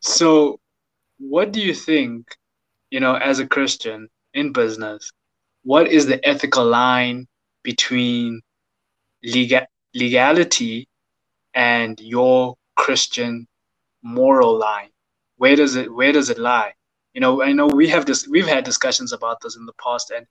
so, 0.00 0.60
what 1.18 1.52
do 1.52 1.60
you 1.60 1.74
think, 1.74 2.36
you 2.90 3.00
know, 3.00 3.14
as 3.14 3.38
a 3.38 3.46
Christian 3.46 4.08
in 4.34 4.52
business, 4.52 5.10
what 5.64 5.88
is 5.88 6.06
the 6.06 6.26
ethical 6.26 6.64
line 6.64 7.26
between 7.62 8.42
legal 9.22 9.62
legality 9.94 10.88
and 11.54 11.98
your 12.00 12.56
Christian 12.76 13.46
moral 14.02 14.58
line? 14.58 14.90
Where 15.36 15.56
does 15.56 15.76
it 15.76 15.92
where 15.92 16.12
does 16.12 16.30
it 16.30 16.38
lie? 16.38 16.74
You 17.14 17.20
know, 17.20 17.42
I 17.42 17.52
know 17.52 17.66
we 17.66 17.88
have 17.88 18.06
this 18.06 18.26
we've 18.28 18.46
had 18.46 18.64
discussions 18.64 19.12
about 19.12 19.40
this 19.40 19.56
in 19.56 19.66
the 19.66 19.74
past 19.74 20.10
and 20.10 20.26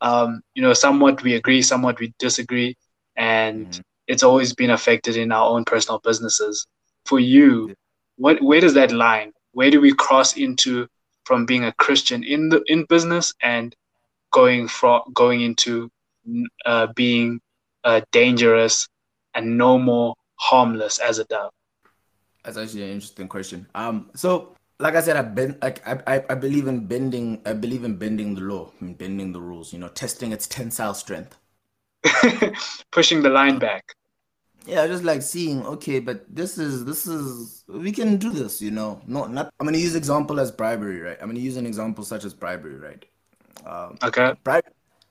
um, 0.00 0.42
you 0.54 0.62
know, 0.62 0.72
somewhat 0.72 1.22
we 1.22 1.34
agree, 1.34 1.62
somewhat 1.62 2.00
we 2.00 2.14
disagree, 2.18 2.76
and 3.16 3.66
Mhm. 3.66 3.82
it's 4.06 4.22
always 4.22 4.54
been 4.54 4.70
affected 4.70 5.16
in 5.16 5.30
our 5.30 5.50
own 5.50 5.64
personal 5.64 5.98
businesses. 5.98 6.66
For 7.04 7.20
you, 7.20 7.74
what 8.16 8.40
where 8.42 8.60
does 8.60 8.74
that 8.74 8.92
line? 8.92 9.32
Where 9.52 9.70
do 9.70 9.80
we 9.80 9.92
cross 9.94 10.36
into 10.36 10.88
from 11.24 11.44
being 11.46 11.64
a 11.64 11.72
Christian 11.72 12.24
in 12.24 12.48
the 12.48 12.62
in 12.66 12.84
business 12.84 13.34
and 13.42 13.74
going 14.30 14.68
from 14.68 15.02
going 15.12 15.40
into 15.42 15.90
uh, 16.66 16.86
being 16.94 17.40
uh, 17.84 18.00
dangerous 18.12 18.88
and 19.34 19.58
no 19.58 19.78
more 19.78 20.14
harmless 20.36 20.98
as 20.98 21.18
a 21.18 21.24
dove? 21.24 21.52
That's 22.44 22.56
actually 22.56 22.84
an 22.84 22.90
interesting 22.90 23.28
question. 23.28 23.66
Um, 23.74 24.10
so 24.14 24.54
like 24.80 24.94
I 24.96 25.00
said, 25.02 25.16
I 25.16 25.22
been 25.22 25.58
like 25.62 25.86
I, 25.86 26.00
I 26.06 26.24
I 26.30 26.34
believe 26.34 26.66
in 26.66 26.86
bending. 26.86 27.42
I 27.46 27.52
believe 27.52 27.84
in 27.84 27.96
bending 27.96 28.34
the 28.34 28.40
law, 28.42 28.72
and 28.80 28.96
bending 28.96 29.32
the 29.32 29.40
rules. 29.40 29.72
You 29.72 29.78
know, 29.78 29.88
testing 29.88 30.32
its 30.32 30.46
tensile 30.46 30.94
strength. 30.94 31.36
Pushing 32.92 33.22
the 33.22 33.28
line 33.28 33.58
back. 33.58 33.84
Yeah, 34.66 34.86
just 34.86 35.04
like 35.04 35.22
seeing, 35.22 35.64
okay, 35.66 36.00
but 36.00 36.24
this 36.34 36.58
is 36.58 36.84
this 36.84 37.06
is 37.06 37.64
we 37.68 37.92
can 37.92 38.16
do 38.16 38.30
this, 38.30 38.60
you 38.60 38.70
know. 38.70 39.00
not 39.06 39.32
not 39.32 39.52
I'm 39.58 39.66
gonna 39.66 39.78
use 39.78 39.94
example 39.94 40.38
as 40.40 40.50
bribery, 40.52 41.00
right? 41.00 41.18
I'm 41.20 41.28
gonna 41.28 41.40
use 41.40 41.56
an 41.56 41.66
example 41.66 42.04
such 42.04 42.24
as 42.24 42.34
bribery, 42.34 42.76
right? 42.76 43.04
Um, 43.66 43.98
Okay. 44.02 44.34
Bri- 44.44 44.60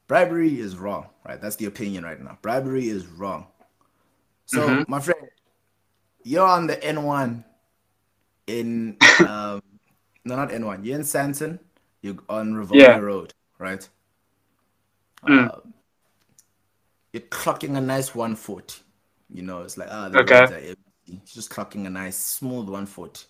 bribery 0.07 0.59
is 0.59 0.77
wrong, 0.77 1.07
right? 1.25 1.41
That's 1.41 1.55
the 1.55 1.65
opinion 1.65 2.03
right 2.03 2.19
now. 2.21 2.37
Bribery 2.41 2.89
is 2.89 3.05
wrong. 3.07 3.47
So, 4.45 4.67
Mhm. 4.69 4.89
my 4.89 4.99
friend, 4.99 5.29
you're 6.23 6.47
on 6.47 6.67
the 6.67 6.83
N1 6.83 7.43
in 8.49 8.97
um 9.19 9.61
no 10.25 10.35
not 10.35 10.51
N1. 10.51 10.85
You're 10.85 10.95
in 10.97 11.03
Sandton. 11.03 11.59
You're 12.01 12.17
on 12.29 12.53
Rivonia 12.53 12.79
Yeah. 12.79 12.97
Road, 12.99 13.33
right? 13.59 13.87
Mm. 15.27 15.49
Uh, 15.49 15.59
you're 17.13 17.23
clocking 17.23 17.77
a 17.77 17.81
nice 17.81 18.15
140. 18.15 18.81
You 19.29 19.43
know, 19.43 19.61
it's 19.61 19.77
like 19.77 19.89
ah, 19.91 20.09
the 20.09 20.19
Okay. 20.19 20.39
roads 20.39 20.51
are 20.51 20.57
empty. 20.57 20.77
You're 21.05 21.21
just 21.25 21.49
clocking 21.49 21.85
a 21.87 21.89
nice 21.89 22.17
smooth 22.17 22.69
140. 22.69 23.25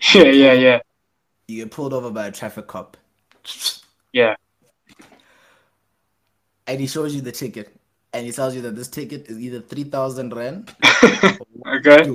Yeah, 0.14 0.24
yeah, 0.32 0.52
yeah, 0.54 0.80
You 1.48 1.64
get 1.64 1.70
pulled 1.72 1.92
over 1.92 2.10
by 2.10 2.28
a 2.28 2.32
traffic 2.32 2.66
cop, 2.66 2.96
yeah. 4.12 4.36
and 6.66 6.80
he 6.80 6.86
shows 6.86 7.14
you 7.14 7.20
the 7.20 7.32
ticket, 7.32 7.74
and 8.12 8.26
he 8.26 8.32
tells 8.32 8.54
you 8.54 8.62
that 8.62 8.76
this 8.76 8.88
ticket 8.88 9.28
is 9.28 9.38
either 9.38 9.60
three 9.60 9.84
thousand 9.84 10.34
rand. 10.34 10.74
Okay. 11.66 12.10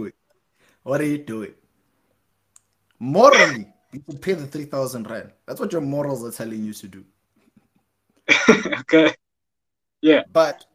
What 0.83 1.01
are 1.01 1.05
you 1.05 1.17
doing? 1.19 1.53
Morally, 3.05 3.67
you 3.93 4.01
should 4.09 4.19
pay 4.19 4.33
the 4.33 4.47
three 4.47 4.65
thousand 4.65 5.07
rand. 5.07 5.31
That's 5.45 5.59
what 5.59 5.71
your 5.71 5.81
morals 5.81 6.25
are 6.25 6.31
telling 6.31 6.63
you 6.63 6.73
to 6.73 6.87
do. 6.87 7.05
okay. 8.79 9.13
Yeah. 10.01 10.23
But 10.33 10.65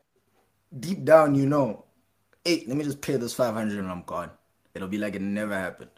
deep 0.79 1.05
down, 1.05 1.35
you 1.35 1.47
know, 1.47 1.87
hey, 2.45 2.63
let 2.69 2.77
me 2.77 2.85
just 2.85 3.01
pay 3.01 3.17
this 3.17 3.35
500 3.35 3.81
and 3.81 3.91
I'm 3.91 4.03
gone. 4.03 4.31
It'll 4.75 4.87
be 4.87 4.99
like 4.99 5.17
it 5.17 5.23
never 5.23 5.55
happened. 5.59 5.91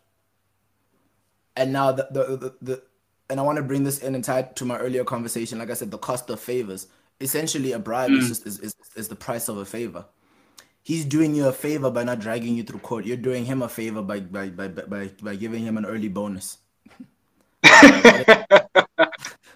And 1.54 1.70
now 1.70 1.92
the 1.92 2.08
the, 2.10 2.24
the, 2.36 2.54
the 2.62 2.82
and 3.28 3.38
I 3.38 3.42
want 3.42 3.56
to 3.56 3.62
bring 3.62 3.84
this 3.84 3.98
in 3.98 4.14
and 4.14 4.24
tie 4.24 4.40
it 4.40 4.56
to 4.56 4.64
my 4.64 4.78
earlier 4.78 5.04
conversation. 5.04 5.58
Like 5.58 5.70
I 5.70 5.74
said, 5.74 5.90
the 5.90 5.98
cost 5.98 6.30
of 6.30 6.40
favors. 6.40 6.86
Essentially, 7.20 7.72
a 7.72 7.78
bribe 7.78 8.10
is 8.10 8.24
mm. 8.24 8.28
just 8.28 8.46
is, 8.46 8.58
is, 8.60 8.74
is 8.96 9.08
the 9.08 9.16
price 9.16 9.48
of 9.48 9.58
a 9.58 9.66
favor. 9.66 10.06
He's 10.82 11.04
doing 11.04 11.34
you 11.34 11.46
a 11.46 11.52
favor 11.52 11.90
by 11.90 12.04
not 12.04 12.18
dragging 12.20 12.56
you 12.56 12.64
through 12.64 12.80
court. 12.80 13.04
You're 13.06 13.16
doing 13.16 13.44
him 13.44 13.62
a 13.62 13.68
favor 13.68 14.02
by 14.02 14.20
by 14.20 14.50
by 14.50 14.68
by, 14.68 15.10
by, 15.22 15.36
giving 15.36 15.64
him 15.64 15.76
an 15.76 15.86
early 15.86 16.08
bonus. 16.08 16.58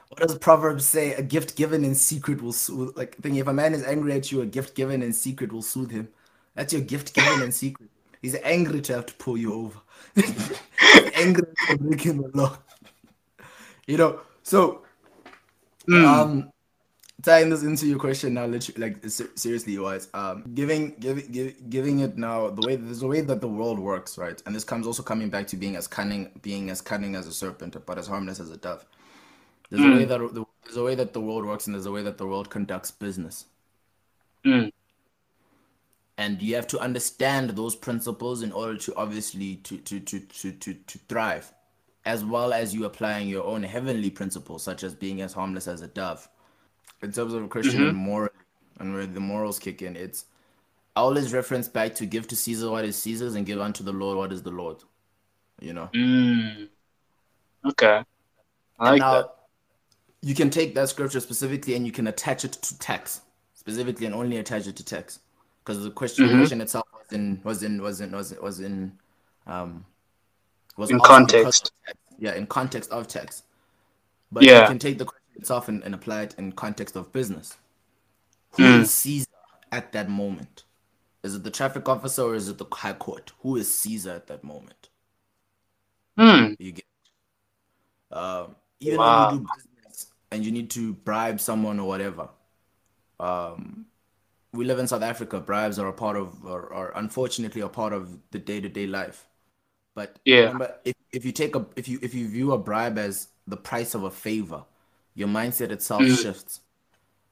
What 0.08 0.28
does 0.28 0.38
Proverbs 0.38 0.86
say? 0.86 1.12
A 1.12 1.22
gift 1.22 1.56
given 1.56 1.84
in 1.84 1.94
secret 1.94 2.40
will 2.40 2.52
soothe. 2.54 2.96
Like, 2.96 3.16
thinking 3.16 3.38
if 3.38 3.48
a 3.48 3.52
man 3.52 3.74
is 3.74 3.84
angry 3.84 4.14
at 4.14 4.32
you, 4.32 4.40
a 4.40 4.46
gift 4.46 4.74
given 4.74 5.02
in 5.02 5.12
secret 5.12 5.52
will 5.52 5.60
soothe 5.60 5.90
him. 5.90 6.08
That's 6.54 6.72
your 6.72 6.80
gift 6.80 7.12
given 7.12 7.42
in 7.42 7.52
secret. 7.52 7.90
He's 8.22 8.34
angry 8.42 8.80
to 8.80 8.94
have 8.94 9.04
to 9.06 9.14
pull 9.14 9.36
you 9.36 9.52
over. 9.52 9.78
Angry 11.14 11.42
to 11.68 11.76
break 11.78 12.00
him 12.00 12.24
law. 12.32 12.56
You 13.86 13.98
know, 13.98 14.20
so 14.42 14.82
Mm. 15.88 16.04
um, 16.04 16.52
tying 17.26 17.50
this 17.50 17.64
into 17.64 17.86
your 17.86 17.98
question 17.98 18.34
now, 18.34 18.46
literally, 18.46 18.80
like 18.80 19.04
seriously, 19.34 19.76
wise, 19.78 20.08
um, 20.14 20.44
giving, 20.54 20.94
giving, 21.00 21.26
give, 21.32 21.68
giving 21.68 21.98
it 21.98 22.16
now 22.16 22.48
the 22.48 22.64
way 22.64 22.76
there's 22.76 23.02
a 23.02 23.06
way 23.06 23.20
that 23.20 23.40
the 23.40 23.48
world 23.48 23.80
works, 23.80 24.16
right? 24.16 24.40
And 24.46 24.54
this 24.54 24.62
comes 24.62 24.86
also 24.86 25.02
coming 25.02 25.28
back 25.28 25.48
to 25.48 25.56
being 25.56 25.74
as 25.74 25.88
cunning, 25.88 26.30
being 26.40 26.70
as 26.70 26.80
cunning 26.80 27.16
as 27.16 27.26
a 27.26 27.32
serpent, 27.32 27.76
but 27.84 27.98
as 27.98 28.06
harmless 28.06 28.38
as 28.38 28.50
a 28.50 28.56
dove. 28.56 28.86
There's 29.70 29.84
a 29.84 29.96
way 29.96 30.04
that 30.04 30.18
the, 30.18 30.44
there's 30.62 30.76
a 30.76 30.84
way 30.84 30.94
that 30.94 31.12
the 31.14 31.20
world 31.20 31.44
works, 31.44 31.66
and 31.66 31.74
there's 31.74 31.86
a 31.86 31.90
way 31.90 32.02
that 32.02 32.16
the 32.16 32.26
world 32.26 32.48
conducts 32.48 32.92
business. 32.92 33.46
Mm. 34.44 34.70
And 36.16 36.40
you 36.40 36.54
have 36.54 36.68
to 36.68 36.78
understand 36.78 37.50
those 37.50 37.74
principles 37.74 38.40
in 38.42 38.52
order 38.52 38.78
to 38.78 38.94
obviously 38.94 39.56
to 39.56 39.78
to 39.78 39.98
to 39.98 40.20
to 40.20 40.52
to, 40.52 40.74
to 40.74 40.98
thrive, 41.08 41.52
as 42.04 42.24
well 42.24 42.52
as 42.52 42.72
you 42.72 42.84
applying 42.84 43.28
your 43.28 43.44
own 43.44 43.64
heavenly 43.64 44.10
principles, 44.10 44.62
such 44.62 44.84
as 44.84 44.94
being 44.94 45.20
as 45.20 45.32
harmless 45.32 45.66
as 45.66 45.82
a 45.82 45.88
dove. 45.88 46.28
In 47.02 47.12
terms 47.12 47.34
of 47.34 47.44
a 47.44 47.48
Christian 47.48 47.86
and 47.86 47.96
moral, 47.96 48.30
and 48.80 48.92
where 48.94 49.06
the 49.06 49.20
morals 49.20 49.58
kick 49.58 49.82
in, 49.82 49.96
it's 49.96 50.24
I 50.96 51.00
always 51.00 51.32
reference 51.32 51.68
back 51.68 51.94
to 51.96 52.06
give 52.06 52.26
to 52.28 52.36
Caesar 52.36 52.70
what 52.70 52.84
is 52.84 52.96
Caesar's 53.02 53.34
and 53.34 53.44
give 53.44 53.60
unto 53.60 53.84
the 53.84 53.92
Lord 53.92 54.16
what 54.16 54.32
is 54.32 54.42
the 54.42 54.50
Lord. 54.50 54.78
You 55.60 55.72
know. 55.74 55.90
Mm. 55.94 56.68
Okay. 57.66 58.02
I 58.78 58.90
like 58.90 58.98
now, 59.00 59.12
that. 59.14 59.34
you 60.22 60.34
can 60.34 60.50
take 60.50 60.74
that 60.74 60.88
scripture 60.88 61.20
specifically 61.20 61.74
and 61.74 61.86
you 61.86 61.92
can 61.92 62.06
attach 62.06 62.44
it 62.44 62.52
to 62.52 62.78
text 62.78 63.22
specifically 63.54 64.06
and 64.06 64.14
only 64.14 64.36
attach 64.38 64.66
it 64.66 64.76
to 64.76 64.84
text 64.84 65.20
because 65.64 65.82
the 65.82 65.90
question, 65.90 66.26
Mm-hmm. 66.26 66.38
question 66.38 66.60
itself 66.60 66.86
was 66.92 67.12
in 67.12 67.40
was 67.42 67.62
in 67.62 67.82
was 67.82 68.00
in 68.00 68.12
was 68.12 68.32
in, 68.32 68.40
was 68.42 68.60
in 68.60 68.92
um 69.46 69.84
was 70.76 70.90
In 70.90 71.00
context. 71.00 71.72
yeah 72.18 72.34
in 72.34 72.46
context 72.46 72.90
of 72.90 73.08
text 73.08 73.44
but 74.30 74.42
yeah. 74.44 74.62
you 74.62 74.68
can 74.68 74.78
take 74.78 74.98
the 74.98 75.04
question 75.06 75.25
itself 75.36 75.68
and, 75.68 75.82
and 75.84 75.94
apply 75.94 76.22
it 76.22 76.34
in 76.38 76.52
context 76.52 76.96
of 76.96 77.12
business 77.12 77.56
Who 78.52 78.62
is 78.64 78.88
Mm. 78.88 78.90
caesar 78.90 79.26
at 79.72 79.92
that 79.92 80.08
moment 80.08 80.64
is 81.22 81.34
it 81.34 81.44
the 81.44 81.50
traffic 81.50 81.88
officer 81.88 82.22
or 82.22 82.34
is 82.34 82.48
it 82.48 82.58
the 82.58 82.66
high 82.72 82.92
court 82.92 83.32
who 83.40 83.56
is 83.56 83.72
caesar 83.72 84.10
at 84.12 84.26
that 84.28 84.44
moment 84.44 84.88
Hmm. 86.18 86.54
you 86.58 86.72
get 86.72 86.84
um, 88.10 88.56
even 88.80 88.98
Wow. 88.98 89.28
when 89.28 89.32
you 89.32 89.38
do 89.40 89.46
business 89.56 90.06
and 90.30 90.44
you 90.44 90.52
need 90.52 90.70
to 90.70 90.94
bribe 90.94 91.40
someone 91.40 91.80
or 91.80 91.88
whatever. 91.88 92.28
Um, 93.20 93.86
we 94.52 94.64
live 94.64 94.78
in 94.78 94.86
South 94.86 95.02
Africa. 95.02 95.40
Bribes 95.40 95.78
are 95.78 95.88
a 95.88 95.92
part 95.92 96.16
of, 96.16 96.44
or 96.44 96.72
are 96.72 96.92
unfortunately 96.96 97.60
a 97.62 97.68
part 97.68 97.92
of 97.92 98.18
the 98.30 98.38
day 98.38 98.60
to 98.60 98.68
day 98.68 98.86
life. 98.86 99.26
But 99.94 100.18
Yeah. 100.24 100.52
remember, 100.52 100.74
if, 100.84 100.94
if 101.12 101.24
you 101.24 101.32
take 101.32 101.56
a 101.56 101.66
if 101.76 101.88
you 101.88 101.98
if 102.02 102.14
you 102.14 102.28
view 102.28 102.52
a 102.52 102.58
bribe 102.58 102.98
as 102.98 103.28
the 103.46 103.56
price 103.56 103.94
of 103.94 104.04
a 104.04 104.10
favor, 104.10 104.64
your 105.16 105.26
mindset 105.28 105.70
itself 105.72 106.02
Mm. 106.02 106.22
shifts. 106.22 106.60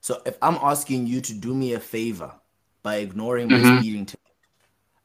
So 0.01 0.21
if 0.27 0.37
I'm 0.43 0.57
asking 0.57 1.07
you 1.07 1.21
to 1.21 1.33
do 1.35 1.55
me 1.55 1.75
a 1.75 1.81
favor 1.81 2.35
by 2.83 2.97
ignoring 2.97 3.49
my 3.49 3.59
Mhm. 3.61 3.79
speeding 3.79 4.07
ticket, 4.07 4.21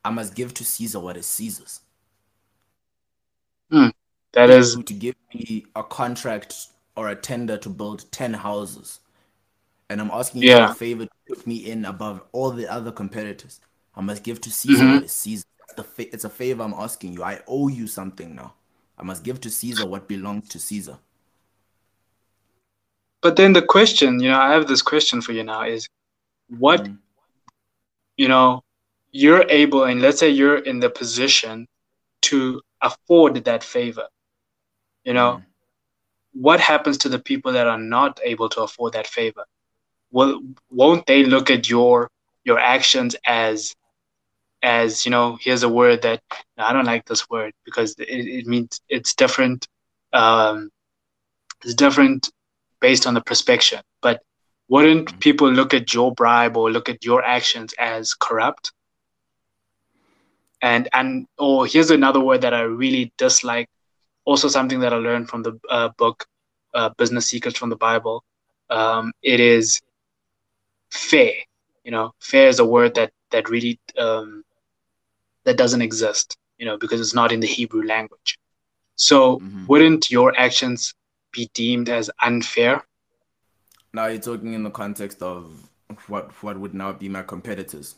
I 0.04 0.10
must 0.10 0.34
give 0.34 0.54
to 0.56 0.64
Caesar 0.66 1.00
what 1.00 1.16
is 1.18 1.28
Caesar's 1.28 1.82
That 4.34 4.50
is 4.50 4.76
to 4.86 4.94
give 4.94 5.16
me 5.34 5.66
a 5.76 5.84
contract 5.84 6.68
or 6.96 7.10
a 7.10 7.16
tender 7.16 7.58
to 7.58 7.70
build 7.70 8.12
10 8.12 8.34
houses 8.34 9.00
and 9.90 10.00
i'm 10.02 10.12
asking 10.12 10.44
you 10.44 10.50
Yeah. 10.50 10.68
for 10.68 10.72
a 10.74 10.76
favor 10.76 11.06
to 11.06 11.12
put 11.28 11.48
me 11.48 11.56
in 11.72 11.86
above 11.86 12.22
all 12.32 12.52
the 12.52 12.68
other 12.68 12.92
competitors 12.92 13.60
i 13.96 14.02
must 14.02 14.24
give 14.24 14.40
to 14.42 14.52
caesar 14.52 14.84
Mhm. 14.84 14.94
what 14.96 15.04
is 15.04 15.12
caesar 15.12 15.46
fa- 15.84 16.14
it's 16.14 16.26
a 16.26 16.30
favor 16.30 16.62
i'm 16.64 16.74
asking 16.76 17.14
you 17.14 17.24
i 17.24 17.42
owe 17.48 17.68
you 17.70 17.88
something 17.88 18.36
now 18.36 18.54
i 18.98 19.04
must 19.04 19.24
give 19.24 19.40
to 19.42 19.50
caesar 19.50 19.86
what 19.86 20.08
belongs 20.08 20.48
to 20.50 20.60
caesar 20.60 21.00
But 23.22 23.36
then 23.36 23.54
the 23.54 23.62
question, 23.62 24.20
you 24.20 24.30
know, 24.30 24.40
I 24.40 24.54
have 24.54 24.68
this 24.68 24.82
question 24.82 25.22
for 25.22 25.34
you 25.34 25.44
now 25.44 25.64
is 25.64 25.90
what, 26.48 26.86
Mm. 26.86 26.98
you 28.18 28.28
know, 28.28 28.64
you're 29.12 29.46
able, 29.50 29.84
and 29.86 30.02
let's 30.02 30.20
say 30.20 30.30
you're 30.30 30.58
in 30.60 30.80
the 30.80 30.90
position 30.90 31.68
to 32.24 32.62
afford 32.82 33.44
that 33.46 33.64
favor, 33.64 34.08
you 35.04 35.14
know, 35.14 35.32
Mm. 35.38 35.46
what 36.34 36.60
happens 36.60 36.98
to 37.00 37.10
the 37.10 37.20
people 37.20 37.52
that 37.54 37.68
are 37.68 37.80
not 37.80 38.20
able 38.24 38.50
to 38.50 38.62
afford 38.64 38.94
that 38.94 39.08
favor? 39.08 39.46
well 40.12 40.42
won't 40.72 41.06
they 41.06 41.24
look 41.24 41.52
at 41.52 41.70
your 41.70 42.10
your 42.44 42.60
actions 42.60 43.16
as 43.26 43.76
as 44.64 45.06
you 45.06 45.12
know 45.12 45.38
here's 45.42 45.64
a 45.64 45.70
word 45.70 46.02
that 46.02 46.22
i 46.58 46.74
don't 46.74 46.86
like 46.86 47.06
this 47.06 47.30
word 47.30 47.54
because 47.66 47.94
it, 48.00 48.06
it 48.40 48.48
means 48.48 48.82
it's 48.90 49.14
different 49.14 49.68
um 50.14 50.70
it's 51.64 51.76
different 51.76 52.32
based 52.82 53.06
on 53.08 53.14
the 53.14 53.22
perspective 53.22 53.82
but 54.02 54.22
wouldn't 54.70 55.20
people 55.20 55.50
look 55.52 55.74
at 55.74 55.94
your 55.94 56.14
bribe 56.14 56.56
or 56.58 56.72
look 56.72 56.90
at 56.90 57.04
your 57.04 57.24
actions 57.24 57.74
as 57.80 58.14
corrupt? 58.14 58.72
And 60.62 60.88
and 60.94 61.28
or 61.38 61.66
here's 61.68 61.90
another 61.92 62.20
word 62.20 62.42
that 62.42 62.54
i 62.54 62.62
really 62.62 63.12
dislike 63.18 63.68
also 64.26 64.48
something 64.48 64.80
that 64.82 64.94
i 64.94 64.98
learned 64.98 65.30
from 65.30 65.44
the 65.44 65.60
uh, 65.70 65.90
book 65.98 66.26
uh, 66.74 66.90
business 66.98 67.28
secrets 67.28 67.58
from 67.58 67.70
the 67.70 67.76
bible. 67.76 68.24
Um, 68.70 69.12
it 69.22 69.40
is 69.40 69.82
fair 70.92 71.34
you 71.84 71.92
know 71.92 72.12
fair 72.20 72.48
is 72.48 72.60
a 72.60 72.66
word 72.66 72.96
that 72.96 73.12
that 73.32 73.50
really 73.50 73.80
um, 73.98 74.44
that 75.46 75.58
doesn't 75.58 75.82
exist 75.82 76.38
you 76.58 76.66
know 76.66 76.78
because 76.78 77.00
it's 77.02 77.14
not 77.16 77.32
in 77.32 77.40
the 77.40 77.48
hebrew 77.48 77.84
language. 77.86 78.38
So 78.96 79.40
Mhm. 79.40 79.68
wouldn't 79.68 80.10
your 80.12 80.34
actions 80.38 80.94
be 81.32 81.50
deemed 81.54 81.90
as 81.90 82.10
unfair 82.22 82.84
now 83.94 84.08
you're 84.08 84.20
talking 84.22 84.54
in 84.54 84.64
the 84.64 84.70
context 84.72 85.22
of 85.22 85.70
what 86.08 86.32
what 86.44 86.60
would 86.60 86.74
now 86.74 86.92
be 86.94 87.10
my 87.10 87.24
competitors 87.24 87.96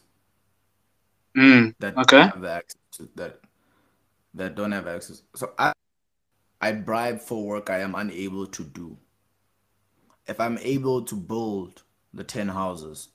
mm, 1.38 1.74
that 1.80 1.96
Okay. 1.98 2.30
don't 2.30 2.34
have 2.34 2.46
access 2.46 2.82
to, 2.94 3.10
that 3.16 3.40
that 4.34 4.56
don't 4.56 4.72
have 4.72 4.88
access. 4.88 5.24
So 5.36 5.52
I 5.58 5.74
I 6.62 6.72
bribe 6.74 7.20
for 7.22 7.46
work 7.46 7.70
I 7.70 7.80
am 7.80 7.96
unable 7.96 8.48
to 8.48 8.64
do. 8.64 8.98
If 10.28 10.40
I'm 10.40 10.58
able 10.60 11.04
to 11.04 11.16
build 11.16 11.84
the 12.14 12.24
ten 12.24 12.50
houses, 12.50 13.10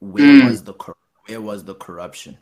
where 0.00 0.32
Mm. 0.32 0.40
was 0.42 0.64
the 0.64 0.74
where 1.26 1.40
was 1.40 1.64
the 1.64 1.74
corruption? 1.74 2.38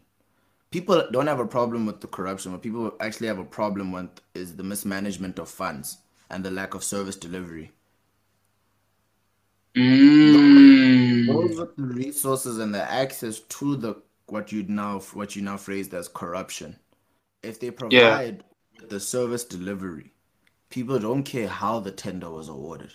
People 0.70 1.08
don't 1.12 1.26
have 1.26 1.40
a 1.40 1.46
problem 1.46 1.86
with 1.86 2.00
the 2.00 2.08
corruption. 2.08 2.52
What 2.52 2.62
people 2.62 2.92
actually 3.00 3.28
have 3.28 3.38
a 3.38 3.44
problem 3.44 3.92
with 3.92 4.10
is 4.34 4.56
the 4.56 4.64
mismanagement 4.64 5.38
of 5.38 5.48
funds 5.48 5.98
and 6.30 6.44
the 6.44 6.50
lack 6.50 6.74
of 6.74 6.84
service 6.84 7.16
delivery. 7.16 7.72
mm, 9.76 11.08
Those 11.28 11.56
with 11.56 11.76
the 11.76 11.84
resources 11.84 12.58
and 12.58 12.74
the 12.74 12.82
access 12.82 13.38
to 13.38 13.76
the 13.76 14.02
what 14.26 14.50
you 14.50 14.64
now 14.64 14.98
what 15.14 15.36
you 15.36 15.42
now 15.42 15.56
phrased 15.56 15.94
as 15.94 16.08
corruption. 16.08 16.80
If 17.42 17.60
they 17.60 17.70
provide 17.72 18.44
the 18.88 19.00
service 19.00 19.44
delivery, 19.44 20.12
people 20.70 20.98
don't 21.00 21.24
care 21.24 21.48
how 21.48 21.80
the 21.80 21.92
tender 21.92 22.30
was 22.30 22.48
awarded. 22.48 22.94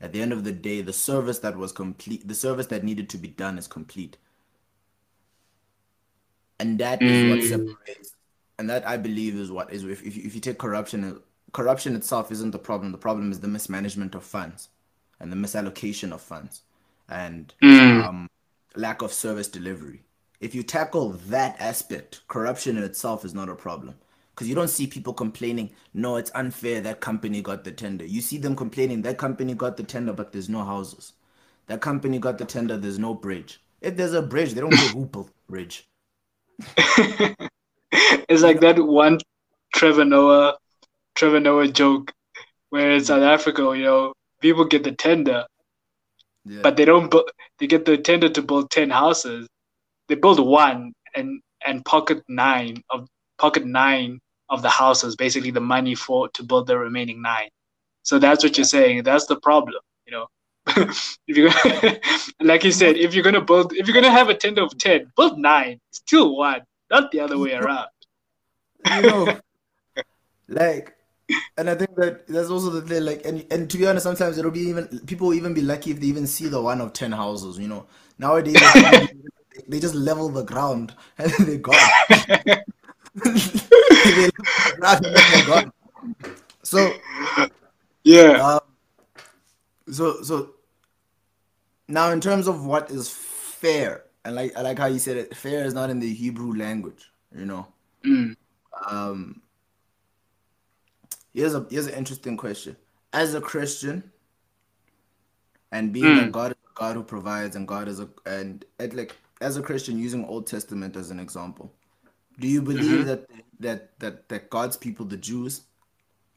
At 0.00 0.12
the 0.12 0.22
end 0.22 0.32
of 0.32 0.44
the 0.44 0.52
day, 0.52 0.82
the 0.82 0.92
service 0.92 1.40
that 1.40 1.56
was 1.56 1.72
complete, 1.72 2.28
the 2.28 2.34
service 2.34 2.66
that 2.68 2.84
needed 2.84 3.08
to 3.10 3.18
be 3.18 3.28
done 3.28 3.58
is 3.58 3.68
complete. 3.68 4.18
And 6.58 6.78
that 6.78 7.06
is 7.06 7.24
what 7.24 7.42
Mm. 7.42 7.48
separates, 7.48 8.14
and 8.58 8.68
that 8.70 8.86
I 8.86 8.96
believe 8.96 9.34
is 9.36 9.50
what 9.50 9.72
is 9.72 9.84
if, 9.84 10.02
if, 10.02 10.16
if 10.16 10.34
you 10.34 10.40
take 10.40 10.58
corruption, 10.58 11.20
corruption 11.52 11.96
itself 11.96 12.30
isn't 12.32 12.52
the 12.52 12.58
problem. 12.58 12.92
The 12.92 12.98
problem 12.98 13.32
is 13.32 13.40
the 13.40 13.48
mismanagement 13.48 14.14
of 14.14 14.24
funds 14.24 14.68
and 15.20 15.32
the 15.32 15.36
misallocation 15.36 16.12
of 16.12 16.20
funds 16.20 16.62
and 17.08 17.54
Mm. 17.62 18.04
um, 18.06 18.28
lack 18.76 19.02
of 19.02 19.12
service 19.12 19.48
delivery. 19.48 20.02
If 20.40 20.54
you 20.54 20.62
tackle 20.62 21.10
that 21.28 21.56
aspect, 21.60 22.22
corruption 22.28 22.76
in 22.76 22.84
itself 22.84 23.24
is 23.24 23.34
not 23.34 23.48
a 23.48 23.54
problem. 23.54 23.96
Because 24.34 24.48
you 24.48 24.54
don't 24.54 24.68
see 24.70 24.86
people 24.86 25.12
complaining, 25.12 25.70
no, 25.92 26.16
it's 26.16 26.30
unfair, 26.34 26.80
that 26.80 27.00
company 27.00 27.42
got 27.42 27.64
the 27.64 27.72
tender. 27.72 28.06
You 28.06 28.22
see 28.22 28.38
them 28.38 28.56
complaining, 28.56 29.02
that 29.02 29.18
company 29.18 29.54
got 29.54 29.76
the 29.76 29.82
tender, 29.82 30.14
but 30.14 30.32
there's 30.32 30.48
no 30.48 30.64
houses. 30.64 31.12
That 31.66 31.82
company 31.82 32.18
got 32.18 32.38
the 32.38 32.46
tender, 32.46 32.76
there's 32.78 32.98
no 32.98 33.12
bridge. 33.14 33.60
If 33.82 33.96
there's 33.96 34.14
a 34.14 34.22
bridge, 34.22 34.54
they 34.54 34.60
don't 34.62 34.76
care 34.76 34.88
who 34.88 35.04
built 35.06 35.26
the 35.28 35.52
bridge. 35.52 35.88
it's 38.28 38.42
like 38.42 38.60
that 38.60 38.78
one 38.78 39.18
Trevor 39.74 40.04
Noah, 40.04 40.56
Trevor 41.20 41.40
Noah 41.40 41.68
joke, 41.68 42.12
where 42.70 42.90
in 42.92 43.04
South 43.04 43.22
Africa, 43.22 43.62
you 43.76 43.84
know, 43.84 44.14
people 44.40 44.64
get 44.64 44.84
the 44.84 44.92
tender, 44.92 45.44
Yeah. 46.46 46.62
but 46.62 46.78
they 46.78 46.86
don't. 46.86 47.10
Bu- 47.10 47.28
they 47.58 47.66
get 47.66 47.84
the 47.84 47.98
tender 47.98 48.30
to 48.30 48.40
build 48.40 48.70
ten 48.70 48.88
houses. 48.88 49.46
They 50.08 50.14
build 50.14 50.40
one 50.40 50.94
and 51.14 51.42
and 51.66 51.84
pocket 51.84 52.22
nine 52.28 52.82
of 52.88 53.06
pocket 53.36 53.66
nine 53.66 54.18
of 54.48 54.62
the 54.62 54.70
houses, 54.70 55.14
basically 55.14 55.50
the 55.50 55.60
money 55.60 55.94
for 55.94 56.30
to 56.30 56.42
build 56.42 56.68
the 56.68 56.78
remaining 56.78 57.20
nine. 57.20 57.50
So 58.02 58.18
that's 58.18 58.42
what 58.42 58.56
you're 58.56 58.64
saying. 58.64 59.02
That's 59.02 59.26
the 59.26 59.38
problem, 59.40 59.82
you 60.06 60.12
know. 60.12 60.26
if 61.28 61.36
you 61.36 61.50
like 62.50 62.64
you 62.64 62.72
said, 62.72 62.96
if 62.96 63.12
you're 63.14 63.24
gonna 63.28 63.42
build, 63.52 63.74
if 63.74 63.86
you're 63.86 63.94
gonna 64.00 64.10
have 64.20 64.30
a 64.30 64.34
tender 64.34 64.62
of 64.62 64.72
ten, 64.78 65.12
build 65.18 65.38
nine, 65.38 65.80
still 65.92 66.34
one, 66.36 66.62
not 66.90 67.10
the 67.12 67.20
other 67.20 67.38
way 67.38 67.52
around. 67.62 67.88
you 68.96 69.02
know, 69.02 69.38
like, 70.48 70.94
and 71.56 71.68
I 71.70 71.74
think 71.74 71.94
that 71.96 72.26
that's 72.26 72.50
also 72.50 72.70
the 72.70 72.82
thing. 72.82 73.04
Like, 73.04 73.24
and 73.24 73.44
and 73.50 73.70
to 73.70 73.78
be 73.78 73.86
honest, 73.86 74.04
sometimes 74.04 74.38
it'll 74.38 74.50
be 74.50 74.60
even 74.60 75.00
people 75.06 75.28
will 75.28 75.34
even 75.34 75.54
be 75.54 75.62
lucky 75.62 75.90
if 75.90 76.00
they 76.00 76.06
even 76.06 76.26
see 76.26 76.48
the 76.48 76.60
one 76.60 76.80
of 76.80 76.92
ten 76.92 77.12
houses. 77.12 77.58
You 77.58 77.68
know, 77.68 77.86
nowadays 78.18 78.56
they 79.68 79.80
just 79.80 79.94
level 79.94 80.28
the 80.28 80.42
ground 80.42 80.94
and 81.18 81.30
then 81.32 81.46
they're 81.46 81.58
gone. 81.58 81.76
they 83.14 83.22
the 83.24 84.32
and 84.82 85.04
then 85.04 85.24
they're 85.32 85.46
gone. 85.46 85.72
So, 86.62 86.94
Yeah. 88.04 88.58
um, 88.58 88.60
so 89.92 90.22
so 90.22 90.50
now 91.88 92.10
in 92.10 92.20
terms 92.20 92.46
of 92.46 92.64
what 92.64 92.90
is 92.90 93.10
fair, 93.10 94.04
and 94.24 94.36
like 94.36 94.56
I 94.56 94.62
like 94.62 94.78
how 94.78 94.86
you 94.86 94.98
said 94.98 95.16
it, 95.16 95.36
fair 95.36 95.64
is 95.64 95.74
not 95.74 95.90
in 95.90 96.00
the 96.00 96.12
Hebrew 96.12 96.54
language. 96.56 97.10
You 97.36 97.46
know. 97.46 97.66
Mm. 98.04 98.36
Um, 98.88 99.42
here's 101.34 101.54
a 101.54 101.66
here's 101.70 101.86
an 101.86 101.94
interesting 101.94 102.36
question. 102.36 102.76
As 103.12 103.34
a 103.34 103.40
Christian, 103.40 104.12
and 105.72 105.92
being 105.92 106.14
that 106.14 106.28
Mm. 106.28 106.32
God 106.32 106.52
a 106.52 106.56
God 106.74 106.96
who 106.96 107.02
provides, 107.02 107.56
and 107.56 107.66
God 107.66 107.88
is 107.88 108.00
a 108.00 108.08
and 108.26 108.64
it, 108.78 108.94
like 108.94 109.16
as 109.40 109.56
a 109.56 109.62
Christian, 109.62 109.98
using 109.98 110.24
Old 110.24 110.46
Testament 110.46 110.96
as 110.96 111.10
an 111.10 111.20
example, 111.20 111.72
do 112.38 112.46
you 112.48 112.62
believe 112.62 113.02
Mhm. 113.02 113.06
that 113.06 113.26
that 113.60 113.98
that 114.00 114.28
that 114.28 114.50
God's 114.50 114.76
people, 114.76 115.06
the 115.06 115.16
Jews, 115.16 115.62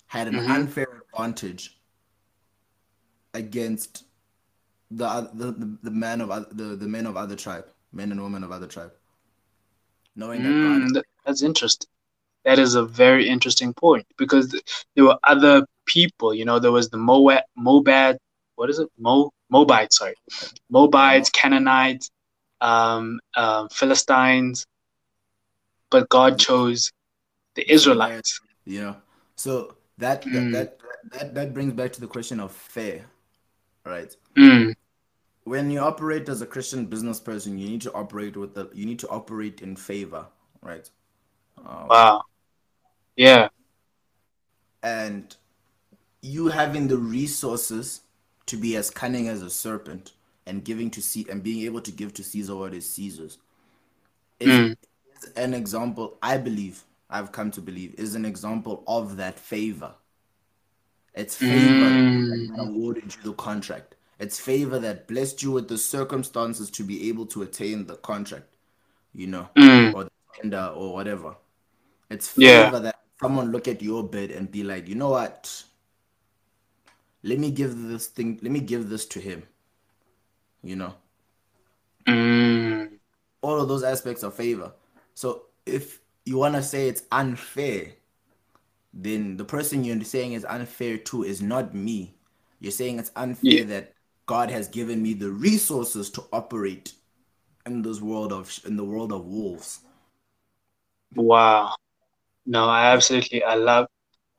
had 0.07 0.27
an 0.27 0.35
Mhm. 0.35 0.49
unfair 0.55 1.03
advantage 1.13 1.79
against 3.33 4.05
the 4.91 5.29
the 5.33 5.77
the, 5.81 5.91
man 5.91 6.21
of 6.21 6.29
the 6.55 6.75
the 6.75 6.87
men 6.87 7.05
of 7.07 7.17
other 7.17 7.35
tribe, 7.35 7.65
men 7.91 8.11
and 8.11 8.21
women 8.21 8.43
of 8.43 8.51
other 8.51 8.67
tribe, 8.67 8.93
knowing 10.15 10.43
that 10.43 10.61
God 10.61 10.81
Mm, 10.81 10.93
th- 10.93 11.05
that's 11.25 11.41
interesting. 11.41 11.89
That 12.45 12.59
is 12.59 12.75
a 12.75 12.83
very 12.83 13.27
interesting 13.27 13.73
point 13.73 14.05
because 14.17 14.51
there 14.95 15.05
were 15.05 15.17
other 15.23 15.65
people. 15.85 16.33
You 16.33 16.45
know, 16.45 16.59
there 16.59 16.71
was 16.71 16.89
the 16.89 16.97
Moab, 16.97 17.43
Mobad, 17.57 18.17
what 18.55 18.69
is 18.69 18.79
it? 18.79 18.89
Mo 18.97 19.31
Moabite, 19.49 19.93
sorry, 19.93 20.15
Moabites, 20.69 21.29
Canaanites, 21.29 22.09
um, 22.61 23.19
um, 23.35 23.69
Philistines, 23.69 24.65
but 25.91 26.09
God 26.09 26.39
chose 26.39 26.91
the 27.55 27.71
Israelites. 27.71 28.39
you 28.65 28.81
know 28.81 28.95
so 29.35 29.75
that 29.97 30.23
that, 30.23 30.31
Mm. 30.31 30.51
that 30.53 30.77
that 31.11 31.35
that 31.35 31.53
brings 31.53 31.73
back 31.73 31.91
to 31.93 32.01
the 32.01 32.07
question 32.07 32.39
of 32.39 32.51
fair 32.51 33.05
right 33.85 34.15
Mm, 34.35 34.73
when 35.43 35.69
you 35.69 35.79
operate 35.79 36.29
as 36.29 36.41
a 36.41 36.45
christian 36.45 36.85
business 36.85 37.19
person 37.19 37.57
you 37.57 37.67
need 37.67 37.81
to 37.81 37.91
operate 37.93 38.35
with 38.37 38.53
the 38.55 38.69
you 38.73 38.85
need 38.85 38.99
to 38.99 39.07
operate 39.09 39.61
in 39.61 39.75
favor 39.75 40.25
right 40.61 40.89
um, 41.67 41.87
wow. 41.89 42.23
Yeah. 43.15 43.49
and 44.81 45.35
you 46.21 46.47
having 46.47 46.87
the 46.87 46.97
resources 46.97 48.01
to 48.47 48.57
be 48.57 48.75
as 48.75 48.89
cunning 48.89 49.27
as 49.27 49.41
a 49.41 49.49
serpent 49.49 50.11
and 50.45 50.63
giving 50.63 50.89
to 50.91 51.01
see 51.01 51.25
and 51.29 51.41
being 51.43 51.63
able 51.65 51.81
to 51.81 51.91
give 51.91 52.13
to 52.15 52.23
caesar 52.23 52.55
what 52.55 52.73
is 52.73 52.89
caesar's 52.89 53.37
is, 54.39 54.49
Mm. 54.49 54.77
is 55.17 55.31
an 55.35 55.53
example 55.53 56.17
i 56.21 56.37
believe 56.37 56.83
i've 57.09 57.31
come 57.31 57.51
to 57.51 57.61
believe 57.61 57.95
is 57.97 58.15
an 58.15 58.25
example 58.25 58.83
of 58.87 59.15
that 59.17 59.39
favor 59.39 59.93
it's 61.13 61.35
favor 61.37 61.89
Mm. 61.89 62.47
that 62.55 62.59
awarded 62.63 63.15
you 63.15 63.21
the 63.23 63.33
contract 63.33 63.95
it's 64.19 64.39
favor 64.39 64.79
that 64.79 65.07
blessed 65.07 65.43
you 65.43 65.51
with 65.51 65.67
the 65.69 65.77
circumstances 65.77 66.69
to 66.71 66.83
be 66.83 67.07
able 67.09 67.25
to 67.27 67.41
attain 67.43 67.85
the 67.85 67.95
contract 67.97 68.47
you 69.13 69.27
know 69.27 69.47
Mm. 69.55 69.93
or 69.93 70.03
the 70.05 70.11
tender 70.35 70.73
or 70.75 70.93
whatever 70.93 71.35
it's 72.09 72.33
Yeah. 72.37 72.65
favor 72.65 72.79
that 72.81 72.99
someone 73.23 73.51
look 73.51 73.67
at 73.67 73.81
your 73.81 74.03
bid 74.03 74.31
and 74.31 74.51
be 74.51 74.63
like 74.63 74.87
you 74.87 74.95
know 74.95 75.09
what 75.09 75.63
let 77.23 77.39
me 77.39 77.49
give 77.51 77.81
this 77.87 78.07
thing 78.07 78.37
let 78.41 78.51
me 78.51 78.59
give 78.59 78.89
this 78.89 79.05
to 79.05 79.19
him 79.19 79.43
you 80.63 80.75
know 80.75 80.93
Mm. 82.07 82.99
all 83.41 83.61
of 83.61 83.69
those 83.69 83.83
aspects 83.83 84.23
of 84.23 84.33
favor. 84.33 84.73
So 85.15 85.43
if 85.65 86.01
you 86.25 86.37
want 86.37 86.55
to 86.55 86.61
say 86.63 86.89
it's 86.89 87.03
unfair, 87.13 87.93
then 88.93 89.37
the 89.37 89.45
person 89.45 89.85
you're 89.85 90.03
saying 90.03 90.33
is 90.33 90.43
unfair 90.43 90.97
to 90.97 91.23
is 91.23 91.41
not 91.41 91.73
me. 91.73 92.15
You're 92.59 92.71
saying 92.73 92.99
it's 92.99 93.11
unfair 93.15 93.51
Yeah. 93.59 93.63
that 93.65 93.93
God 94.25 94.51
has 94.51 94.67
given 94.67 95.01
me 95.01 95.13
the 95.13 95.29
resources 95.29 96.09
to 96.11 96.23
operate 96.33 96.93
in 97.65 97.81
this 97.81 98.01
world 98.01 98.33
of 98.33 98.51
in 98.65 98.75
the 98.75 98.83
world 98.83 99.13
of 99.13 99.25
wolves. 99.25 99.79
Wow. 101.15 101.75
No, 102.45 102.65
I 102.65 102.87
absolutely 102.87 103.43
I 103.43 103.55
love 103.55 103.87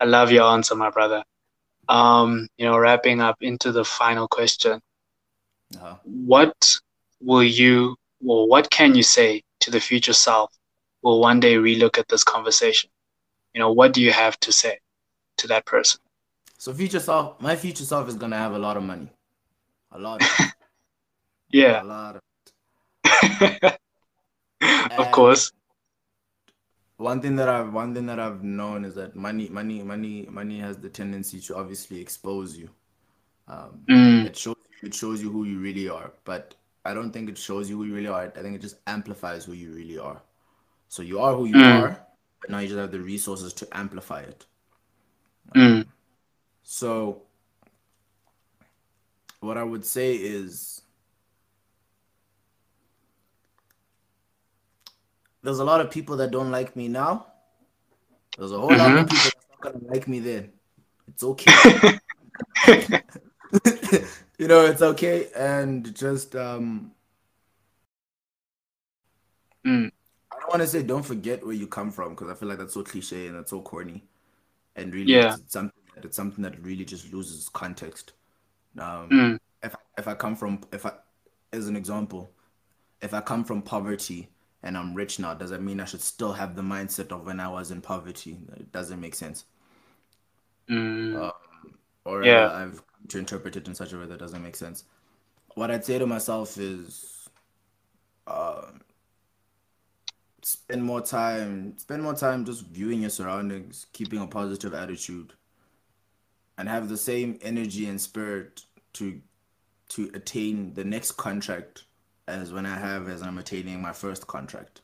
I 0.00 0.04
love 0.04 0.30
your 0.30 0.44
answer, 0.44 0.74
my 0.74 0.90
brother. 0.90 1.22
Um, 1.88 2.48
you 2.56 2.66
know, 2.66 2.78
wrapping 2.78 3.20
up 3.20 3.36
into 3.40 3.72
the 3.72 3.84
final 3.84 4.26
question. 4.28 4.80
Uh-huh. 5.76 5.96
What 6.04 6.54
will 7.20 7.42
you 7.42 7.96
or 8.24 8.48
what 8.48 8.70
can 8.70 8.94
you 8.94 9.02
say 9.02 9.42
to 9.60 9.70
the 9.70 9.80
future 9.80 10.12
self 10.12 10.50
will 11.02 11.20
one 11.20 11.40
day 11.40 11.54
relook 11.54 11.98
at 11.98 12.08
this 12.08 12.24
conversation? 12.24 12.90
You 13.52 13.60
know, 13.60 13.72
what 13.72 13.92
do 13.92 14.02
you 14.02 14.12
have 14.12 14.38
to 14.40 14.52
say 14.52 14.78
to 15.38 15.46
that 15.48 15.66
person? 15.66 16.00
So 16.58 16.72
future 16.72 17.00
self, 17.00 17.40
my 17.40 17.56
future 17.56 17.84
self 17.84 18.08
is 18.08 18.14
gonna 18.14 18.38
have 18.38 18.54
a 18.54 18.58
lot 18.58 18.76
of 18.76 18.82
money, 18.82 19.10
a 19.92 19.98
lot, 19.98 20.22
Yeah. 21.50 21.82
a 21.82 21.84
lot. 21.84 22.16
Of, 23.04 23.78
of 24.98 25.10
course. 25.12 25.52
One 26.96 27.20
thing 27.20 27.36
that 27.36 27.48
I've 27.48 27.72
one 27.72 27.94
thing 27.94 28.06
that 28.06 28.20
I've 28.20 28.42
known 28.42 28.84
is 28.84 28.94
that 28.94 29.16
money, 29.16 29.48
money, 29.48 29.82
money, 29.82 30.26
money 30.30 30.60
has 30.60 30.78
the 30.78 30.88
tendency 30.88 31.40
to 31.42 31.56
obviously 31.56 32.00
expose 32.00 32.56
you. 32.56 32.70
Um, 33.48 33.88
Mm, 33.88 34.24
it 34.24 34.36
shows 34.36 34.56
it 34.82 34.94
shows 34.94 35.22
you 35.22 35.30
who 35.30 35.44
you 35.44 35.58
really 35.60 35.88
are, 35.88 36.12
but 36.24 36.54
I 36.84 36.94
don't 36.94 37.12
think 37.12 37.28
it 37.30 37.38
shows 37.38 37.70
you 37.70 37.78
who 37.78 37.84
you 37.84 37.94
really 37.94 38.08
are. 38.08 38.22
I 38.36 38.42
think 38.42 38.56
it 38.56 38.62
just 38.62 38.76
amplifies 38.86 39.44
who 39.44 39.52
you 39.54 39.72
really 39.72 39.98
are. 39.98 40.22
So 40.88 41.02
you 41.02 41.20
are 41.20 41.34
who 41.34 41.46
you 41.46 41.64
Mm. 41.64 41.66
are, 41.66 42.06
but 42.40 42.50
now 42.50 42.60
you 42.60 42.68
just 42.68 42.78
have 42.78 42.92
the 42.92 43.00
resources 43.00 43.52
to 43.54 43.68
amplify 43.76 44.22
it. 44.22 44.46
mm, 45.54 45.84
So 46.62 47.22
what 49.40 49.58
I 49.58 49.62
would 49.64 49.84
say 49.84 50.14
is 50.14 50.82
there's 55.44 55.60
a 55.60 55.64
lot 55.64 55.80
of 55.80 55.90
people 55.90 56.16
that 56.16 56.30
don't 56.30 56.50
like 56.50 56.74
me 56.74 56.88
now. 56.88 57.26
There's 58.36 58.52
a 58.52 58.58
whole 58.58 58.76
lot 58.76 58.96
of 58.96 59.08
people 59.08 59.30
that's 59.30 59.46
not 59.50 59.60
gonna 59.72 59.84
like 59.92 60.08
me 60.08 60.18
then. 60.20 60.52
It's 61.06 61.22
okay. 61.22 61.52
you 64.38 64.48
know, 64.48 64.64
it's 64.66 64.82
okay 64.82 65.28
and 65.36 65.94
just 65.94 66.34
um 66.34 66.90
Mm. 69.66 69.90
I 70.30 70.36
don't 70.40 70.50
want 70.50 70.60
to 70.62 70.68
say 70.68 70.82
don't 70.82 71.02
forget 71.04 71.44
where 71.44 71.54
you 71.54 71.66
come 71.66 71.90
from 71.90 72.10
because 72.10 72.28
I 72.28 72.34
feel 72.34 72.48
like 72.48 72.58
that's 72.58 72.74
so 72.74 72.82
cliche 72.82 73.28
and 73.28 73.36
that's 73.36 73.50
so 73.50 73.62
corny, 73.62 74.04
and 74.76 74.92
really 74.94 75.14
Yeah. 75.14 75.36
it's 75.36 75.52
something 75.52 75.72
it's 75.96 76.16
something 76.16 76.42
that 76.42 76.60
really 76.62 76.84
just 76.84 77.12
loses 77.12 77.48
context. 77.48 78.12
Um, 78.78 79.08
Mm. 79.10 79.38
if 79.62 79.74
if 79.96 80.08
I 80.08 80.14
come 80.14 80.36
from 80.36 80.60
if 80.72 80.84
I 80.84 80.92
as 81.52 81.66
an 81.68 81.76
example, 81.76 82.30
if 83.00 83.14
I 83.14 83.20
come 83.22 83.44
from 83.44 83.62
poverty 83.62 84.28
and 84.64 84.78
I'm 84.78 84.94
rich 84.94 85.18
now, 85.18 85.34
does 85.34 85.50
that 85.50 85.62
mean 85.62 85.78
I 85.78 85.84
should 85.84 86.00
still 86.00 86.32
have 86.32 86.56
the 86.56 86.62
mindset 86.62 87.12
of 87.12 87.26
when 87.26 87.38
I 87.38 87.48
was 87.48 87.70
in 87.70 87.82
poverty? 87.82 88.38
It 88.56 88.72
doesn't 88.72 89.00
make 89.00 89.14
sense. 89.14 89.44
Mm. 90.68 91.30
or 92.06 92.24
Yeah. 92.24 92.44
rather, 92.44 92.54
I've 92.54 92.82
to 93.08 93.18
interpret 93.18 93.56
it 93.56 93.68
in 93.68 93.74
such 93.74 93.92
a 93.92 93.98
way 93.98 94.06
that 94.06 94.18
doesn't 94.18 94.42
make 94.42 94.56
sense. 94.56 94.84
What 95.54 95.70
I'd 95.70 95.84
say 95.84 95.98
to 95.98 96.06
myself 96.06 96.56
is, 96.56 97.28
uh, 98.26 98.62
spend 100.40 100.82
more 100.82 101.02
time, 101.02 101.76
spend 101.76 102.02
more 102.02 102.14
time 102.14 102.46
just 102.46 102.64
viewing 102.66 103.02
your 103.02 103.10
surroundings, 103.10 103.86
keeping 103.92 104.20
a 104.20 104.26
positive 104.26 104.72
attitude, 104.72 105.34
and 106.56 106.70
have 106.70 106.88
the 106.88 106.96
same 106.96 107.38
energy 107.42 107.86
and 107.86 108.00
spirit 108.00 108.62
to 108.94 109.20
to 109.90 110.10
attain 110.14 110.72
the 110.72 110.84
next 110.84 111.12
contract 111.12 111.84
as 112.26 112.52
when 112.52 112.66
I 112.66 112.76
have 112.76 113.08
as 113.08 113.22
I'm 113.22 113.38
attaining 113.38 113.80
my 113.80 113.92
first 113.92 114.26
contract. 114.26 114.80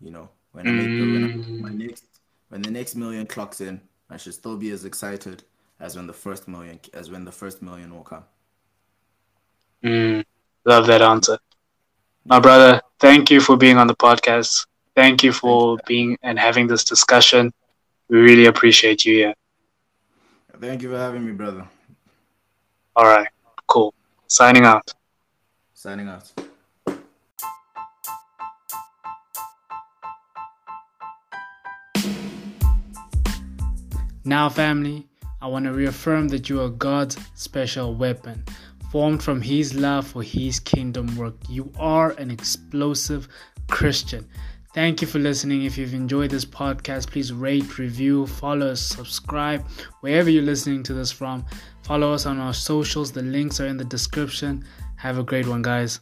You 0.00 0.10
know, 0.10 0.28
when 0.52 0.66
I 0.66 0.70
make 0.70 0.86
the, 0.86 1.12
when 1.12 1.24
I 1.24 1.36
make 1.36 1.60
my 1.60 1.70
next 1.70 2.04
when 2.48 2.62
the 2.62 2.70
next 2.70 2.94
million 2.94 3.26
clocks 3.26 3.60
in, 3.60 3.80
I 4.08 4.16
should 4.16 4.34
still 4.34 4.56
be 4.56 4.70
as 4.70 4.84
excited 4.84 5.44
as 5.78 5.96
when 5.96 6.06
the 6.06 6.12
first 6.12 6.48
million 6.48 6.80
as 6.94 7.10
when 7.10 7.24
the 7.24 7.32
first 7.32 7.62
million 7.62 7.94
will 7.94 8.02
come. 8.02 8.24
Mm. 9.84 10.24
Love 10.64 10.86
that 10.86 11.02
answer. 11.02 11.38
My 12.24 12.38
brother, 12.38 12.80
thank 12.98 13.30
you 13.30 13.40
for 13.40 13.56
being 13.56 13.78
on 13.78 13.86
the 13.86 13.96
podcast. 13.96 14.66
Thank 14.94 15.22
you 15.22 15.32
for 15.32 15.78
being 15.86 16.18
and 16.22 16.38
having 16.38 16.66
this 16.66 16.84
discussion. 16.84 17.52
We 18.08 18.18
really 18.18 18.46
appreciate 18.46 19.04
you 19.04 19.14
here. 19.14 19.34
Thank 20.60 20.82
you 20.82 20.90
for 20.90 20.98
having 20.98 21.24
me, 21.24 21.32
brother. 21.32 21.66
All 22.94 23.04
right, 23.04 23.28
cool. 23.66 23.94
Signing 24.26 24.64
out. 24.64 24.92
Signing 25.72 26.08
out. 26.08 26.30
Now, 34.24 34.50
family, 34.50 35.06
I 35.40 35.46
want 35.46 35.64
to 35.64 35.72
reaffirm 35.72 36.28
that 36.28 36.50
you 36.50 36.60
are 36.60 36.68
God's 36.68 37.16
special 37.34 37.94
weapon, 37.94 38.44
formed 38.90 39.22
from 39.22 39.40
His 39.40 39.74
love 39.74 40.06
for 40.06 40.22
His 40.22 40.60
kingdom 40.60 41.16
work. 41.16 41.36
You 41.48 41.72
are 41.78 42.10
an 42.12 42.30
explosive 42.30 43.28
Christian. 43.68 44.28
Thank 44.74 45.00
you 45.00 45.08
for 45.08 45.18
listening. 45.18 45.64
If 45.64 45.78
you've 45.78 45.94
enjoyed 45.94 46.30
this 46.30 46.44
podcast, 46.44 47.10
please 47.10 47.32
rate, 47.32 47.78
review, 47.78 48.26
follow 48.26 48.74
subscribe, 48.74 49.66
wherever 50.00 50.28
you're 50.28 50.42
listening 50.42 50.82
to 50.84 50.92
this 50.92 51.10
from. 51.10 51.46
Follow 51.82 52.12
us 52.12 52.26
on 52.26 52.38
our 52.38 52.54
socials. 52.54 53.10
The 53.10 53.22
links 53.22 53.58
are 53.58 53.66
in 53.66 53.78
the 53.78 53.84
description. 53.84 54.64
Have 54.96 55.18
a 55.18 55.24
great 55.24 55.48
one, 55.48 55.62
guys. 55.62 56.00